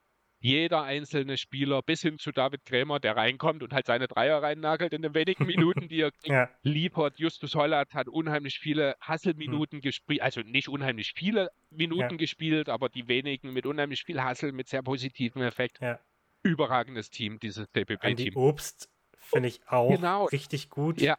[0.44, 4.92] Jeder einzelne Spieler bis hin zu David Krämer, der reinkommt und halt seine Dreier reinnagelt
[4.92, 6.50] in den wenigen Minuten, die er kriegt, ja.
[6.62, 7.18] liefert.
[7.18, 9.80] Justus Holland hat unheimlich viele Hasselminuten hm.
[9.80, 12.16] gespielt, also nicht unheimlich viele Minuten ja.
[12.18, 15.80] gespielt, aber die wenigen mit unheimlich viel Hassel, mit sehr positivem Effekt.
[15.80, 15.98] Ja.
[16.42, 18.36] Überragendes Team, dieses DPP-Team.
[18.36, 20.26] Obst finde ich auch genau.
[20.26, 21.00] richtig gut.
[21.00, 21.16] Ja.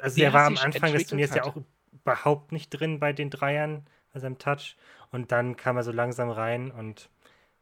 [0.00, 1.38] Also der war am Anfang des Turniers hat.
[1.38, 1.56] ja auch
[1.90, 4.76] überhaupt nicht drin bei den Dreiern, also im Touch.
[5.10, 7.10] Und dann kam er so langsam rein und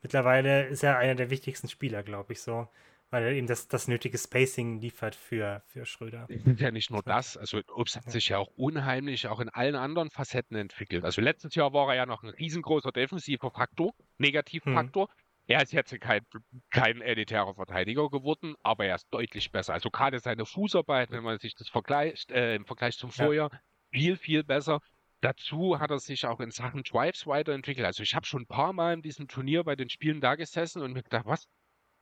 [0.02, 2.68] mittlerweile ist er einer der wichtigsten Spieler, glaube ich, so.
[3.10, 6.28] Weil er eben das, das nötige Spacing liefert für, für Schröder.
[6.58, 7.38] Ja, nicht nur das.
[7.38, 11.04] Also Obst hat sich ja auch unheimlich auch in allen anderen Facetten entwickelt.
[11.04, 15.08] Also letztes Jahr war er ja noch ein riesengroßer defensiver Faktor, Negativfaktor.
[15.08, 15.14] Hm.
[15.46, 16.20] Er ist jetzt kein,
[16.68, 19.72] kein elitärer Verteidiger geworden, aber er ist deutlich besser.
[19.72, 23.60] Also gerade seine Fußarbeit, wenn man sich das vergleicht, äh, im Vergleich zum Vorjahr, ja.
[23.90, 24.82] viel, viel besser.
[25.20, 27.86] Dazu hat er sich auch in Sachen Drives weiterentwickelt.
[27.86, 30.82] Also ich habe schon ein paar Mal in diesem Turnier bei den Spielen da gesessen
[30.82, 31.48] und mir gedacht, was?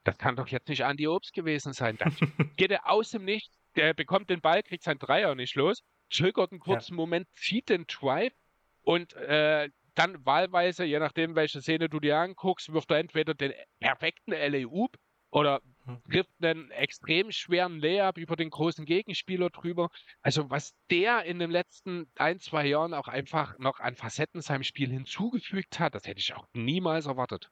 [0.04, 1.96] Das kann doch jetzt nicht Andy Obst gewesen sein.
[1.96, 2.14] Dann
[2.56, 6.52] geht er aus dem Nichts, der bekommt den Ball, kriegt seinen Dreier nicht los, zögert
[6.52, 6.96] einen kurzen ja.
[6.96, 8.34] Moment, zieht den Drive
[8.82, 13.52] und äh, dann wahlweise, je nachdem, welche Szene du dir anguckst, wirft er entweder den
[13.80, 14.96] perfekten LA-Oop
[15.30, 16.02] oder hm.
[16.10, 19.90] trifft einen extrem schweren Layup über den großen Gegenspieler drüber.
[20.22, 24.64] Also was der in den letzten ein, zwei Jahren auch einfach noch an Facetten seinem
[24.64, 27.50] Spiel hinzugefügt hat, das hätte ich auch niemals erwartet.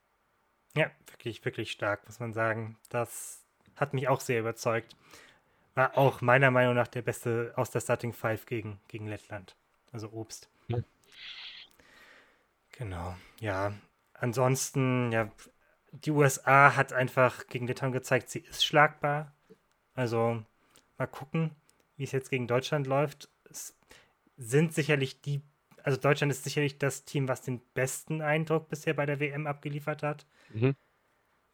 [0.77, 2.77] Ja, wirklich, wirklich stark, muss man sagen.
[2.89, 3.45] Das
[3.77, 4.97] hat mich auch sehr überzeugt.
[5.75, 9.57] War auch meiner Meinung nach der beste aus der Starting Five gegen, gegen Lettland.
[9.93, 10.49] Also Obst.
[10.69, 10.79] Ja.
[12.73, 13.73] Genau, ja.
[14.15, 15.31] Ansonsten, ja,
[16.03, 19.33] die USA hat einfach gegen Litauen gezeigt, sie ist schlagbar.
[19.95, 20.43] Also
[20.99, 21.53] mal gucken,
[21.97, 23.29] wie es jetzt gegen Deutschland läuft.
[23.49, 23.77] Es
[24.37, 25.41] sind sicherlich die,
[25.83, 30.03] also Deutschland ist sicherlich das Team, was den besten Eindruck bisher bei der WM abgeliefert
[30.03, 30.27] hat.
[30.53, 30.75] Mhm.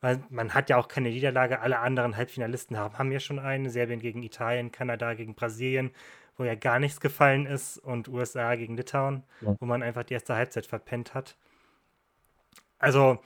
[0.01, 1.61] Weil man hat ja auch keine Niederlage.
[1.61, 3.69] Alle anderen Halbfinalisten haben, haben ja schon eine.
[3.69, 5.91] Serbien gegen Italien, Kanada gegen Brasilien,
[6.39, 7.77] wo ja gar nichts gefallen ist.
[7.77, 9.55] Und USA gegen Litauen, ja.
[9.61, 11.37] wo man einfach die erste Halbzeit verpennt hat.
[12.79, 13.23] Also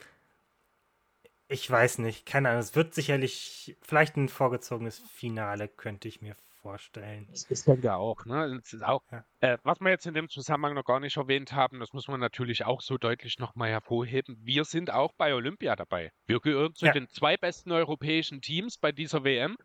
[1.48, 2.60] ich weiß nicht, keine Ahnung.
[2.60, 6.34] Es wird sicherlich vielleicht ein vorgezogenes Finale, könnte ich mir
[6.64, 7.26] vorstellen.
[7.30, 8.58] Das ist ja auch, ne?
[8.58, 9.24] Das ist auch, ja.
[9.40, 12.20] äh, was wir jetzt in dem Zusammenhang noch gar nicht erwähnt haben, das muss man
[12.20, 14.38] natürlich auch so deutlich nochmal hervorheben.
[14.40, 16.10] Wir sind auch bei Olympia dabei.
[16.26, 16.92] Wir gehören zu ja.
[16.92, 19.58] den zwei besten europäischen Teams bei dieser WM.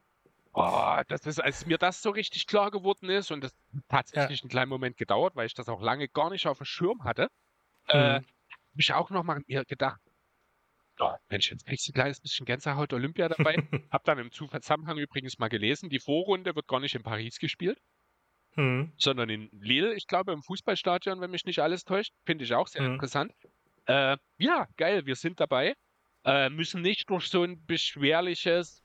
[0.51, 3.53] Oh, das ist, als mir das so richtig klar geworden ist, und das
[3.87, 4.43] hat tatsächlich ja.
[4.43, 7.29] einen kleinen Moment gedauert, weil ich das auch lange gar nicht auf dem Schirm hatte,
[7.87, 8.03] äh, mhm.
[8.03, 10.01] äh, habe ich auch nochmal gedacht,
[10.99, 13.55] oh, Mensch, jetzt kriegst du ein kleines bisschen Gänsehaut Olympia dabei.
[13.91, 17.79] Hab dann im Zusammenhang übrigens mal gelesen, die Vorrunde wird gar nicht in Paris gespielt,
[18.53, 18.91] hm.
[18.97, 22.13] sondern in Lille, ich glaube, im Fußballstadion, wenn mich nicht alles täuscht.
[22.25, 22.93] Finde ich auch sehr hm.
[22.93, 23.33] interessant.
[23.85, 25.75] Äh, ja, geil, wir sind dabei.
[26.25, 28.83] Äh, müssen nicht durch so ein beschwerliches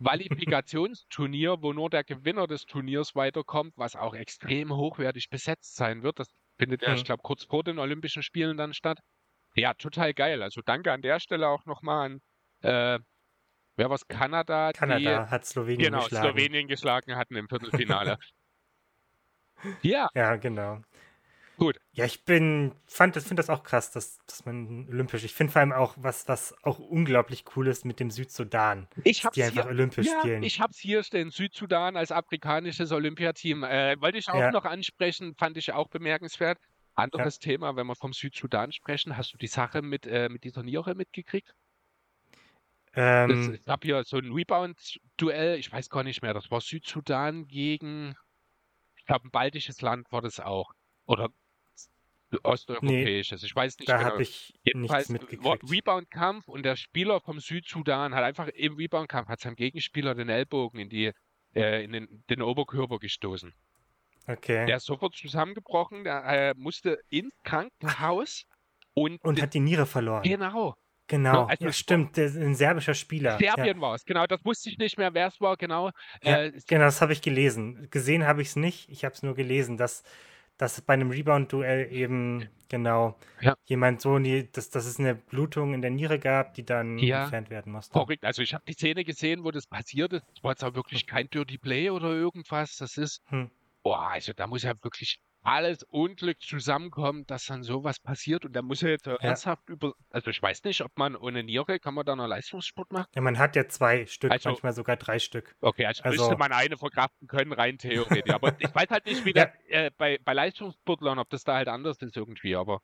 [0.00, 6.20] Qualifikationsturnier, wo nur der Gewinner des Turniers weiterkommt, was auch extrem hochwertig besetzt sein wird.
[6.20, 9.00] Das findet ja, ich glaube, kurz vor den Olympischen Spielen dann statt.
[9.58, 10.42] Ja, total geil.
[10.42, 12.20] Also danke an der Stelle auch nochmal an,
[12.62, 12.98] äh,
[13.76, 14.72] wer was Kanada?
[14.72, 16.22] Kanada hat Slowenien genau, geschlagen.
[16.22, 18.18] Genau, Slowenien geschlagen hatten im Viertelfinale.
[19.82, 20.08] ja.
[20.14, 20.80] Ja, genau.
[21.58, 21.76] Gut.
[21.92, 25.24] Ja, ich bin, fand das, finde das auch krass, dass, dass man olympisch.
[25.24, 28.86] Ich finde vor allem auch, was, was auch unglaublich cool ist mit dem Südsudan.
[29.02, 30.44] Ich hab's die einfach hier, olympisch ja, spielen.
[30.44, 33.64] Ich hab's hier stehen, Südsudan als afrikanisches Olympiateam.
[33.64, 34.52] Äh, wollte ich auch ja.
[34.52, 36.58] noch ansprechen, fand ich auch bemerkenswert.
[36.98, 37.52] Anderes ja.
[37.52, 40.94] Thema, wenn wir vom Südsudan sprechen, hast du die Sache mit, äh, mit dieser Niere
[40.94, 41.54] mitgekriegt?
[42.94, 47.46] Ähm, es gab hier so ein Rebound-Duell, ich weiß gar nicht mehr, das war Südsudan
[47.46, 48.16] gegen,
[48.96, 50.72] ich glaube, ein baltisches Land war das auch.
[51.06, 51.28] Oder
[52.42, 54.08] osteuropäisches, nee, ich weiß nicht da genau.
[54.08, 55.70] Da habe ich Jedenfalls nichts mitgekriegt.
[55.70, 60.80] Rebound-Kampf und der Spieler vom Südsudan hat einfach im Rebound-Kampf hat seinem Gegenspieler den Ellbogen
[60.80, 61.12] in, die,
[61.54, 63.54] äh, in den, den Oberkörper gestoßen.
[64.28, 64.66] Okay.
[64.66, 68.44] Der ist sofort zusammengebrochen, der äh, musste ins Krankenhaus
[68.92, 69.24] und.
[69.24, 70.22] Und hat die Niere verloren.
[70.22, 70.74] Genau.
[71.10, 73.38] Genau, also ja, stimmt, der ist ein serbischer Spieler.
[73.38, 73.80] Serbien ja.
[73.80, 75.90] war es, genau, das wusste ich nicht mehr, wer es war, genau.
[76.22, 77.88] Ja, äh, genau, das habe ich gelesen.
[77.90, 80.02] Gesehen habe ich es nicht, ich habe es nur gelesen, dass,
[80.58, 83.16] dass bei einem Rebound-Duell eben, genau,
[83.64, 87.72] jemand so, dass, dass es eine Blutung in der Niere gab, die dann entfernt werden
[87.72, 87.94] musste.
[87.94, 90.24] Korrekt, also ich habe die Szene gesehen, wo das passiert ist.
[90.36, 93.22] Es war jetzt auch wirklich kein Dirty Play oder irgendwas, das ist.
[93.28, 93.50] Hm
[93.82, 98.62] boah, also da muss ja wirklich alles Unglück zusammenkommen, dass dann sowas passiert und da
[98.62, 99.14] muss er jetzt ja.
[99.16, 102.92] ernsthaft über, also ich weiß nicht, ob man ohne Niere, kann man da noch Leistungssport
[102.92, 103.06] machen?
[103.14, 105.54] Ja, man hat ja zwei Stück, also, manchmal sogar drei Stück.
[105.60, 109.24] Okay, also, also müsste man eine verkraften können, rein theoretisch, aber ich weiß halt nicht,
[109.24, 109.46] wie ja.
[109.46, 112.80] das äh, bei, bei Leistungssportlern, ob das da halt anders ist irgendwie, aber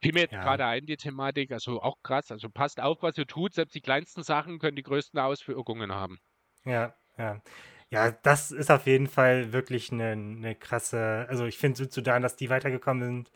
[0.00, 0.42] Fiel mir jetzt Ja.
[0.42, 2.30] gerade ein, die Thematik, also auch krass.
[2.30, 3.54] Also passt auf, was ihr tut.
[3.54, 6.18] Selbst die kleinsten Sachen können die größten Auswirkungen haben.
[6.64, 7.42] Ja, ja.
[7.90, 11.26] Ja, das ist auf jeden Fall wirklich eine, eine krasse.
[11.28, 13.30] Also ich finde Südsudan, dass die weitergekommen sind,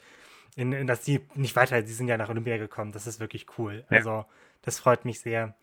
[0.56, 2.92] in, in, dass die nicht weiter, die sind ja nach Olympia gekommen.
[2.92, 3.84] Das ist wirklich cool.
[3.90, 3.98] Ja.
[3.98, 4.26] Also
[4.62, 5.54] das freut mich sehr.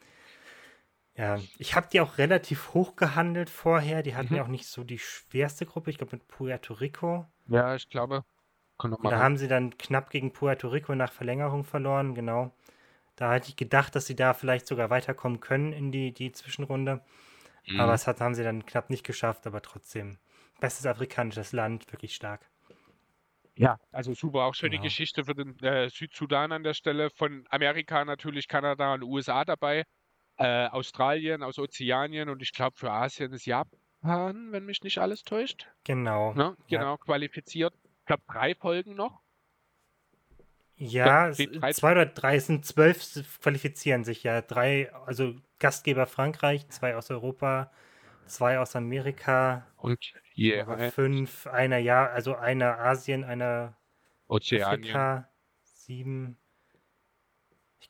[1.15, 4.03] Ja, ich habe die auch relativ hoch gehandelt vorher.
[4.03, 4.35] Die hatten Mhm.
[4.37, 5.89] ja auch nicht so die schwerste Gruppe.
[5.89, 7.25] Ich glaube mit Puerto Rico.
[7.47, 8.23] Ja, ich glaube.
[9.03, 12.53] Da haben sie dann knapp gegen Puerto Rico nach Verlängerung verloren, genau.
[13.17, 17.01] Da hatte ich gedacht, dass sie da vielleicht sogar weiterkommen können in die, die Zwischenrunde.
[17.69, 17.79] Mhm.
[17.79, 20.17] Aber es hat, haben sie dann knapp nicht geschafft, aber trotzdem.
[20.59, 22.49] Bestes afrikanisches Land, wirklich stark.
[23.55, 24.83] Ja, also super, auch schöne Genau.
[24.83, 27.09] Geschichte für den äh, Südsudan an der Stelle.
[27.09, 29.83] Von Amerika natürlich, Kanada und USA dabei.
[30.37, 35.23] Äh, Australien, aus Ozeanien und ich glaube für Asien ist Japan, wenn mich nicht alles
[35.23, 35.67] täuscht.
[35.83, 36.33] Genau.
[36.33, 36.55] Ne?
[36.67, 36.79] Ja.
[36.79, 37.73] Genau, qualifiziert.
[37.99, 39.19] Ich glaube drei Folgen noch.
[40.79, 43.03] Ja, zwei oder drei, es sind zwölf
[43.41, 44.41] qualifizieren sich ja.
[44.41, 47.69] Drei, also Gastgeber Frankreich, zwei aus Europa,
[48.27, 49.99] zwei aus Amerika, Und
[50.37, 53.75] ein fünf, einer ja, also einer Asien, einer
[54.29, 54.95] Ozeanien.
[54.95, 55.29] Afrika,
[55.63, 56.37] sieben.
[57.81, 57.89] Ich,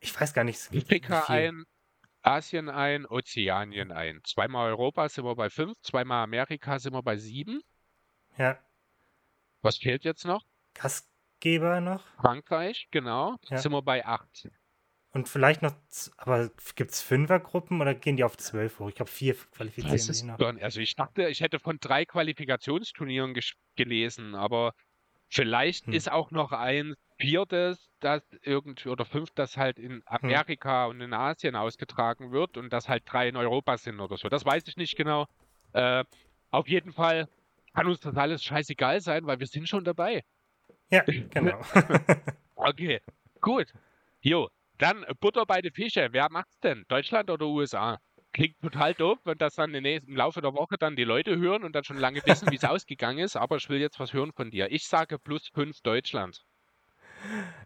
[0.00, 0.70] ich weiß gar nicht.
[0.72, 1.64] wie- Afrika ein,
[2.22, 4.20] Asien ein, Ozeanien ein.
[4.24, 7.62] Zweimal Europa sind wir bei fünf, zweimal Amerika sind wir bei sieben.
[8.36, 8.58] Ja,
[9.62, 10.44] Was fehlt jetzt noch?
[11.40, 12.02] Gastgeber noch.
[12.20, 13.36] Frankreich, genau.
[13.48, 13.56] Ja.
[13.56, 14.48] Sind wir bei acht.
[15.12, 15.74] Und vielleicht noch,
[16.18, 18.90] aber gibt es Fünfergruppen oder gehen die auf zwölf hoch?
[18.90, 20.62] Ich glaube, vier qualifizieren noch.
[20.62, 23.34] Also ich dachte, ich hätte von drei Qualifikationsturnieren
[23.74, 24.72] gelesen, aber
[25.28, 25.94] vielleicht Hm.
[25.94, 31.12] ist auch noch ein viertes, das irgendwie oder fünf, das halt in Amerika und in
[31.12, 34.28] Asien ausgetragen wird und das halt drei in Europa sind oder so.
[34.28, 35.26] Das weiß ich nicht genau.
[35.72, 36.04] Äh,
[36.50, 37.28] auf jeden Fall
[37.74, 40.22] kann uns das alles scheißegal sein, weil wir sind schon dabei.
[40.90, 41.60] Ja, genau.
[42.56, 43.00] Okay,
[43.40, 43.72] gut.
[44.20, 44.48] Jo,
[44.78, 46.08] dann Butter bei die Fische.
[46.12, 46.84] Wer macht's denn?
[46.88, 47.98] Deutschland oder USA?
[48.32, 51.72] Klingt total doof, wenn das dann im Laufe der Woche dann die Leute hören und
[51.74, 54.50] dann schon lange wissen, wie es ausgegangen ist, aber ich will jetzt was hören von
[54.50, 54.70] dir.
[54.70, 56.44] Ich sage plus fünf Deutschland.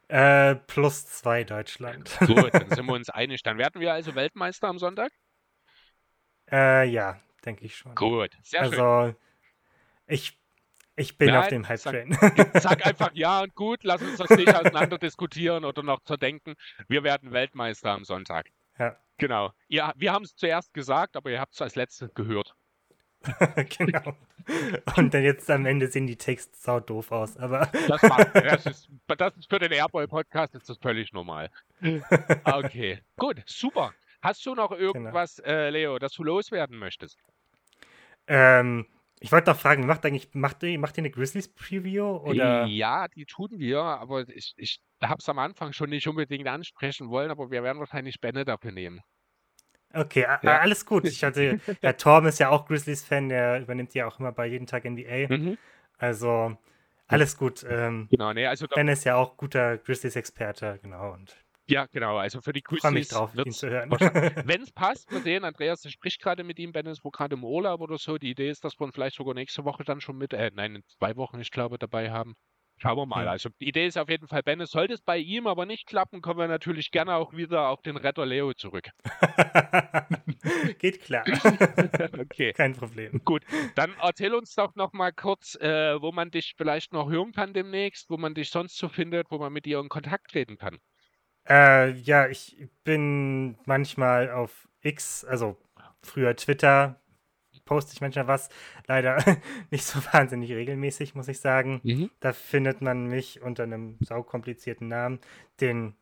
[0.08, 2.22] äh, plus zwei Deutschland.
[2.24, 3.42] Gut, dann sind wir uns einig.
[3.42, 5.12] Dann werden wir also Weltmeister am Sonntag?
[6.50, 7.94] äh, ja, denke ich schon.
[7.94, 8.82] Gut, sehr schön.
[8.82, 9.14] also,
[10.06, 10.38] ich,
[10.96, 12.50] ich bin Nein, auf dem sag- Hype-Train.
[12.60, 16.54] Sag einfach ja und gut, lass uns das nicht auseinander diskutieren oder noch zerdenken.
[16.88, 18.50] Wir werden Weltmeister am Sonntag.
[18.78, 19.52] ja, Genau.
[19.68, 22.54] Ja, wir haben es zuerst gesagt, aber ihr habt es als letztes gehört.
[23.78, 24.16] genau.
[24.96, 28.66] Und dann jetzt am Ende sehen die Texte sau doof aus, aber Das, macht, das,
[28.66, 31.48] ist, das ist für den Airboy-Podcast ist das völlig normal.
[32.44, 33.94] Okay, gut, super.
[34.20, 34.82] Hast du noch Genau.
[34.82, 37.18] irgendwas, äh, Leo, das du loswerden möchtest?
[38.26, 38.86] ähm,
[39.20, 42.66] ich wollte noch fragen, macht eigentlich, macht ihr, macht ihr eine Grizzlies-Preview oder?
[42.66, 47.08] Ja, die tun wir, aber ich, ich habe es am Anfang schon nicht unbedingt ansprechen
[47.08, 49.00] wollen, aber wir werden wahrscheinlich Bände dafür nehmen.
[49.92, 50.58] Okay, Ja.
[50.58, 51.04] alles gut.
[51.04, 54.66] Ich hatte, ja, Torm ist ja auch Grizzlies-Fan, der übernimmt ja auch immer bei jeden
[54.66, 55.28] Tag NBA.
[55.28, 55.58] Mhm.
[55.98, 56.56] Also,
[57.06, 57.64] alles gut.
[57.68, 61.12] Ähm, Genau, nee, also Ben ist ja auch guter Grizzlies-Experte, genau.
[61.12, 61.36] Und
[61.66, 63.90] ja, genau, also für die ich freue mich drauf, ihn zu hören.
[64.46, 67.44] Wenn es passt, wir sehen, Andreas spricht gerade mit ihm, Ben ist wohl gerade im
[67.44, 68.18] Urlaub oder so.
[68.18, 70.76] Die Idee ist, dass wir ihn vielleicht sogar nächste Woche dann schon mit, äh, nein,
[70.76, 72.34] in zwei Wochen, ich glaube, dabei haben.
[72.76, 73.22] Schauen wir mal.
[73.22, 73.28] Hm.
[73.28, 76.20] Also die Idee ist auf jeden Fall, Ben, sollte es bei ihm aber nicht klappen,
[76.20, 78.90] kommen wir natürlich gerne auch wieder auf den Retter Leo zurück.
[80.78, 81.24] Geht klar.
[82.18, 83.22] okay, Kein Problem.
[83.24, 83.44] gut.
[83.76, 87.54] Dann erzähl uns doch noch mal kurz, äh, wo man dich vielleicht noch hören kann
[87.54, 90.78] demnächst, wo man dich sonst so findet, wo man mit dir in Kontakt treten kann.
[91.48, 95.56] Äh, ja, ich bin manchmal auf X, also
[96.02, 97.00] früher Twitter,
[97.64, 98.48] poste ich manchmal was.
[98.86, 99.16] Leider
[99.70, 101.80] nicht so wahnsinnig regelmäßig, muss ich sagen.
[101.82, 102.10] Mhm.
[102.20, 105.18] Da findet man mich unter einem saukomplizierten Namen.
[105.60, 105.94] Den,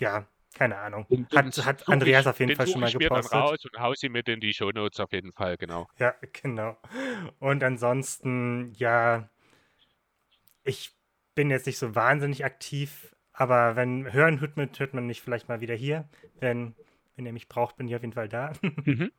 [0.00, 1.06] ja, keine Ahnung.
[1.08, 3.18] Den- Hat, den hat Andreas ich- auf jeden den Fall schon mal ich mir dann
[3.18, 3.38] gepostet.
[3.40, 5.86] raus und hau sie mit in die Shownotes auf jeden Fall, genau.
[5.98, 6.76] Ja, genau.
[7.38, 9.28] Und ansonsten, ja,
[10.64, 10.92] ich
[11.34, 15.48] bin jetzt nicht so wahnsinnig aktiv, aber wenn hören hört man, hört man mich vielleicht
[15.48, 16.08] mal wieder hier.
[16.40, 16.74] Wenn,
[17.16, 18.52] wenn ihr mich braucht, bin ich auf jeden Fall da.
[18.84, 19.12] Mhm.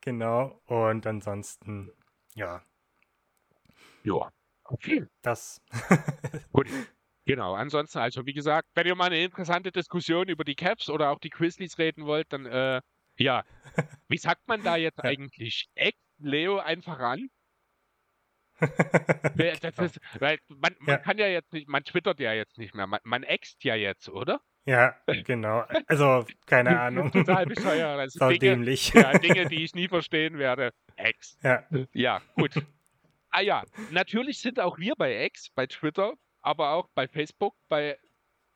[0.00, 0.60] genau.
[0.66, 1.90] Und ansonsten,
[2.34, 2.62] ja,
[4.02, 4.30] Ja.
[4.64, 5.06] Okay.
[5.22, 5.60] das.
[6.52, 6.66] Gut.
[7.24, 11.10] Genau, ansonsten, also wie gesagt, wenn ihr mal eine interessante Diskussion über die Caps oder
[11.10, 12.80] auch die Grizzlies reden wollt, dann, äh,
[13.18, 13.44] ja,
[14.08, 15.68] wie sagt man da jetzt eigentlich?
[15.74, 17.28] Ex Leo einfach an?
[18.58, 20.98] Das ist, weil man, man Ja.
[20.98, 24.08] kann ja jetzt nicht, man twittert ja jetzt nicht mehr, man, man ext ja jetzt,
[24.08, 24.40] oder?
[24.64, 25.64] ja, genau.
[25.86, 27.12] Also, keine Ahnung.
[27.12, 27.98] Total bescheuert.
[28.00, 28.92] Also Sau Dinge, dämlich.
[28.94, 30.72] ja, Dinge, die ich nie verstehen werde.
[30.96, 31.38] Ex.
[31.42, 32.52] Ja, Ja, gut.
[33.30, 37.98] Ah ja, natürlich sind auch wir bei X, bei Twitter, aber auch bei Facebook, bei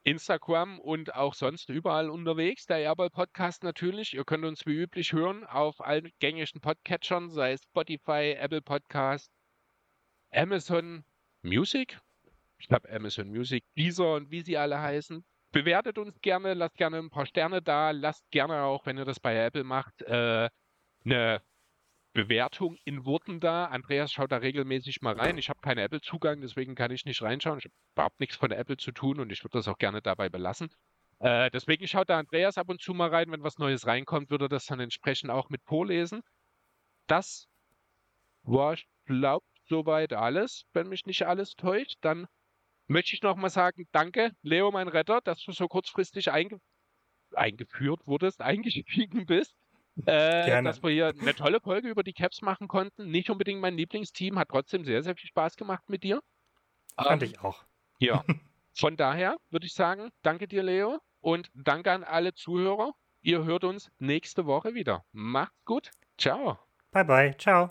[0.02, 2.64] Instagram und auch sonst überall unterwegs.
[2.66, 4.14] Der Airball Podcast natürlich.
[4.14, 9.30] Ihr könnt uns wie üblich hören auf allen gängigen Podcatchern, sei es Spotify, Apple Podcast,
[10.32, 11.04] Amazon
[11.42, 11.98] Music.
[12.58, 15.24] Ich glaube Amazon Music, Deezer und wie sie alle heißen.
[15.52, 19.18] Bewertet uns gerne, lasst gerne ein paar Sterne da, lasst gerne auch, wenn ihr das
[19.18, 20.48] bei Apple macht, äh,
[21.04, 21.42] eine
[22.12, 23.66] Bewertung in Worten da.
[23.66, 25.38] Andreas schaut da regelmäßig mal rein.
[25.38, 27.58] Ich habe keinen Apple-Zugang, deswegen kann ich nicht reinschauen.
[27.58, 30.28] Ich habe überhaupt nichts von Apple zu tun und ich würde das auch gerne dabei
[30.28, 30.70] belassen.
[31.20, 33.30] Äh, deswegen schaut da Andreas ab und zu mal rein.
[33.30, 36.22] Wenn was Neues reinkommt, würde er das dann entsprechend auch mit vorlesen.
[37.06, 37.48] Das
[38.42, 40.66] war, glaube, soweit alles.
[40.74, 42.26] Wenn mich nicht alles täuscht, dann
[42.88, 46.60] möchte ich nochmal sagen, danke, Leo, mein Retter, dass du so kurzfristig einge
[47.34, 49.54] eingeführt wurdest, eingestiegen bist.
[50.06, 53.10] Äh, dass wir hier eine tolle Folge über die Caps machen konnten.
[53.10, 56.22] Nicht unbedingt mein Lieblingsteam, hat trotzdem sehr, sehr viel Spaß gemacht mit dir.
[56.96, 57.64] Fand ähm, ich auch.
[57.98, 58.24] Ja.
[58.74, 62.94] Von daher würde ich sagen, danke dir, Leo, und danke an alle Zuhörer.
[63.20, 65.04] Ihr hört uns nächste Woche wieder.
[65.12, 65.90] Macht's gut.
[66.16, 66.58] Ciao.
[66.92, 67.36] Bye, bye.
[67.36, 67.70] Ciao.